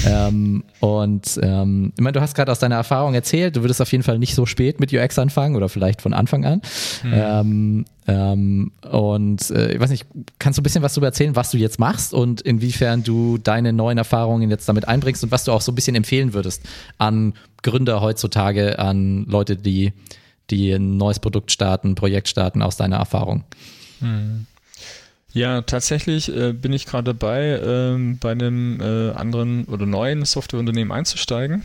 ähm, 0.05 0.64
und 0.80 1.39
ähm, 1.41 1.93
ich 1.95 2.01
meine, 2.01 2.14
du 2.14 2.22
hast 2.22 2.36
gerade 2.36 2.51
aus 2.51 2.59
deiner 2.59 2.76
Erfahrung 2.76 3.14
erzählt, 3.14 3.55
du 3.55 3.62
würdest 3.62 3.82
auf 3.82 3.91
jeden 3.91 4.03
Fall 4.03 4.20
nicht 4.20 4.36
so 4.36 4.45
spät 4.45 4.80
mit 4.80 4.93
UX 4.93 5.20
anfangen 5.20 5.55
oder 5.55 5.70
vielleicht 5.70 6.01
von 6.01 6.14
Anfang 6.14 6.45
an. 6.45 6.62
Mhm. 7.03 7.86
Ähm, 8.07 8.72
und 8.89 9.49
äh, 9.51 9.74
ich 9.74 9.80
weiß 9.80 9.89
nicht, 9.91 10.07
kannst 10.39 10.57
du 10.57 10.62
ein 10.62 10.64
bisschen 10.64 10.82
was 10.82 10.93
darüber 10.93 11.07
erzählen, 11.07 11.36
was 11.36 11.51
du 11.51 11.57
jetzt 11.57 11.80
machst 11.80 12.14
und 12.14 12.41
inwiefern 12.41 13.03
du 13.03 13.38
deine 13.38 13.74
neuen 13.74 13.97
Erfahrungen 13.97 14.49
jetzt 14.49 14.68
damit 14.68 14.88
einbringst 14.88 15.24
und 15.24 15.32
was 15.32 15.43
du 15.43 15.51
auch 15.51 15.62
so 15.62 15.72
ein 15.72 15.76
bisschen 15.76 15.95
empfehlen 15.95 16.34
würdest 16.34 16.64
an 16.97 17.34
Gründer 17.62 18.01
heutzutage, 18.01 18.80
an 18.80 19.26
Leute, 19.26 19.55
die, 19.55 19.93
die 20.49 20.72
ein 20.72 20.97
neues 20.97 21.20
Produkt 21.20 21.51
starten, 21.51 21.95
Projekt 21.95 22.28
starten 22.28 22.62
aus 22.62 22.76
deiner 22.76 22.97
Erfahrung? 22.97 23.43
Mhm. 23.99 24.47
Ja, 25.34 25.61
tatsächlich 25.61 26.36
äh, 26.36 26.53
bin 26.53 26.73
ich 26.73 26.86
gerade 26.86 27.13
dabei, 27.13 27.51
äh, 27.51 28.15
bei 28.19 28.32
einem 28.32 28.82
äh, 28.82 29.11
anderen 29.11 29.65
oder 29.65 29.86
neuen 29.86 30.25
Softwareunternehmen 30.25 30.91
einzusteigen. 30.91 31.63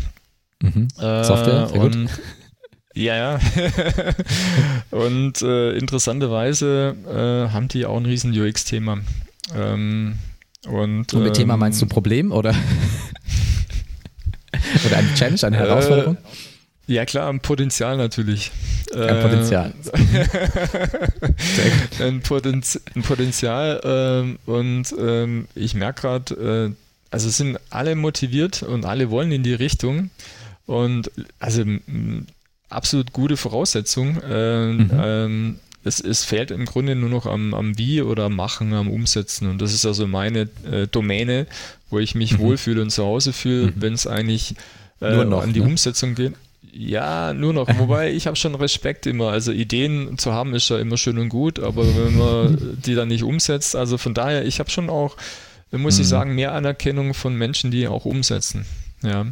Mhm. 0.62 0.89
Äh, 0.99 1.25
Software, 1.25 1.69
sehr 1.69 1.81
und, 1.81 2.11
Ja, 2.97 3.14
ja. 3.14 3.39
und 4.91 5.43
äh, 5.43 5.77
interessanterweise 5.77 6.97
äh, 7.07 7.53
haben 7.53 7.69
die 7.69 7.85
auch 7.85 7.99
ein 7.99 8.07
riesen 8.07 8.33
UX-Thema. 8.33 9.01
Ähm, 9.55 10.19
und, 10.67 11.12
und 11.12 11.23
mit 11.23 11.29
ähm, 11.29 11.35
Thema 11.35 11.59
meinst 11.59 11.83
du 11.83 11.87
Problem 11.87 12.33
oder? 12.33 12.55
oder 14.87 14.97
eine 14.97 15.14
Challenge, 15.14 15.43
eine 15.43 15.59
Herausforderung? 15.59 16.17
Ja, 16.87 17.05
klar, 17.05 17.29
ein 17.29 17.41
Potenzial 17.41 17.99
natürlich. 17.99 18.51
Ein 18.95 19.22
Potenzial. 19.22 19.72
ein, 22.01 22.20
Potenz 22.22 22.80
ein 22.95 23.03
Potenzial 23.03 23.80
ähm, 23.84 24.39
und 24.47 24.95
ähm, 24.99 25.49
ich 25.55 25.74
merke 25.74 26.03
gerade, 26.03 26.70
äh, 26.70 26.74
also 27.11 27.30
sind 27.30 27.59
alle 27.70 27.97
motiviert 27.97 28.62
und 28.62 28.84
alle 28.84 29.11
wollen 29.11 29.32
in 29.32 29.43
die 29.43 29.55
Richtung 29.55 30.11
und 30.66 31.11
also 31.39 31.62
absolut 32.68 33.12
gute 33.12 33.37
Voraussetzung. 33.37 34.20
Äh, 34.22 34.72
mhm. 34.72 34.91
ähm, 34.93 35.61
es, 35.84 36.01
es, 36.01 36.24
fehlt 36.24 36.51
im 36.51 36.66
Grunde 36.66 36.97
nur 36.97 37.09
noch 37.09 37.26
am, 37.26 37.55
am 37.55 37.78
Wie 37.78 38.03
oder 38.03 38.24
am 38.24 38.34
Machen, 38.34 38.74
am 38.74 38.91
Umsetzen. 38.91 39.49
Und 39.49 39.62
das 39.62 39.72
ist 39.72 39.87
also 39.87 40.09
meine 40.09 40.49
äh, 40.70 40.89
Domäne, 40.89 41.47
wo 41.91 42.01
ich 42.01 42.16
mich 42.16 42.32
mhm. 42.32 42.39
wohlfühle 42.41 42.82
und 42.82 42.91
zu 42.91 43.05
Hause 43.05 43.32
fühle, 43.32 43.68
mhm. 43.68 43.74
wenn 43.76 43.93
es 43.93 44.07
eigentlich 44.07 44.57
äh, 45.01 45.24
noch, 45.24 45.43
an 45.43 45.53
die 45.53 45.61
ne? 45.61 45.66
Umsetzung 45.66 46.16
geht. 46.16 46.34
Ja, 46.79 47.33
nur 47.33 47.53
noch. 47.53 47.68
Wobei 47.79 48.12
ich 48.12 48.27
habe 48.27 48.37
schon 48.37 48.55
Respekt 48.55 49.07
immer. 49.07 49.31
Also 49.31 49.53
Ideen 49.53 50.18
zu 50.18 50.33
haben 50.33 50.55
ist 50.55 50.68
ja 50.68 50.79
immer 50.79 50.97
schön 50.97 51.18
und 51.18 51.29
gut, 51.29 51.59
aber 51.59 51.85
wenn 51.85 52.16
man 52.16 52.79
die 52.85 52.95
dann 52.95 53.09
nicht 53.09 53.24
umsetzt, 53.24 53.74
also 53.74 53.99
von 53.99 54.14
daher, 54.14 54.45
ich 54.45 54.59
habe 54.59 54.70
schon 54.70 54.91
auch, 54.91 55.16
muss 55.72 55.97
mhm. 55.97 56.03
ich 56.03 56.09
sagen, 56.09 56.35
mehr 56.35 56.53
Anerkennung 56.53 57.14
von 57.14 57.35
Menschen, 57.35 57.70
die 57.70 57.89
auch 57.89 58.05
umsetzen. 58.05 58.66
Ja. 59.03 59.27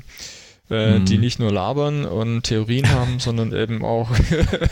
Äh, 0.70 0.99
mhm. 0.99 1.05
Die 1.05 1.18
nicht 1.18 1.38
nur 1.38 1.53
labern 1.53 2.07
und 2.07 2.45
Theorien 2.45 2.88
haben, 2.88 3.18
sondern 3.20 3.53
eben 3.53 3.84
auch. 3.84 4.11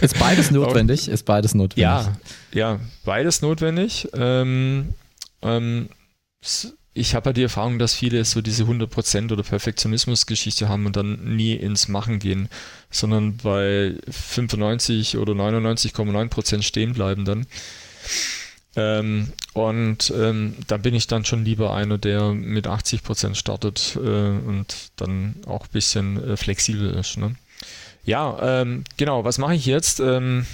ist 0.00 0.18
beides 0.18 0.50
notwendig? 0.50 1.08
Ist 1.08 1.24
beides 1.26 1.54
notwendig? 1.54 1.82
Ja, 1.82 2.12
ja, 2.52 2.80
beides 3.04 3.42
notwendig. 3.42 4.08
Ähm, 4.14 4.94
ähm, 5.42 5.90
ich 6.94 7.14
habe 7.14 7.26
halt 7.26 7.36
die 7.36 7.42
Erfahrung, 7.42 7.78
dass 7.78 7.94
viele 7.94 8.24
so 8.24 8.42
diese 8.42 8.64
100% 8.64 9.32
oder 9.32 9.42
Perfektionismus-Geschichte 9.42 10.68
haben 10.68 10.86
und 10.86 10.96
dann 10.96 11.36
nie 11.36 11.54
ins 11.54 11.88
Machen 11.88 12.18
gehen, 12.18 12.48
sondern 12.90 13.38
bei 13.38 13.94
95 14.10 15.16
oder 15.16 15.32
99,9% 15.32 16.62
stehen 16.62 16.92
bleiben 16.92 17.24
dann. 17.24 17.46
Ähm, 18.74 19.32
und 19.52 20.12
ähm, 20.16 20.56
da 20.66 20.76
bin 20.78 20.94
ich 20.94 21.06
dann 21.06 21.24
schon 21.24 21.44
lieber 21.44 21.74
einer, 21.74 21.98
der 21.98 22.32
mit 22.32 22.66
80% 22.66 23.34
startet 23.34 23.96
äh, 23.96 23.98
und 23.98 24.90
dann 24.96 25.36
auch 25.46 25.64
ein 25.64 25.72
bisschen 25.72 26.22
äh, 26.22 26.36
flexibel 26.36 26.90
ist. 26.94 27.18
Ne? 27.18 27.34
Ja, 28.04 28.62
ähm, 28.62 28.84
genau, 28.96 29.24
was 29.24 29.38
mache 29.38 29.54
ich 29.54 29.66
jetzt? 29.66 30.00
Ähm, 30.00 30.46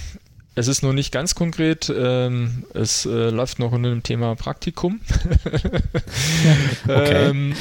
es 0.59 0.67
ist 0.67 0.83
noch 0.83 0.93
nicht 0.93 1.11
ganz 1.11 1.35
konkret. 1.35 1.91
Ähm, 1.95 2.65
es 2.73 3.05
äh, 3.05 3.29
läuft 3.29 3.59
noch 3.59 3.71
unter 3.71 3.89
dem 3.89 4.03
Thema 4.03 4.35
Praktikum. 4.35 4.99
okay. 6.83 7.29
ähm, 7.29 7.55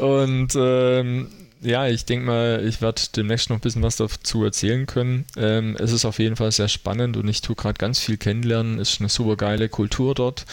und 0.00 0.48
ähm, 0.56 1.28
ja, 1.62 1.86
ich 1.86 2.06
denke 2.06 2.26
mal, 2.26 2.64
ich 2.66 2.80
werde 2.80 3.02
demnächst 3.14 3.50
noch 3.50 3.58
ein 3.58 3.60
bisschen 3.60 3.82
was 3.82 3.96
dazu 3.96 4.44
erzählen 4.44 4.86
können. 4.86 5.26
Ähm, 5.36 5.76
es 5.78 5.92
ist 5.92 6.04
auf 6.04 6.18
jeden 6.18 6.36
Fall 6.36 6.50
sehr 6.50 6.68
spannend 6.68 7.16
und 7.16 7.28
ich 7.28 7.40
tue 7.40 7.54
gerade 7.54 7.78
ganz 7.78 8.00
viel 8.00 8.16
kennenlernen. 8.16 8.78
Es 8.78 8.94
ist 8.94 9.00
eine 9.00 9.10
super 9.10 9.36
geile 9.36 9.68
Kultur 9.68 10.14
dort 10.14 10.44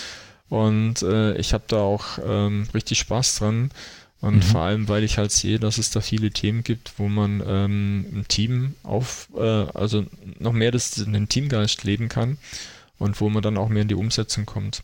und 0.49 1.01
äh, 1.01 1.35
ich 1.37 1.53
habe 1.53 1.63
da 1.67 1.77
auch 1.77 2.19
ähm, 2.23 2.67
richtig 2.73 2.99
Spaß 2.99 3.39
dran. 3.39 3.71
Und 4.19 4.37
mhm. 4.37 4.41
vor 4.41 4.61
allem, 4.61 4.87
weil 4.87 5.03
ich 5.03 5.17
halt 5.17 5.31
sehe, 5.31 5.59
dass 5.59 5.77
es 5.77 5.91
da 5.91 6.01
viele 6.01 6.31
Themen 6.31 6.63
gibt, 6.63 6.93
wo 6.97 7.07
man 7.07 7.43
ähm, 7.45 8.05
ein 8.13 8.25
Team 8.27 8.73
auf, 8.83 9.29
äh, 9.37 9.41
also 9.41 10.05
noch 10.39 10.53
mehr 10.53 10.71
das, 10.71 10.91
den 10.91 11.29
Teamgeist 11.29 11.83
leben 11.83 12.09
kann 12.09 12.37
und 12.97 13.21
wo 13.21 13.29
man 13.29 13.43
dann 13.43 13.57
auch 13.57 13.69
mehr 13.69 13.83
in 13.83 13.87
die 13.87 13.95
Umsetzung 13.95 14.45
kommt. 14.45 14.83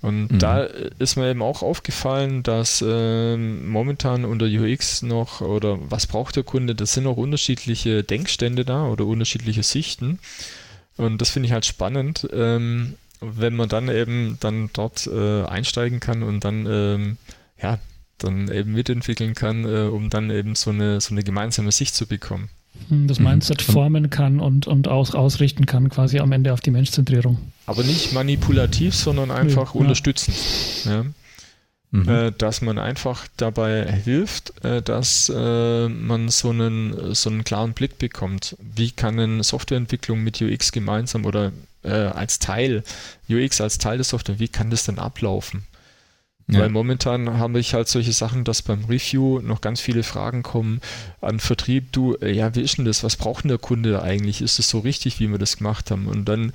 Und 0.00 0.32
mhm. 0.32 0.38
da 0.38 0.62
ist 0.62 1.16
mir 1.16 1.30
eben 1.30 1.42
auch 1.42 1.62
aufgefallen, 1.62 2.42
dass 2.42 2.82
äh, 2.84 3.36
momentan 3.36 4.24
unter 4.24 4.46
UX 4.46 5.02
noch 5.02 5.42
oder 5.42 5.78
was 5.90 6.08
braucht 6.08 6.34
der 6.34 6.42
Kunde, 6.42 6.74
das 6.74 6.94
sind 6.94 7.06
auch 7.06 7.16
unterschiedliche 7.16 8.02
Denkstände 8.02 8.64
da 8.64 8.86
oder 8.86 9.06
unterschiedliche 9.06 9.62
Sichten. 9.62 10.18
Und 10.96 11.20
das 11.20 11.30
finde 11.30 11.46
ich 11.46 11.52
halt 11.52 11.66
spannend, 11.66 12.28
ähm, 12.32 12.94
wenn 13.20 13.54
man 13.54 13.68
dann 13.68 13.88
eben 13.88 14.38
dann 14.40 14.70
dort 14.72 15.06
äh, 15.06 15.44
einsteigen 15.44 16.00
kann 16.00 16.22
und 16.24 16.44
dann 16.44 16.66
ähm, 16.66 17.16
ja 17.62 17.78
dann 18.22 18.50
eben 18.50 18.72
mitentwickeln 18.72 19.34
kann, 19.34 19.64
äh, 19.64 19.88
um 19.88 20.10
dann 20.10 20.30
eben 20.30 20.54
so 20.54 20.70
eine, 20.70 21.00
so 21.00 21.14
eine 21.14 21.22
gemeinsame 21.22 21.72
Sicht 21.72 21.94
zu 21.94 22.06
bekommen. 22.06 22.48
Hm, 22.88 23.06
das 23.06 23.18
mhm. 23.18 23.26
Mindset 23.26 23.66
mhm. 23.66 23.72
formen 23.72 24.10
kann 24.10 24.40
und, 24.40 24.66
und 24.66 24.88
aus, 24.88 25.14
ausrichten 25.14 25.66
kann, 25.66 25.88
quasi 25.88 26.18
am 26.18 26.32
Ende 26.32 26.52
auf 26.52 26.60
die 26.60 26.70
Menschzentrierung. 26.70 27.38
Aber 27.66 27.84
nicht 27.84 28.12
manipulativ, 28.12 28.94
sondern 28.94 29.30
einfach 29.30 29.74
ja. 29.74 29.80
unterstützend. 29.80 30.36
Ja. 30.84 31.04
Mhm. 31.90 32.08
Äh, 32.08 32.32
dass 32.32 32.62
man 32.62 32.78
einfach 32.78 33.28
dabei 33.36 33.84
hilft, 33.92 34.64
äh, 34.64 34.80
dass 34.80 35.30
äh, 35.34 35.88
man 35.88 36.30
so 36.30 36.48
einen, 36.48 37.14
so 37.14 37.28
einen 37.28 37.44
klaren 37.44 37.74
Blick 37.74 37.98
bekommt. 37.98 38.56
Wie 38.60 38.90
kann 38.90 39.18
eine 39.18 39.44
Softwareentwicklung 39.44 40.24
mit 40.24 40.40
UX 40.40 40.72
gemeinsam 40.72 41.26
oder 41.26 41.52
äh, 41.82 41.90
als 41.90 42.38
Teil, 42.38 42.82
UX 43.28 43.60
als 43.60 43.76
Teil 43.76 43.98
der 43.98 44.04
Software, 44.04 44.38
wie 44.38 44.48
kann 44.48 44.70
das 44.70 44.84
denn 44.84 44.98
ablaufen? 44.98 45.64
Ja. 46.48 46.60
Weil 46.60 46.68
momentan 46.70 47.38
habe 47.38 47.60
ich 47.60 47.74
halt 47.74 47.88
solche 47.88 48.12
Sachen, 48.12 48.44
dass 48.44 48.62
beim 48.62 48.84
Review 48.84 49.40
noch 49.40 49.60
ganz 49.60 49.80
viele 49.80 50.02
Fragen 50.02 50.42
kommen 50.42 50.80
an 51.20 51.40
Vertrieb. 51.40 51.92
Du, 51.92 52.14
äh, 52.16 52.32
ja, 52.32 52.54
wie 52.54 52.60
ist 52.60 52.78
denn 52.78 52.84
das? 52.84 53.04
Was 53.04 53.16
braucht 53.16 53.44
denn 53.44 53.48
der 53.48 53.58
Kunde 53.58 54.02
eigentlich? 54.02 54.42
Ist 54.42 54.58
es 54.58 54.68
so 54.68 54.80
richtig, 54.80 55.20
wie 55.20 55.30
wir 55.30 55.38
das 55.38 55.56
gemacht 55.56 55.90
haben? 55.90 56.06
Und 56.06 56.26
dann 56.26 56.52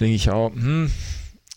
denke 0.00 0.14
ich 0.14 0.30
auch, 0.30 0.52
hm, 0.52 0.90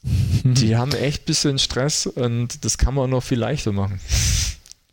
die 0.44 0.76
haben 0.76 0.92
echt 0.92 1.24
ein 1.24 1.26
bisschen 1.26 1.60
Stress 1.60 2.06
und 2.06 2.64
das 2.66 2.78
kann 2.78 2.94
man 2.94 3.10
noch 3.10 3.24
viel 3.24 3.40
leichter 3.40 3.72
machen. 3.72 4.00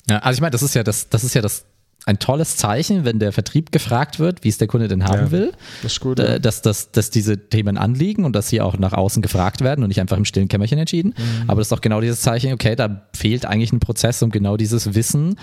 Ja, 0.08 0.18
also 0.18 0.38
ich 0.38 0.40
meine, 0.40 0.52
das 0.52 0.62
ist 0.62 0.74
ja 0.74 0.82
das, 0.82 1.08
das 1.08 1.24
ist 1.24 1.34
ja 1.34 1.42
das 1.42 1.64
ein 2.04 2.18
tolles 2.18 2.56
Zeichen, 2.56 3.04
wenn 3.04 3.18
der 3.18 3.32
Vertrieb 3.32 3.70
gefragt 3.70 4.18
wird, 4.18 4.42
wie 4.42 4.48
es 4.48 4.58
der 4.58 4.66
Kunde 4.66 4.88
denn 4.88 5.04
haben 5.04 5.26
ja, 5.26 5.30
will. 5.30 5.52
Das 5.82 5.92
ist 5.92 6.00
gut, 6.00 6.18
ja. 6.18 6.38
dass, 6.38 6.60
dass, 6.60 6.90
dass 6.90 7.10
diese 7.10 7.48
Themen 7.48 7.78
anliegen 7.78 8.24
und 8.24 8.34
dass 8.34 8.48
sie 8.48 8.60
auch 8.60 8.76
nach 8.76 8.92
außen 8.92 9.22
gefragt 9.22 9.60
werden 9.60 9.84
und 9.84 9.88
nicht 9.88 10.00
einfach 10.00 10.16
im 10.16 10.24
stillen 10.24 10.48
Kämmerchen 10.48 10.78
entschieden. 10.78 11.14
Mhm. 11.16 11.48
Aber 11.48 11.60
das 11.60 11.66
ist 11.66 11.72
doch 11.72 11.80
genau 11.80 12.00
dieses 12.00 12.20
Zeichen, 12.20 12.52
okay, 12.52 12.74
da 12.74 13.02
fehlt 13.14 13.46
eigentlich 13.46 13.72
ein 13.72 13.80
Prozess, 13.80 14.20
um 14.22 14.30
genau 14.30 14.56
dieses 14.56 14.94
Wissen, 14.94 15.36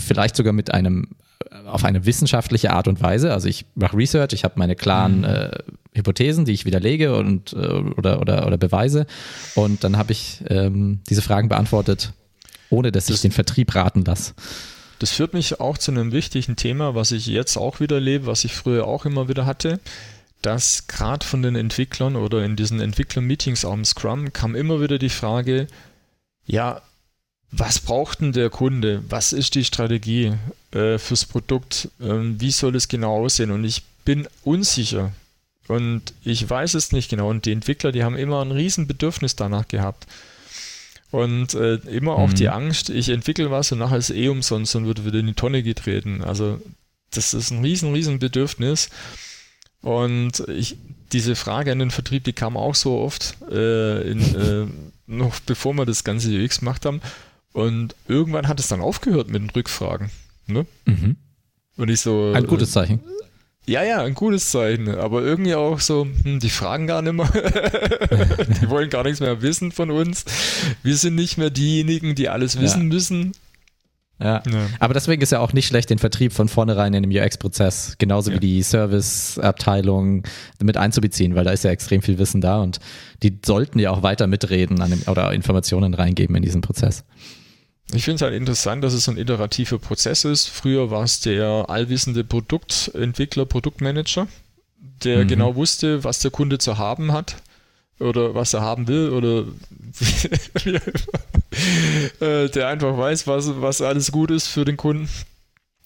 vielleicht 0.00 0.36
sogar 0.36 0.52
mit 0.52 0.72
einem 0.72 1.08
auf 1.66 1.84
eine 1.84 2.04
wissenschaftliche 2.06 2.72
Art 2.72 2.88
und 2.88 3.02
Weise. 3.02 3.32
Also 3.32 3.48
ich 3.48 3.66
mache 3.74 3.96
Research, 3.96 4.32
ich 4.32 4.44
habe 4.44 4.54
meine 4.56 4.76
klaren 4.76 5.18
mhm. 5.18 5.24
äh, 5.24 5.50
Hypothesen, 5.94 6.44
die 6.44 6.52
ich 6.52 6.64
widerlege 6.64 7.16
und, 7.16 7.52
äh, 7.52 7.56
oder, 7.56 8.20
oder, 8.20 8.46
oder 8.46 8.56
beweise. 8.56 9.06
Und 9.54 9.84
dann 9.84 9.96
habe 9.96 10.12
ich 10.12 10.42
ähm, 10.48 11.00
diese 11.08 11.22
Fragen 11.22 11.48
beantwortet, 11.48 12.12
ohne 12.70 12.92
dass 12.92 13.06
das, 13.06 13.16
ich 13.16 13.22
den 13.22 13.32
Vertrieb 13.32 13.74
raten 13.74 14.04
lasse. 14.04 14.34
Das 14.98 15.10
führt 15.12 15.32
mich 15.32 15.60
auch 15.60 15.78
zu 15.78 15.90
einem 15.92 16.12
wichtigen 16.12 16.56
Thema, 16.56 16.94
was 16.94 17.12
ich 17.12 17.26
jetzt 17.26 17.56
auch 17.56 17.80
wieder 17.80 18.00
lebe, 18.00 18.26
was 18.26 18.44
ich 18.44 18.54
früher 18.54 18.86
auch 18.86 19.04
immer 19.04 19.28
wieder 19.28 19.46
hatte, 19.46 19.80
dass 20.42 20.86
gerade 20.86 21.24
von 21.24 21.42
den 21.42 21.56
Entwicklern 21.56 22.16
oder 22.16 22.44
in 22.44 22.56
diesen 22.56 22.80
Entwickler-Meetings 22.80 23.64
am 23.64 23.84
Scrum 23.84 24.32
kam 24.32 24.54
immer 24.54 24.80
wieder 24.80 24.98
die 24.98 25.08
Frage, 25.08 25.66
ja, 26.46 26.82
was 27.50 27.80
braucht 27.80 28.20
denn 28.20 28.32
der 28.32 28.50
Kunde? 28.50 29.02
Was 29.08 29.32
ist 29.32 29.54
die 29.54 29.64
Strategie 29.64 30.34
äh, 30.72 30.98
fürs 30.98 31.24
Produkt? 31.24 31.88
Ähm, 32.00 32.40
wie 32.40 32.50
soll 32.50 32.76
es 32.76 32.88
genau 32.88 33.24
aussehen? 33.24 33.50
Und 33.50 33.64
ich 33.64 33.84
bin 34.04 34.28
unsicher. 34.44 35.12
Und 35.66 36.14
ich 36.24 36.48
weiß 36.48 36.74
es 36.74 36.92
nicht 36.92 37.10
genau. 37.10 37.28
Und 37.30 37.46
die 37.46 37.52
Entwickler, 37.52 37.92
die 37.92 38.04
haben 38.04 38.16
immer 38.16 38.42
ein 38.42 38.52
riesen 38.52 38.86
Bedürfnis 38.86 39.36
danach 39.36 39.66
gehabt. 39.68 40.06
Und 41.10 41.54
äh, 41.54 41.76
immer 41.76 42.18
mhm. 42.18 42.24
auch 42.24 42.32
die 42.32 42.48
Angst, 42.48 42.90
ich 42.90 43.08
entwickle 43.08 43.50
was 43.50 43.72
und 43.72 43.78
nachher 43.78 43.96
ist 43.96 44.10
eh 44.10 44.28
umsonst 44.28 44.76
und 44.76 44.86
wird 44.86 45.04
wieder 45.04 45.20
in 45.20 45.26
die 45.26 45.34
Tonne 45.34 45.62
getreten. 45.62 46.22
Also 46.22 46.60
das 47.10 47.34
ist 47.34 47.50
ein 47.50 47.62
riesen, 47.62 47.92
riesen 47.92 48.18
Bedürfnis. 48.18 48.90
Und 49.80 50.40
ich, 50.48 50.76
diese 51.12 51.36
Frage 51.36 51.72
an 51.72 51.78
den 51.78 51.90
Vertrieb, 51.90 52.24
die 52.24 52.32
kam 52.32 52.56
auch 52.56 52.74
so 52.74 52.98
oft, 52.98 53.36
äh, 53.50 54.10
in, 54.10 54.34
äh, 54.34 54.66
noch 55.06 55.40
bevor 55.40 55.72
wir 55.74 55.86
das 55.86 56.04
ganze 56.04 56.30
UX 56.30 56.60
gemacht 56.60 56.84
haben. 56.84 57.00
Und 57.52 57.94
irgendwann 58.06 58.48
hat 58.48 58.60
es 58.60 58.68
dann 58.68 58.80
aufgehört 58.80 59.30
mit 59.30 59.42
den 59.42 59.50
Rückfragen. 59.50 60.10
Ne? 60.46 60.66
Mhm. 60.84 61.16
Und 61.76 61.88
ich 61.88 62.00
so. 62.00 62.32
Ein 62.34 62.46
gutes 62.46 62.72
Zeichen. 62.72 63.00
Ja, 63.68 63.82
ja, 63.84 64.02
ein 64.02 64.14
gutes 64.14 64.50
Zeichen. 64.50 64.88
Aber 64.88 65.22
irgendwie 65.22 65.54
auch 65.54 65.78
so, 65.78 66.06
hm, 66.22 66.40
die 66.40 66.48
fragen 66.48 66.86
gar 66.86 67.02
nicht 67.02 67.12
mehr. 67.12 67.28
die 68.62 68.70
wollen 68.70 68.88
gar 68.88 69.04
nichts 69.04 69.20
mehr 69.20 69.42
wissen 69.42 69.72
von 69.72 69.90
uns. 69.90 70.24
Wir 70.82 70.96
sind 70.96 71.14
nicht 71.14 71.36
mehr 71.36 71.50
diejenigen, 71.50 72.14
die 72.14 72.30
alles 72.30 72.58
wissen 72.58 72.82
ja. 72.82 72.86
müssen. 72.86 73.32
Ja. 74.20 74.42
ja. 74.50 74.66
aber 74.80 74.94
deswegen 74.94 75.22
ist 75.22 75.30
ja 75.30 75.38
auch 75.38 75.52
nicht 75.52 75.68
schlecht, 75.68 75.90
den 75.90 75.98
Vertrieb 75.98 76.32
von 76.32 76.48
vornherein 76.48 76.92
in 76.92 77.04
dem 77.04 77.12
UX-Prozess, 77.12 77.96
genauso 77.98 78.30
ja. 78.30 78.36
wie 78.36 78.40
die 78.40 78.62
Service-Abteilung 78.62 80.24
mit 80.60 80.76
einzubeziehen, 80.76 81.36
weil 81.36 81.44
da 81.44 81.52
ist 81.52 81.62
ja 81.62 81.70
extrem 81.70 82.02
viel 82.02 82.18
Wissen 82.18 82.40
da 82.40 82.60
und 82.60 82.80
die 83.22 83.38
sollten 83.44 83.78
ja 83.78 83.92
auch 83.92 84.02
weiter 84.02 84.26
mitreden 84.26 84.76
dem, 84.76 85.02
oder 85.06 85.32
Informationen 85.32 85.94
reingeben 85.94 86.34
in 86.34 86.42
diesen 86.42 86.62
Prozess. 86.62 87.04
Ich 87.94 88.04
finde 88.04 88.16
es 88.16 88.22
halt 88.22 88.34
interessant, 88.34 88.84
dass 88.84 88.92
es 88.92 89.04
so 89.04 89.12
ein 89.12 89.18
iterativer 89.18 89.78
Prozess 89.78 90.24
ist. 90.24 90.48
Früher 90.48 90.90
war 90.90 91.04
es 91.04 91.20
der 91.20 91.66
allwissende 91.68 92.22
Produktentwickler, 92.22 93.46
Produktmanager, 93.46 94.28
der 95.04 95.24
mhm. 95.24 95.28
genau 95.28 95.54
wusste, 95.54 96.04
was 96.04 96.18
der 96.18 96.30
Kunde 96.30 96.58
zu 96.58 96.76
haben 96.76 97.12
hat 97.12 97.36
oder 97.98 98.34
was 98.34 98.54
er 98.54 98.60
haben 98.60 98.88
will 98.88 99.10
oder 99.10 99.44
äh, 102.26 102.48
der 102.50 102.68
einfach 102.68 102.96
weiß, 102.96 103.26
was, 103.26 103.60
was 103.60 103.80
alles 103.80 104.12
gut 104.12 104.30
ist 104.30 104.48
für 104.48 104.64
den 104.64 104.76
Kunden. 104.76 105.08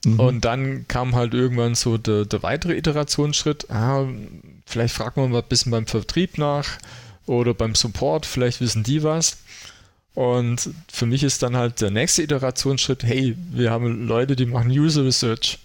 Mhm. 0.05 0.21
Und 0.21 0.45
dann 0.45 0.87
kam 0.89 1.15
halt 1.15 1.35
irgendwann 1.35 1.75
so 1.75 1.99
der, 1.99 2.25
der 2.25 2.43
weitere 2.43 2.77
Iterationsschritt. 2.77 3.71
Ah, 3.71 4.07
vielleicht 4.67 4.95
fragen 4.95 5.23
wir 5.23 5.29
mal 5.29 5.39
ein 5.39 5.49
bisschen 5.49 5.71
beim 5.71 5.87
Vertrieb 5.87 6.39
nach 6.39 6.79
oder 7.27 7.55
beim 7.55 7.75
Support, 7.75 8.27
vielleicht 8.27 8.61
wissen 8.61 8.83
die 8.83 9.03
was. 9.03 9.39
Und 10.15 10.71
für 10.93 11.07
mich 11.07 11.23
ist 11.23 11.43
dann 11.43 11.57
halt 11.57 11.81
der 11.81 11.91
nächste 11.91 12.23
Iterationsschritt, 12.23 13.03
hey, 13.03 13.37
wir 13.51 13.71
haben 13.71 14.07
Leute, 14.07 14.37
die 14.37 14.47
machen 14.47 14.71
User 14.71 15.05
Research. 15.05 15.59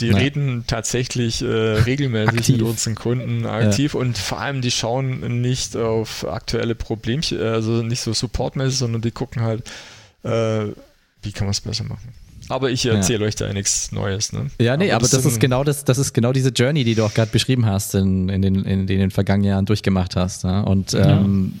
Die 0.00 0.08
ja. 0.08 0.16
reden 0.16 0.64
tatsächlich 0.66 1.40
äh, 1.40 1.46
regelmäßig 1.46 2.38
aktiv. 2.38 2.56
mit 2.56 2.66
unseren 2.66 2.94
Kunden 2.96 3.46
aktiv 3.46 3.94
ja. 3.94 4.00
und 4.00 4.18
vor 4.18 4.40
allem 4.40 4.60
die 4.60 4.72
schauen 4.72 5.40
nicht 5.40 5.76
auf 5.76 6.26
aktuelle 6.26 6.74
Problemchen, 6.74 7.40
also 7.40 7.80
nicht 7.82 8.00
so 8.00 8.12
supportmäßig, 8.12 8.78
sondern 8.78 9.02
die 9.02 9.12
gucken 9.12 9.42
halt, 9.42 9.62
äh, 10.24 10.72
wie 11.22 11.30
kann 11.30 11.46
man 11.46 11.50
es 11.50 11.60
besser 11.60 11.84
machen. 11.84 12.12
Aber 12.48 12.70
ich 12.70 12.84
erzähle 12.86 13.20
ja. 13.20 13.26
euch 13.26 13.36
da 13.36 13.52
nichts 13.52 13.92
Neues. 13.92 14.32
Ne? 14.32 14.50
Ja, 14.60 14.76
nee, 14.76 14.86
aber, 14.86 14.96
aber 14.96 15.02
das, 15.02 15.12
das 15.12 15.24
ist 15.24 15.40
genau 15.40 15.62
das, 15.64 15.84
das 15.84 15.98
ist 15.98 16.12
genau 16.12 16.32
diese 16.32 16.50
Journey, 16.50 16.82
die 16.84 16.94
du 16.94 17.04
auch 17.04 17.14
gerade 17.14 17.30
beschrieben 17.30 17.64
hast, 17.64 17.94
in, 17.94 18.28
in, 18.28 18.42
den, 18.42 18.64
in, 18.64 18.86
den 18.86 19.10
vergangenen 19.10 19.50
Jahren 19.50 19.64
durchgemacht 19.64 20.16
hast. 20.16 20.42
Ja? 20.44 20.62
Und 20.62 20.92
ähm, 20.94 21.60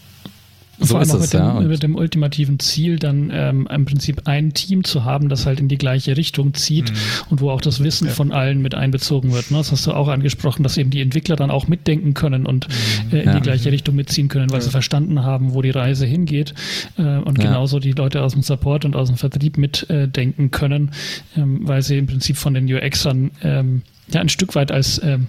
so 0.78 0.86
Vor 0.86 1.00
allem 1.00 1.10
auch 1.10 1.14
mit, 1.14 1.24
es, 1.24 1.30
dem, 1.30 1.40
ja. 1.40 1.60
mit 1.60 1.82
dem 1.82 1.94
ultimativen 1.94 2.58
Ziel, 2.58 2.98
dann 2.98 3.30
ähm, 3.32 3.68
im 3.70 3.84
Prinzip 3.84 4.22
ein 4.26 4.54
Team 4.54 4.84
zu 4.84 5.04
haben, 5.04 5.28
das 5.28 5.46
halt 5.46 5.60
in 5.60 5.68
die 5.68 5.78
gleiche 5.78 6.16
Richtung 6.16 6.54
zieht 6.54 6.90
mhm. 6.90 6.96
und 7.30 7.40
wo 7.40 7.50
auch 7.50 7.60
das 7.60 7.82
Wissen 7.82 8.08
ja. 8.08 8.12
von 8.12 8.32
allen 8.32 8.60
mit 8.62 8.74
einbezogen 8.74 9.32
wird. 9.32 9.50
Ne? 9.50 9.58
Das 9.58 9.72
hast 9.72 9.86
du 9.86 9.92
auch 9.92 10.08
angesprochen, 10.08 10.62
dass 10.62 10.76
eben 10.76 10.90
die 10.90 11.00
Entwickler 11.00 11.36
dann 11.36 11.50
auch 11.50 11.68
mitdenken 11.68 12.14
können 12.14 12.46
und 12.46 12.68
mhm. 12.68 13.16
äh, 13.16 13.20
in 13.20 13.26
ja. 13.26 13.34
die 13.34 13.42
gleiche 13.42 13.72
Richtung 13.72 13.94
mitziehen 13.94 14.28
können, 14.28 14.50
weil 14.50 14.60
sie 14.60 14.70
verstanden 14.70 15.22
haben, 15.22 15.54
wo 15.54 15.62
die 15.62 15.70
Reise 15.70 16.06
hingeht. 16.06 16.54
Äh, 16.96 17.18
und 17.18 17.38
genauso 17.38 17.78
die 17.78 17.92
Leute 17.92 18.22
aus 18.22 18.32
dem 18.32 18.42
Support 18.42 18.84
und 18.84 18.96
aus 18.96 19.08
dem 19.08 19.16
Vertrieb 19.16 19.58
mitdenken 19.58 20.46
äh, 20.46 20.48
können, 20.48 20.90
ähm, 21.36 21.60
weil 21.62 21.82
sie 21.82 21.98
im 21.98 22.06
Prinzip 22.06 22.36
von 22.36 22.54
den 22.54 22.72
UXern 22.72 23.30
ähm, 23.42 23.82
ja 24.12 24.20
ein 24.20 24.28
Stück 24.28 24.54
weit 24.54 24.72
als 24.72 25.00
ähm, 25.02 25.28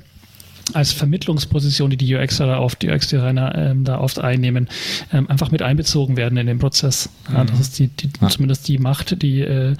als 0.73 0.91
Vermittlungsposition, 0.91 1.89
die 1.89 1.97
die 1.97 2.15
UXer 2.15 2.47
da 2.47 2.59
oft, 2.59 2.81
die 2.81 2.89
UX-Designer 2.89 3.55
ähm, 3.55 3.83
da 3.83 3.99
oft 3.99 4.19
einnehmen, 4.19 4.67
ähm, 5.13 5.29
einfach 5.29 5.51
mit 5.51 5.61
einbezogen 5.61 6.17
werden 6.17 6.37
in 6.37 6.47
den 6.47 6.59
Prozess. 6.59 7.09
Ja, 7.31 7.43
mhm. 7.43 7.47
Das 7.47 7.59
ist 7.59 7.79
die, 7.79 7.87
die 7.87 8.09
ja. 8.19 8.29
zumindest 8.29 8.67
die 8.67 8.77
Macht, 8.77 9.21
die, 9.21 9.41
äh, 9.41 9.75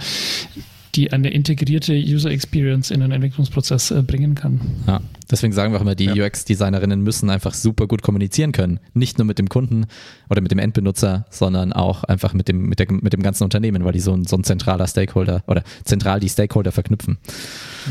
die 0.95 1.11
eine 1.11 1.29
integrierte 1.29 1.93
User 1.93 2.29
Experience 2.29 2.91
in 2.91 3.01
den 3.01 3.11
Entwicklungsprozess 3.11 3.91
äh, 3.91 4.01
bringen 4.01 4.35
kann. 4.35 4.61
Ja, 4.87 5.01
deswegen 5.29 5.53
sagen 5.53 5.73
wir 5.73 5.77
auch 5.77 5.81
immer, 5.81 5.95
die 5.95 6.05
ja. 6.05 6.25
UX-Designerinnen 6.25 7.01
müssen 7.01 7.29
einfach 7.29 7.53
super 7.53 7.87
gut 7.87 8.01
kommunizieren 8.01 8.51
können. 8.51 8.79
Nicht 8.93 9.17
nur 9.17 9.25
mit 9.25 9.39
dem 9.39 9.49
Kunden 9.49 9.87
oder 10.29 10.41
mit 10.41 10.51
dem 10.51 10.59
Endbenutzer, 10.59 11.25
sondern 11.29 11.73
auch 11.73 12.03
einfach 12.03 12.33
mit 12.33 12.47
dem, 12.47 12.69
mit 12.69 12.79
der, 12.79 12.91
mit 12.91 13.11
dem 13.11 13.23
ganzen 13.23 13.43
Unternehmen, 13.43 13.83
weil 13.83 13.93
die 13.93 13.99
so 13.99 14.13
ein, 14.13 14.25
so 14.25 14.37
ein 14.37 14.43
zentraler 14.43 14.87
Stakeholder 14.87 15.43
oder 15.47 15.63
zentral 15.83 16.19
die 16.19 16.29
Stakeholder 16.29 16.71
verknüpfen. 16.71 17.17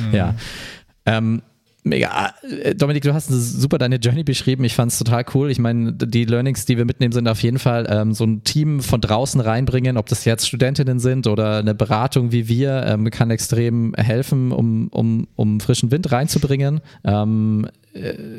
Mhm. 0.09 0.14
Ja. 0.14 0.34
Ähm, 1.07 1.42
Mega. 1.87 2.32
Äh, 2.43 2.74
Dominik, 2.74 3.03
du 3.03 3.12
hast 3.12 3.28
super 3.28 3.76
deine 3.76 3.97
Journey 3.97 4.24
beschrieben. 4.24 4.64
Ich 4.64 4.74
fand 4.74 4.91
es 4.91 4.99
total 4.99 5.24
cool. 5.35 5.51
Ich 5.51 5.59
meine, 5.59 5.93
die 5.93 6.24
Learnings, 6.24 6.64
die 6.64 6.78
wir 6.78 6.87
mitnehmen, 6.87 7.12
sind 7.12 7.28
auf 7.28 7.43
jeden 7.43 7.59
Fall 7.59 7.87
ähm, 7.91 8.14
so 8.14 8.24
ein 8.24 8.43
Team 8.43 8.80
von 8.80 9.03
draußen 9.03 9.39
reinbringen, 9.39 9.99
ob 9.99 10.07
das 10.07 10.24
jetzt 10.24 10.49
Studentinnen 10.49 10.99
sind 10.99 11.26
oder 11.26 11.59
eine 11.59 11.74
Beratung 11.74 12.32
wie 12.32 12.49
wir, 12.49 12.85
ähm, 12.87 13.11
kann 13.11 13.30
extrem 13.30 13.95
helfen, 13.97 14.51
um, 14.51 14.89
um, 14.89 15.28
um 15.37 15.61
frischen 15.61 15.91
Wind 15.91 16.11
reinzubringen. 16.11 16.80
Ähm, 17.05 17.66
äh, 17.66 17.84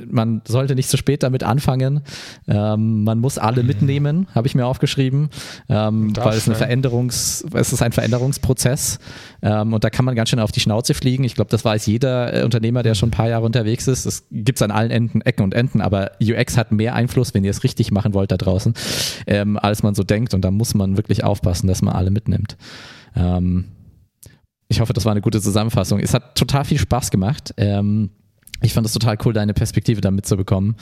man 0.10 0.42
sollte 0.46 0.76
nicht 0.76 0.90
zu 0.90 0.98
spät 0.98 1.24
damit 1.24 1.44
anfangen. 1.44 2.02
Ähm, 2.48 3.04
man 3.04 3.20
muss 3.20 3.38
alle 3.38 3.62
mhm. 3.62 3.68
mitnehmen, 3.68 4.28
habe 4.36 4.48
ich 4.48 4.56
mir 4.56 4.66
aufgeschrieben, 4.66 5.30
ähm, 5.70 6.16
weil 6.18 6.38
es 6.38 6.48
eine 6.48 6.56
Veränderungs, 6.56 7.46
es 7.54 7.72
ist 7.72 7.82
ein 7.82 7.94
Veränderungsprozess 7.94 9.00
ähm, 9.42 9.74
und 9.74 9.84
da 9.84 9.90
kann 9.90 10.06
man 10.06 10.16
ganz 10.16 10.30
schön 10.30 10.40
auf 10.40 10.52
die 10.52 10.60
Schnauze 10.60 10.94
fliegen. 10.94 11.24
Ich 11.24 11.36
glaube, 11.36 11.50
das 11.50 11.64
weiß 11.64 11.86
jeder 11.86 12.42
äh, 12.42 12.44
Unternehmer, 12.44 12.84
der 12.84 12.96
schon 12.96 13.10
ein 13.10 13.12
paar 13.12 13.30
Jahre 13.30 13.46
unterwegs 13.46 13.88
ist. 13.88 14.06
Es 14.06 14.28
gibt 14.32 14.58
es 14.58 14.62
an 14.62 14.72
allen 14.72 14.92
Enden, 14.92 15.22
Ecken 15.22 15.44
und 15.44 15.54
Enden, 15.54 15.82
aber 15.82 16.12
UX 16.22 16.58
hat 16.58 16.72
mehr 16.72 16.94
Einfluss, 16.94 17.34
wenn 17.34 17.44
ihr 17.44 17.52
es 17.52 17.64
richtig 17.64 17.92
machen 17.92 18.14
wollt 18.14 18.32
da 18.32 18.38
draußen, 18.38 18.74
ähm, 19.28 19.58
als 19.58 19.84
man 19.84 19.96
so 19.96 20.04
denkt 20.04 20.34
und 20.34 20.42
da 20.42 20.52
muss 20.52 20.74
man 20.74 20.98
wirklich 20.98 21.24
aufpassen, 21.24 21.68
dass 21.68 21.82
man 21.82 21.96
alle 21.96 22.12
mitnimmt. 22.12 22.58
Ähm, 23.16 23.66
ich 24.68 24.82
hoffe, 24.82 24.94
das 24.94 25.06
war 25.06 25.12
eine 25.12 25.22
gute 25.22 25.42
Zusammenfassung. 25.42 26.00
Es 26.00 26.14
hat 26.14 26.36
total 26.36 26.66
viel 26.66 26.80
Spaß 26.80 27.12
gemacht. 27.12 27.54
Ich 28.62 28.74
fand 28.74 28.86
es 28.88 28.94
total 28.94 29.18
cool, 29.26 29.34
deine 29.34 29.54
Perspektive 29.54 30.02
da 30.02 30.12
mitzubekommen. 30.12 30.76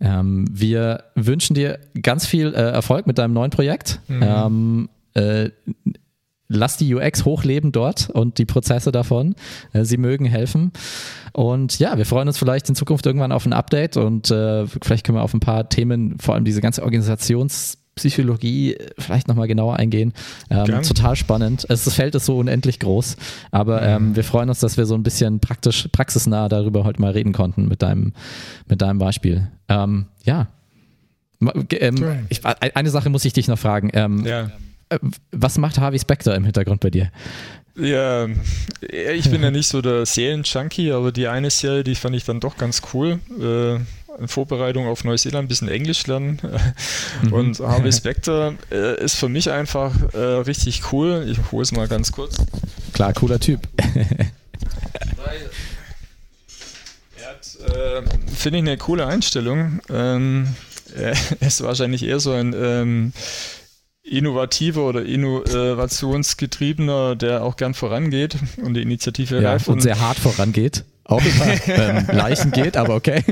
Ähm, 0.00 0.46
wir 0.50 1.04
wünschen 1.14 1.54
dir 1.54 1.80
ganz 2.00 2.26
viel 2.26 2.54
äh, 2.54 2.70
Erfolg 2.70 3.06
mit 3.06 3.18
deinem 3.18 3.34
neuen 3.34 3.50
Projekt. 3.50 4.00
Mhm. 4.08 4.22
Ähm, 4.22 4.88
äh, 5.14 5.50
lass 6.48 6.76
die 6.76 6.94
UX 6.94 7.24
hochleben 7.24 7.72
dort 7.72 8.08
und 8.10 8.38
die 8.38 8.46
Prozesse 8.46 8.92
davon. 8.92 9.34
Äh, 9.72 9.84
sie 9.84 9.96
mögen 9.96 10.24
helfen. 10.24 10.72
Und 11.32 11.78
ja, 11.78 11.98
wir 11.98 12.06
freuen 12.06 12.28
uns 12.28 12.38
vielleicht 12.38 12.68
in 12.68 12.74
Zukunft 12.74 13.06
irgendwann 13.06 13.32
auf 13.32 13.46
ein 13.46 13.52
Update 13.52 13.96
und 13.96 14.30
äh, 14.30 14.66
vielleicht 14.66 15.04
können 15.04 15.18
wir 15.18 15.22
auf 15.22 15.34
ein 15.34 15.40
paar 15.40 15.68
Themen, 15.68 16.18
vor 16.18 16.34
allem 16.34 16.44
diese 16.44 16.60
ganze 16.60 16.82
Organisations- 16.84 17.78
Psychologie 17.98 18.76
vielleicht 18.98 19.28
nochmal 19.28 19.48
genauer 19.48 19.76
eingehen. 19.76 20.12
Ähm, 20.50 20.82
total 20.82 21.16
spannend. 21.16 21.66
Es, 21.68 21.84
das 21.84 21.94
Feld 21.94 22.14
ist 22.14 22.24
so 22.24 22.38
unendlich 22.38 22.78
groß, 22.78 23.16
aber 23.50 23.82
ähm, 23.82 24.16
wir 24.16 24.24
freuen 24.24 24.48
uns, 24.48 24.60
dass 24.60 24.76
wir 24.76 24.86
so 24.86 24.94
ein 24.94 25.02
bisschen 25.02 25.40
praktisch, 25.40 25.88
praxisnah 25.92 26.48
darüber 26.48 26.84
heute 26.84 27.00
mal 27.00 27.12
reden 27.12 27.32
konnten 27.32 27.68
mit 27.68 27.82
deinem, 27.82 28.12
mit 28.66 28.80
deinem 28.80 28.98
Beispiel. 28.98 29.48
Ähm, 29.68 30.06
ja. 30.24 30.48
Ähm, 31.70 32.26
ich, 32.28 32.44
eine 32.44 32.90
Sache 32.90 33.10
muss 33.10 33.24
ich 33.24 33.32
dich 33.32 33.48
noch 33.48 33.58
fragen. 33.58 33.90
Ähm, 33.92 34.24
ja. 34.24 34.50
Äh, 34.88 34.98
was 35.32 35.58
macht 35.58 35.78
Harvey 35.78 35.98
Specter 35.98 36.34
im 36.34 36.44
Hintergrund 36.44 36.80
bei 36.80 36.90
dir? 36.90 37.10
Ja, 37.76 38.26
ich 38.90 39.30
bin 39.30 39.42
ja 39.42 39.52
nicht 39.52 39.68
so 39.68 39.80
der 39.80 40.04
Seelen-Junkie, 40.04 40.90
aber 40.90 41.12
die 41.12 41.28
eine 41.28 41.48
Serie, 41.48 41.84
die 41.84 41.94
fand 41.94 42.16
ich 42.16 42.24
dann 42.24 42.40
doch 42.40 42.56
ganz 42.56 42.82
cool. 42.92 43.20
Äh, 43.40 43.78
in 44.18 44.28
Vorbereitung 44.28 44.86
auf 44.86 45.04
Neuseeland 45.04 45.44
ein 45.44 45.48
bisschen 45.48 45.68
Englisch 45.68 46.06
lernen. 46.06 46.40
Mhm. 47.22 47.32
Und 47.38 47.60
Harvey 47.60 47.92
Specter 47.92 48.54
äh, 48.70 49.02
ist 49.02 49.16
für 49.16 49.28
mich 49.28 49.50
einfach 49.50 49.92
äh, 50.12 50.18
richtig 50.18 50.92
cool. 50.92 51.26
Ich 51.30 51.52
hole 51.52 51.62
es 51.62 51.72
mal 51.72 51.88
ganz 51.88 52.12
kurz. 52.12 52.36
Klar, 52.92 53.12
cooler 53.12 53.40
Typ. 53.40 53.60
Er 57.60 57.98
äh, 57.98 58.02
finde 58.34 58.58
ich 58.58 58.64
eine 58.64 58.76
coole 58.76 59.06
Einstellung. 59.06 59.80
Ähm, 59.90 60.48
er 60.96 61.14
ist 61.40 61.62
wahrscheinlich 61.62 62.02
eher 62.04 62.20
so 62.20 62.32
ein 62.32 62.54
ähm, 62.56 63.12
innovativer 64.02 64.84
oder 64.84 65.04
innovationsgetriebener, 65.04 67.16
der 67.16 67.42
auch 67.44 67.56
gern 67.56 67.74
vorangeht 67.74 68.36
und 68.62 68.74
die 68.74 68.82
Initiative 68.82 69.40
ja, 69.40 69.50
reift. 69.50 69.66
Und, 69.68 69.74
und 69.74 69.80
sehr 69.80 70.00
hart 70.00 70.18
vorangeht. 70.18 70.84
Auch 71.08 71.22
über 71.24 71.46
ähm, 71.68 72.06
Leichen 72.12 72.50
geht, 72.50 72.76
aber 72.76 72.94
okay. 72.94 73.24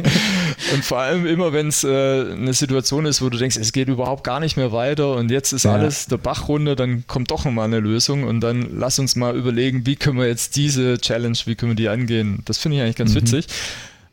Und 0.73 0.83
vor 0.83 0.99
allem 0.99 1.27
immer, 1.27 1.53
wenn 1.53 1.69
es 1.69 1.85
äh, 1.85 1.89
eine 2.33 2.55
Situation 2.55 3.05
ist, 3.05 3.21
wo 3.21 3.29
du 3.29 3.37
denkst, 3.37 3.59
es 3.59 3.73
geht 3.73 3.89
überhaupt 3.89 4.25
gar 4.25 4.41
nicht 4.41 4.57
mehr 4.57 4.73
weiter 4.73 5.15
und 5.15 5.31
jetzt 5.31 5.53
ist 5.53 5.67
ja. 5.67 5.75
alles 5.75 6.07
der 6.07 6.17
Bach 6.17 6.49
runter, 6.49 6.75
dann 6.75 7.07
kommt 7.07 7.31
doch 7.31 7.45
nochmal 7.45 7.67
eine 7.67 7.81
Lösung 7.81 8.25
und 8.25 8.41
dann 8.41 8.79
lass 8.79 8.99
uns 8.99 9.15
mal 9.15 9.37
überlegen, 9.37 9.85
wie 9.85 9.97
können 9.97 10.19
wir 10.19 10.27
jetzt 10.27 10.57
diese 10.57 10.99
Challenge, 10.99 11.37
wie 11.45 11.55
können 11.55 11.73
wir 11.73 11.77
die 11.77 11.91
angehen. 11.91 12.41
Das 12.47 12.57
finde 12.57 12.79
ich 12.79 12.83
eigentlich 12.83 12.97
ganz 12.97 13.11
mhm. 13.11 13.17
witzig. 13.17 13.47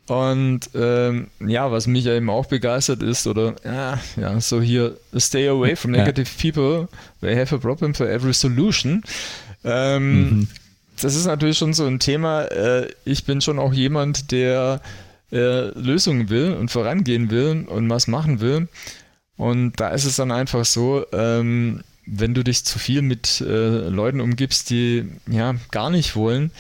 Und 0.08 0.70
ähm, 0.76 1.28
ja, 1.40 1.72
was 1.72 1.88
mich 1.88 2.06
eben 2.06 2.30
auch 2.30 2.48
begeistert 2.48 3.02
ist, 3.02 3.26
oder 3.28 3.56
ja, 3.64 3.98
ja, 4.18 4.42
so 4.42 4.62
hier, 4.62 4.98
stay 5.18 5.48
away 5.48 5.78
from 5.78 5.92
negative 5.92 6.28
ja. 6.28 6.52
people, 6.52 6.90
they 7.22 7.34
have 7.34 7.56
a 7.56 7.58
problem 7.58 7.94
for 7.94 8.10
every 8.10 8.34
solution. 8.34 9.04
Ähm, 9.64 10.40
mhm. 10.40 10.48
Das 11.02 11.16
ist 11.16 11.26
natürlich 11.26 11.58
schon 11.58 11.74
so 11.74 11.86
ein 11.86 12.00
Thema. 12.00 12.44
Äh, 12.44 12.90
ich 13.06 13.26
bin 13.26 13.42
schon 13.42 13.60
auch 13.60 13.74
jemand, 13.74 14.32
der 14.32 14.82
äh, 15.32 15.68
Lösungen 15.78 16.30
will 16.30 16.54
und 16.54 16.70
vorangehen 16.70 17.30
will 17.30 17.66
und 17.68 17.90
was 17.90 18.08
machen 18.08 18.40
will. 18.40 18.68
Und 19.36 19.80
da 19.80 19.90
ist 19.90 20.06
es 20.06 20.16
dann 20.16 20.32
einfach 20.32 20.66
so, 20.66 21.06
ähm, 21.12 21.82
wenn 22.06 22.34
du 22.34 22.44
dich 22.44 22.66
zu 22.66 22.80
viel 22.80 23.02
mit 23.02 23.42
äh, 23.42 23.90
Leuten 23.90 24.22
umgibst, 24.22 24.70
die 24.70 25.06
ja 25.28 25.56
gar 25.72 25.90
nicht 25.90 26.16
wollen, 26.16 26.52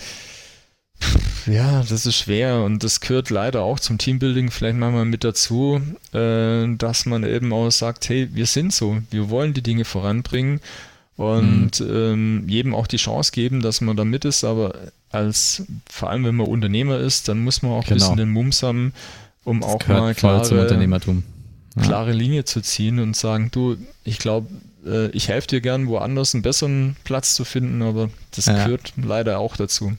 ja, 1.45 1.83
das 1.83 2.05
ist 2.05 2.15
schwer 2.15 2.63
und 2.63 2.81
das 2.81 3.01
gehört 3.01 3.29
leider 3.29 3.63
auch 3.63 3.77
zum 3.77 3.97
Teambuilding 3.97 4.51
vielleicht 4.51 4.77
manchmal 4.77 5.03
mit 5.03 5.25
dazu, 5.25 5.81
dass 6.13 7.05
man 7.05 7.23
eben 7.25 7.51
auch 7.51 7.69
sagt, 7.71 8.07
hey, 8.07 8.29
wir 8.31 8.45
sind 8.45 8.71
so, 8.73 8.99
wir 9.11 9.29
wollen 9.29 9.53
die 9.53 9.61
Dinge 9.61 9.83
voranbringen 9.83 10.61
und 11.15 11.79
mhm. 11.79 11.89
ähm, 11.89 12.43
jedem 12.47 12.73
auch 12.73 12.87
die 12.87 12.97
Chance 12.97 13.31
geben, 13.31 13.61
dass 13.61 13.81
man 13.81 13.95
da 13.95 14.03
mit 14.03 14.25
ist, 14.25 14.43
aber 14.43 14.75
als, 15.11 15.63
vor 15.89 16.09
allem 16.09 16.25
wenn 16.25 16.35
man 16.35 16.47
Unternehmer 16.47 16.97
ist, 16.97 17.27
dann 17.27 17.43
muss 17.43 17.61
man 17.61 17.71
auch 17.71 17.83
genau. 17.83 17.91
ein 17.91 17.97
bisschen 17.97 18.17
den 18.17 18.29
Mums 18.31 18.63
haben, 18.63 18.93
um 19.43 19.61
das 19.61 19.69
auch 19.69 19.87
mal 19.87 20.15
klare, 20.15 20.67
ja. 21.75 21.81
klare 21.81 22.11
Linie 22.11 22.45
zu 22.45 22.61
ziehen 22.61 22.99
und 22.99 23.15
sagen, 23.15 23.49
du, 23.51 23.77
ich 24.03 24.17
glaube, 24.17 24.47
äh, 24.85 25.09
ich 25.09 25.27
helfe 25.27 25.47
dir 25.47 25.61
gern, 25.61 25.87
woanders 25.87 26.33
einen 26.33 26.41
besseren 26.41 26.95
Platz 27.03 27.35
zu 27.35 27.45
finden, 27.45 27.81
aber 27.81 28.09
das 28.35 28.47
ja. 28.47 28.65
gehört 28.65 28.93
leider 28.95 29.39
auch 29.39 29.55
dazu. 29.55 29.93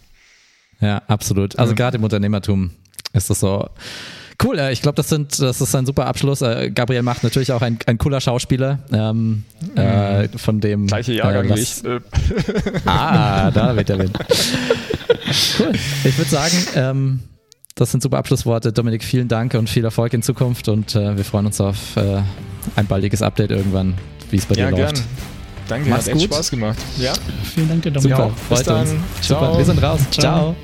Ja, 0.81 1.03
absolut. 1.07 1.59
Also 1.59 1.73
ja. 1.73 1.77
gerade 1.77 1.99
im 1.99 2.05
Unternehmertum 2.05 2.71
ist 3.13 3.31
das 3.31 3.41
so. 3.41 3.69
Cool, 4.43 4.59
äh, 4.59 4.73
ich 4.73 4.83
glaube, 4.83 4.97
das, 4.97 5.09
das 5.09 5.61
ist 5.61 5.75
ein 5.75 5.87
super 5.87 6.07
Abschluss. 6.07 6.43
Äh, 6.43 6.71
Gabriel 6.71 7.03
macht 7.03 7.23
natürlich 7.23 7.53
auch 7.53 7.63
ein, 7.63 7.79
ein 7.87 7.99
cooler 7.99 8.21
Schauspieler, 8.21 8.81
ähm, 8.93 9.45
äh, 9.77 10.25
mhm. 10.25 10.39
von 10.39 10.61
dem. 10.61 10.87
Gleiche 10.87 11.13
Jahrgang 11.13 11.51
äh, 11.51 11.57
wie 11.57 11.61
ich. 11.61 11.83
ah, 12.87 13.51
da 13.51 13.77
wird 13.77 13.89
der 13.89 13.99
Wind. 13.99 14.19
cool. 15.61 15.73
Ich 16.05 16.19
würde 16.19 16.31
sagen, 16.31 16.57
ähm, 16.75 17.21
das 17.75 17.91
sind 17.91 18.03
super 18.03 18.19
Abschlussworte. 18.19 18.73
Dominik, 18.73 19.05
vielen 19.05 19.29
Dank 19.29 19.55
und 19.55 19.69
viel 19.69 19.85
Erfolg 19.85 20.13
in 20.15 20.23
Zukunft 20.23 20.69
und 20.69 20.95
äh, 20.95 21.17
wir 21.17 21.25
freuen 21.25 21.47
uns 21.47 21.61
auf 21.61 21.97
äh, 21.97 22.23
ein 22.77 22.87
baldiges 22.87 23.23
Update 23.23 23.51
irgendwann, 23.51 23.95
wie 24.31 24.37
es 24.37 24.47
bei 24.47 24.55
ja, 24.55 24.71
dir 24.71 24.77
läuft. 24.79 24.95
Gern. 24.95 25.05
Danke, 25.69 25.91
Mach's 25.91 26.03
hat 26.03 26.09
echt 26.09 26.21
gut. 26.21 26.35
Spaß 26.35 26.51
gemacht. 26.51 26.79
Ja. 26.99 27.13
Vielen 27.55 27.69
Dank 27.69 27.83
dir, 27.83 27.91
Dominik. 27.91 28.17
Super, 28.17 28.31
freut 28.49 28.69
uns. 28.69 28.95
Super, 29.23 29.57
wir 29.57 29.65
sind 29.65 29.83
raus. 29.83 30.01
Ciao. 30.11 30.23
Ciao. 30.23 30.57